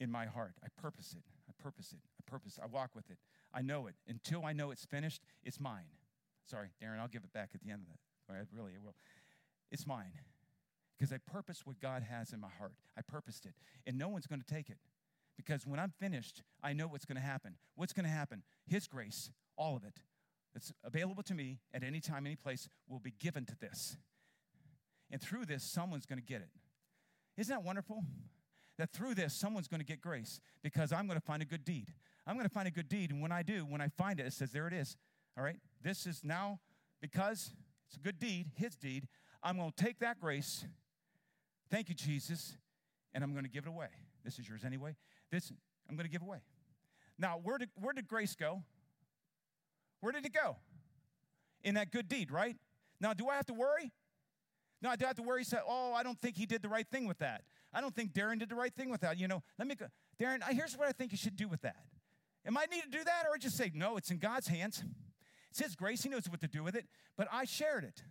in 0.00 0.10
my 0.10 0.26
heart. 0.26 0.54
I 0.64 0.68
purpose 0.80 1.14
it. 1.16 1.24
I 1.48 1.62
purpose 1.62 1.92
it. 1.92 2.00
I 2.18 2.30
purpose. 2.30 2.58
I 2.62 2.66
walk 2.66 2.94
with 2.94 3.10
it. 3.10 3.18
I 3.54 3.62
know 3.62 3.86
it. 3.86 3.94
Until 4.08 4.44
I 4.44 4.52
know 4.52 4.70
it's 4.70 4.84
finished, 4.84 5.22
it's 5.44 5.60
mine. 5.60 5.86
Sorry, 6.44 6.68
Darren, 6.82 6.98
I'll 6.98 7.08
give 7.08 7.24
it 7.24 7.32
back 7.32 7.50
at 7.54 7.62
the 7.62 7.70
end 7.70 7.82
of 7.82 7.88
that. 7.88 7.98
Or 8.28 8.38
I 8.38 8.42
really, 8.56 8.72
I 8.74 8.84
will. 8.84 8.94
It's 9.70 9.86
mine. 9.86 10.12
Because 10.98 11.12
I 11.12 11.18
purpose 11.18 11.62
what 11.64 11.80
God 11.80 12.02
has 12.02 12.32
in 12.32 12.40
my 12.40 12.48
heart. 12.58 12.72
I 12.96 13.02
purposed 13.02 13.46
it. 13.46 13.54
And 13.86 13.98
no 13.98 14.08
one's 14.08 14.26
going 14.26 14.40
to 14.40 14.54
take 14.54 14.70
it. 14.70 14.78
Because 15.36 15.66
when 15.66 15.80
I'm 15.80 15.92
finished, 15.98 16.42
I 16.62 16.72
know 16.72 16.86
what's 16.86 17.04
going 17.04 17.16
to 17.16 17.22
happen. 17.22 17.56
What's 17.74 17.92
going 17.92 18.04
to 18.04 18.10
happen? 18.10 18.42
His 18.66 18.86
grace, 18.86 19.30
all 19.56 19.76
of 19.76 19.84
it, 19.84 20.00
that's 20.52 20.72
available 20.84 21.22
to 21.24 21.34
me 21.34 21.58
at 21.72 21.82
any 21.82 22.00
time, 22.00 22.26
any 22.26 22.36
place, 22.36 22.68
will 22.88 23.00
be 23.00 23.14
given 23.18 23.46
to 23.46 23.56
this. 23.58 23.96
And 25.10 25.20
through 25.20 25.46
this, 25.46 25.64
someone's 25.64 26.06
going 26.06 26.18
to 26.18 26.24
get 26.24 26.40
it. 26.42 26.50
Isn't 27.36 27.54
that 27.54 27.64
wonderful? 27.64 28.04
That 28.78 28.92
through 28.92 29.14
this, 29.14 29.34
someone's 29.34 29.68
going 29.68 29.80
to 29.80 29.86
get 29.86 30.00
grace 30.00 30.40
because 30.62 30.92
I'm 30.92 31.06
going 31.06 31.18
to 31.18 31.24
find 31.24 31.42
a 31.42 31.46
good 31.46 31.64
deed. 31.64 31.92
I'm 32.26 32.36
going 32.36 32.48
to 32.48 32.52
find 32.54 32.68
a 32.68 32.70
good 32.70 32.88
deed. 32.88 33.10
And 33.10 33.20
when 33.20 33.32
I 33.32 33.42
do, 33.42 33.64
when 33.64 33.80
I 33.80 33.88
find 33.88 34.20
it, 34.20 34.26
it 34.26 34.32
says, 34.32 34.52
there 34.52 34.66
it 34.66 34.72
is. 34.72 34.96
All 35.36 35.44
right? 35.44 35.56
This 35.82 36.06
is 36.06 36.22
now 36.22 36.60
because 37.00 37.50
it's 37.88 37.96
a 37.96 38.00
good 38.00 38.18
deed, 38.18 38.50
his 38.56 38.76
deed. 38.76 39.08
I'm 39.42 39.56
going 39.56 39.72
to 39.76 39.84
take 39.84 39.98
that 39.98 40.20
grace. 40.20 40.64
Thank 41.70 41.88
you, 41.88 41.94
Jesus. 41.94 42.56
And 43.14 43.24
I'm 43.24 43.32
going 43.32 43.44
to 43.44 43.50
give 43.50 43.66
it 43.66 43.68
away. 43.68 43.88
This 44.24 44.38
is 44.38 44.48
yours 44.48 44.64
anyway. 44.64 44.96
This 45.30 45.52
I'm 45.88 45.96
going 45.96 46.06
to 46.06 46.12
give 46.12 46.22
away. 46.22 46.38
Now, 47.18 47.40
where 47.42 47.58
did, 47.58 47.70
where 47.80 47.92
did 47.92 48.06
grace 48.06 48.34
go? 48.34 48.62
Where 50.00 50.12
did 50.12 50.24
it 50.24 50.32
go? 50.32 50.56
In 51.64 51.74
that 51.74 51.90
good 51.90 52.08
deed, 52.08 52.30
right? 52.30 52.56
Now, 53.00 53.14
do 53.14 53.28
I 53.28 53.36
have 53.36 53.46
to 53.46 53.54
worry? 53.54 53.92
No, 54.80 54.90
I 54.90 54.96
do 54.96 55.06
have 55.06 55.16
to 55.16 55.22
worry. 55.22 55.44
Say, 55.44 55.58
oh, 55.66 55.92
I 55.92 56.02
don't 56.02 56.20
think 56.20 56.36
he 56.36 56.46
did 56.46 56.62
the 56.62 56.68
right 56.68 56.86
thing 56.86 57.06
with 57.06 57.18
that. 57.18 57.42
I 57.72 57.80
don't 57.80 57.94
think 57.94 58.12
Darren 58.12 58.38
did 58.38 58.48
the 58.48 58.54
right 58.54 58.74
thing 58.74 58.90
with 58.90 59.00
that. 59.02 59.18
You 59.18 59.28
know, 59.28 59.42
let 59.58 59.68
me 59.68 59.74
go. 59.74 59.86
Darren, 60.20 60.42
here's 60.50 60.76
what 60.76 60.88
I 60.88 60.92
think 60.92 61.12
you 61.12 61.18
should 61.18 61.36
do 61.36 61.48
with 61.48 61.62
that. 61.62 61.76
Am 62.46 62.56
I 62.56 62.66
need 62.70 62.82
to 62.82 62.90
do 62.90 63.04
that 63.04 63.24
or 63.28 63.34
I 63.34 63.38
just 63.38 63.56
say, 63.56 63.70
no, 63.74 63.96
it's 63.96 64.10
in 64.10 64.18
God's 64.18 64.48
hands? 64.48 64.82
It's 65.50 65.60
His 65.60 65.74
grace. 65.74 66.02
He 66.02 66.08
knows 66.08 66.28
what 66.28 66.40
to 66.40 66.48
do 66.48 66.62
with 66.62 66.74
it. 66.74 66.86
But 67.16 67.28
I 67.30 67.44
shared 67.44 67.84
it. 67.84 68.02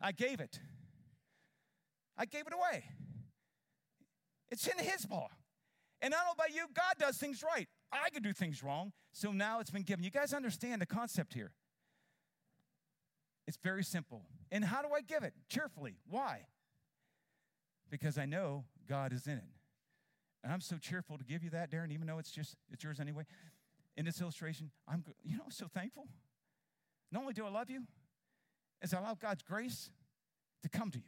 I 0.00 0.12
gave 0.12 0.40
it. 0.40 0.58
I 2.16 2.24
gave 2.24 2.46
it 2.46 2.52
away. 2.52 2.84
It's 4.50 4.66
in 4.66 4.78
His 4.78 5.06
paw. 5.06 5.28
And 6.00 6.12
I 6.12 6.18
don't 6.18 6.26
know 6.26 6.32
about 6.32 6.54
you, 6.54 6.66
God 6.74 6.94
does 6.98 7.16
things 7.16 7.42
right. 7.42 7.68
I 7.92 8.10
could 8.10 8.22
do 8.22 8.32
things 8.32 8.62
wrong. 8.62 8.92
So 9.12 9.30
now 9.30 9.60
it's 9.60 9.70
been 9.70 9.82
given. 9.82 10.04
You 10.04 10.10
guys 10.10 10.32
understand 10.32 10.80
the 10.80 10.86
concept 10.86 11.34
here? 11.34 11.52
It's 13.46 13.58
very 13.62 13.84
simple. 13.84 14.22
And 14.50 14.64
how 14.64 14.82
do 14.82 14.88
I 14.94 15.00
give 15.00 15.22
it? 15.22 15.34
Cheerfully. 15.48 15.96
Why? 16.08 16.46
Because 17.90 18.18
I 18.18 18.24
know 18.24 18.64
God 18.88 19.12
is 19.12 19.26
in 19.26 19.38
it. 19.38 19.44
And 20.42 20.52
I'm 20.52 20.60
so 20.60 20.76
cheerful 20.76 21.18
to 21.18 21.24
give 21.24 21.44
you 21.44 21.50
that, 21.50 21.70
Darren, 21.70 21.92
even 21.92 22.06
though 22.06 22.18
it's 22.18 22.30
just 22.30 22.56
it's 22.70 22.82
yours 22.82 23.00
anyway. 23.00 23.24
In 23.96 24.04
this 24.04 24.20
illustration, 24.20 24.70
I'm 24.88 25.04
you 25.22 25.36
know 25.36 25.44
so 25.50 25.66
thankful. 25.68 26.08
Not 27.10 27.20
only 27.20 27.34
do 27.34 27.44
I 27.44 27.50
love 27.50 27.70
you, 27.70 27.82
is 28.80 28.94
I 28.94 28.98
allow 28.98 29.14
God's 29.14 29.42
grace 29.42 29.90
to 30.62 30.68
come 30.68 30.90
to 30.90 30.98
you. 30.98 31.04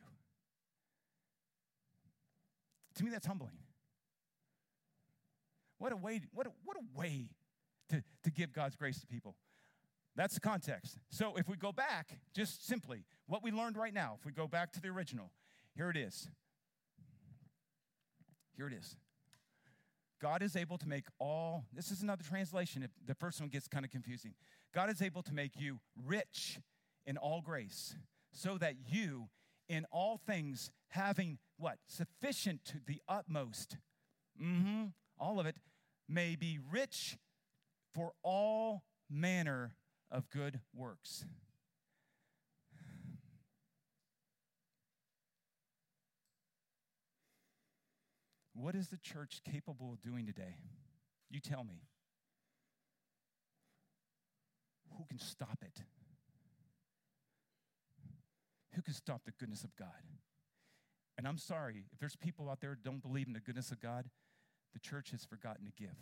To 2.96 3.04
me, 3.04 3.10
that's 3.10 3.26
humbling. 3.26 3.58
What 5.78 5.92
a 5.92 5.96
way, 5.96 6.20
what 6.32 6.46
a, 6.46 6.50
what 6.64 6.76
a 6.76 6.98
way 6.98 7.30
to, 7.88 8.02
to 8.22 8.30
give 8.30 8.52
God's 8.52 8.76
grace 8.76 9.00
to 9.00 9.06
people. 9.06 9.34
That's 10.16 10.34
the 10.34 10.40
context. 10.40 10.98
So 11.10 11.34
if 11.36 11.48
we 11.48 11.56
go 11.56 11.72
back, 11.72 12.18
just 12.34 12.64
simply, 12.64 13.04
what 13.26 13.42
we 13.42 13.50
learned 13.50 13.76
right 13.76 13.92
now, 13.92 14.16
if 14.18 14.24
we 14.24 14.30
go 14.30 14.46
back 14.46 14.72
to 14.74 14.80
the 14.80 14.88
original, 14.88 15.32
here 15.74 15.90
it 15.90 15.96
is. 15.96 16.28
Here 18.56 18.68
it 18.68 18.72
is. 18.72 18.96
God 20.24 20.42
is 20.42 20.56
able 20.56 20.78
to 20.78 20.88
make 20.88 21.04
all, 21.18 21.66
this 21.74 21.90
is 21.90 22.00
another 22.00 22.22
translation. 22.22 22.88
The 23.06 23.14
first 23.14 23.40
one 23.40 23.50
gets 23.50 23.68
kind 23.68 23.84
of 23.84 23.90
confusing. 23.90 24.32
God 24.74 24.88
is 24.88 25.02
able 25.02 25.22
to 25.22 25.34
make 25.34 25.52
you 25.54 25.80
rich 26.02 26.58
in 27.04 27.18
all 27.18 27.42
grace, 27.42 27.94
so 28.32 28.56
that 28.56 28.76
you, 28.90 29.28
in 29.68 29.84
all 29.92 30.16
things, 30.16 30.70
having 30.88 31.36
what? 31.58 31.76
Sufficient 31.86 32.64
to 32.64 32.78
the 32.86 33.02
utmost, 33.06 33.76
mm-hmm, 34.42 34.84
all 35.18 35.38
of 35.38 35.44
it, 35.44 35.56
may 36.08 36.36
be 36.36 36.58
rich 36.72 37.18
for 37.94 38.12
all 38.22 38.82
manner 39.10 39.74
of 40.10 40.30
good 40.30 40.60
works. 40.74 41.26
What 48.54 48.74
is 48.74 48.88
the 48.88 48.96
church 48.96 49.40
capable 49.44 49.92
of 49.92 50.00
doing 50.00 50.26
today? 50.26 50.56
You 51.28 51.40
tell 51.40 51.64
me. 51.64 51.82
Who 54.96 55.04
can 55.04 55.18
stop 55.18 55.58
it? 55.62 55.82
Who 58.74 58.82
can 58.82 58.94
stop 58.94 59.22
the 59.24 59.32
goodness 59.32 59.64
of 59.64 59.74
God? 59.76 59.88
And 61.18 61.26
I'm 61.26 61.38
sorry, 61.38 61.84
if 61.92 61.98
there's 61.98 62.16
people 62.16 62.48
out 62.48 62.60
there 62.60 62.70
who 62.70 62.76
don't 62.82 63.02
believe 63.02 63.26
in 63.26 63.32
the 63.32 63.40
goodness 63.40 63.70
of 63.70 63.80
God, 63.80 64.08
the 64.72 64.80
church 64.80 65.10
has 65.10 65.24
forgotten 65.24 65.64
to 65.66 65.72
give. 65.72 65.96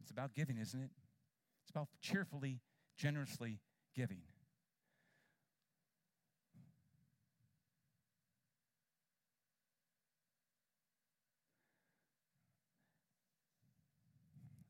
It's 0.00 0.10
about 0.10 0.34
giving, 0.34 0.58
isn't 0.58 0.80
it? 0.80 0.90
It's 1.62 1.70
about 1.70 1.88
cheerfully, 2.00 2.60
generously 2.96 3.60
giving. 3.94 4.20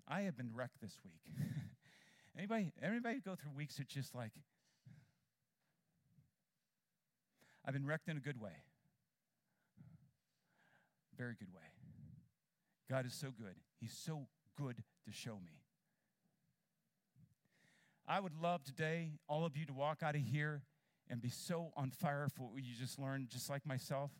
I 0.08 0.22
have 0.22 0.36
been 0.36 0.50
wrecked 0.54 0.80
this 0.80 0.96
week. 1.04 1.34
anybody, 2.38 2.72
anybody 2.82 3.20
go 3.20 3.34
through 3.34 3.52
weeks 3.56 3.76
that's 3.76 3.92
just 3.92 4.14
like, 4.14 4.32
I've 7.64 7.72
been 7.72 7.86
wrecked 7.86 8.08
in 8.08 8.16
a 8.16 8.20
good 8.20 8.40
way. 8.40 8.62
Very 11.18 11.34
good 11.38 11.52
way. 11.52 11.62
God 12.88 13.06
is 13.06 13.14
so 13.14 13.28
good. 13.36 13.56
He's 13.80 13.92
so 13.92 14.28
good 14.56 14.82
to 15.06 15.12
show 15.12 15.38
me. 15.44 15.60
I 18.06 18.20
would 18.20 18.34
love 18.40 18.62
today, 18.62 19.14
all 19.28 19.44
of 19.44 19.56
you, 19.56 19.66
to 19.66 19.72
walk 19.72 20.02
out 20.02 20.14
of 20.14 20.20
here 20.20 20.62
and 21.10 21.20
be 21.20 21.28
so 21.28 21.72
on 21.76 21.90
fire 21.90 22.28
for 22.32 22.44
what 22.44 22.62
you 22.62 22.74
just 22.78 22.98
learned, 22.98 23.28
just 23.28 23.50
like 23.50 23.66
myself, 23.66 24.12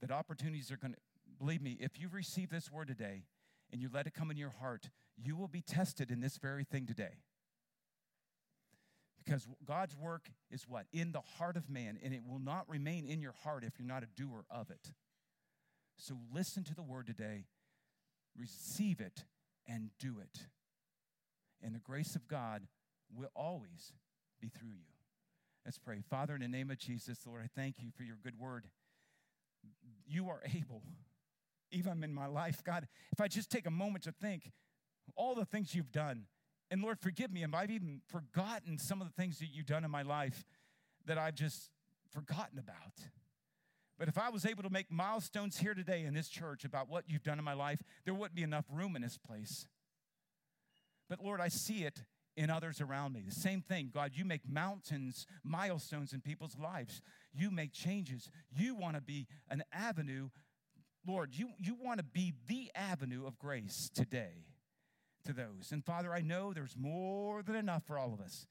that 0.00 0.10
opportunities 0.10 0.70
are 0.70 0.78
going 0.78 0.92
to, 0.92 0.98
believe 1.38 1.60
me, 1.60 1.76
if 1.80 2.00
you've 2.00 2.14
received 2.14 2.50
this 2.50 2.70
word 2.70 2.88
today 2.88 3.24
and 3.72 3.82
you 3.82 3.90
let 3.92 4.06
it 4.06 4.14
come 4.14 4.30
in 4.30 4.38
your 4.38 4.54
heart, 4.60 4.88
you 5.22 5.36
will 5.36 5.48
be 5.48 5.60
tested 5.60 6.10
in 6.10 6.20
this 6.20 6.38
very 6.38 6.64
thing 6.64 6.86
today. 6.86 7.22
Because 9.22 9.46
God's 9.64 9.96
work 9.96 10.30
is 10.50 10.66
what? 10.66 10.86
In 10.92 11.12
the 11.12 11.20
heart 11.38 11.56
of 11.56 11.68
man, 11.68 11.98
and 12.02 12.14
it 12.14 12.22
will 12.26 12.38
not 12.38 12.68
remain 12.68 13.04
in 13.04 13.20
your 13.20 13.34
heart 13.44 13.64
if 13.64 13.78
you're 13.78 13.86
not 13.86 14.02
a 14.02 14.08
doer 14.16 14.44
of 14.50 14.70
it. 14.70 14.92
So 15.98 16.16
listen 16.32 16.64
to 16.64 16.74
the 16.74 16.82
word 16.82 17.06
today, 17.06 17.44
receive 18.36 19.00
it, 19.00 19.24
and 19.68 19.90
do 19.98 20.16
it. 20.20 20.46
And 21.62 21.74
the 21.74 21.80
grace 21.80 22.16
of 22.16 22.26
God 22.26 22.66
will 23.14 23.28
always 23.36 23.92
be 24.40 24.48
through 24.48 24.70
you. 24.70 24.86
Let's 25.66 25.78
pray. 25.78 26.02
Father, 26.08 26.34
in 26.34 26.40
the 26.40 26.48
name 26.48 26.70
of 26.70 26.78
Jesus, 26.78 27.18
Lord, 27.26 27.42
I 27.44 27.48
thank 27.54 27.76
you 27.80 27.90
for 27.94 28.02
your 28.02 28.16
good 28.22 28.38
word. 28.38 28.68
You 30.06 30.30
are 30.30 30.40
able, 30.54 30.82
even 31.70 32.02
in 32.02 32.14
my 32.14 32.26
life, 32.26 32.62
God, 32.64 32.88
if 33.12 33.20
I 33.20 33.28
just 33.28 33.50
take 33.50 33.66
a 33.66 33.70
moment 33.70 34.04
to 34.04 34.12
think 34.12 34.50
all 35.16 35.34
the 35.34 35.44
things 35.44 35.74
you've 35.74 35.92
done, 35.92 36.26
and 36.70 36.82
Lord, 36.82 37.00
forgive 37.00 37.32
me, 37.32 37.44
I've 37.52 37.70
even 37.70 38.00
forgotten 38.06 38.78
some 38.78 39.00
of 39.00 39.08
the 39.08 39.12
things 39.14 39.38
that 39.38 39.48
you've 39.52 39.66
done 39.66 39.84
in 39.84 39.90
my 39.90 40.02
life 40.02 40.44
that 41.06 41.18
I've 41.18 41.34
just 41.34 41.70
forgotten 42.12 42.58
about. 42.58 43.08
But 43.98 44.08
if 44.08 44.16
I 44.16 44.30
was 44.30 44.46
able 44.46 44.62
to 44.62 44.70
make 44.70 44.90
milestones 44.90 45.58
here 45.58 45.74
today 45.74 46.04
in 46.04 46.14
this 46.14 46.28
church 46.28 46.64
about 46.64 46.88
what 46.88 47.04
you've 47.08 47.22
done 47.22 47.38
in 47.38 47.44
my 47.44 47.52
life, 47.52 47.82
there 48.04 48.14
wouldn't 48.14 48.34
be 48.34 48.42
enough 48.42 48.64
room 48.72 48.96
in 48.96 49.02
this 49.02 49.18
place. 49.18 49.66
But 51.08 51.20
Lord, 51.22 51.40
I 51.40 51.48
see 51.48 51.84
it 51.84 52.04
in 52.36 52.48
others 52.48 52.80
around 52.80 53.12
me. 53.12 53.22
The 53.26 53.34
same 53.34 53.60
thing, 53.60 53.90
God, 53.92 54.12
you 54.14 54.24
make 54.24 54.48
mountains, 54.48 55.26
milestones 55.44 56.12
in 56.12 56.20
people's 56.20 56.56
lives. 56.56 57.02
You 57.34 57.50
make 57.50 57.72
changes. 57.72 58.30
You 58.50 58.74
want 58.74 58.94
to 58.94 59.02
be 59.02 59.26
an 59.50 59.64
avenue, 59.72 60.30
Lord, 61.06 61.34
you, 61.34 61.50
you 61.58 61.76
want 61.78 61.98
to 61.98 62.04
be 62.04 62.32
the 62.46 62.70
avenue 62.74 63.26
of 63.26 63.38
grace 63.38 63.90
today 63.92 64.46
to 65.24 65.32
those. 65.32 65.70
And 65.72 65.84
Father, 65.84 66.12
I 66.12 66.20
know 66.20 66.52
there's 66.52 66.76
more 66.76 67.42
than 67.42 67.56
enough 67.56 67.84
for 67.84 67.98
all 67.98 68.12
of 68.12 68.20
us. 68.20 68.46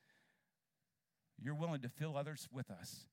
You're 1.41 1.55
willing 1.55 1.81
to 1.81 1.89
fill 1.89 2.17
others 2.17 2.47
with 2.51 2.69
us. 2.69 3.05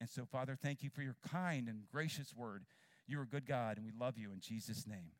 And 0.00 0.08
so, 0.08 0.24
Father, 0.24 0.56
thank 0.60 0.82
you 0.82 0.90
for 0.90 1.02
your 1.02 1.16
kind 1.30 1.68
and 1.68 1.82
gracious 1.92 2.34
word. 2.34 2.64
You're 3.06 3.22
a 3.22 3.26
good 3.26 3.46
God, 3.46 3.76
and 3.76 3.84
we 3.84 3.92
love 3.92 4.16
you 4.16 4.30
in 4.32 4.40
Jesus' 4.40 4.86
name. 4.86 5.12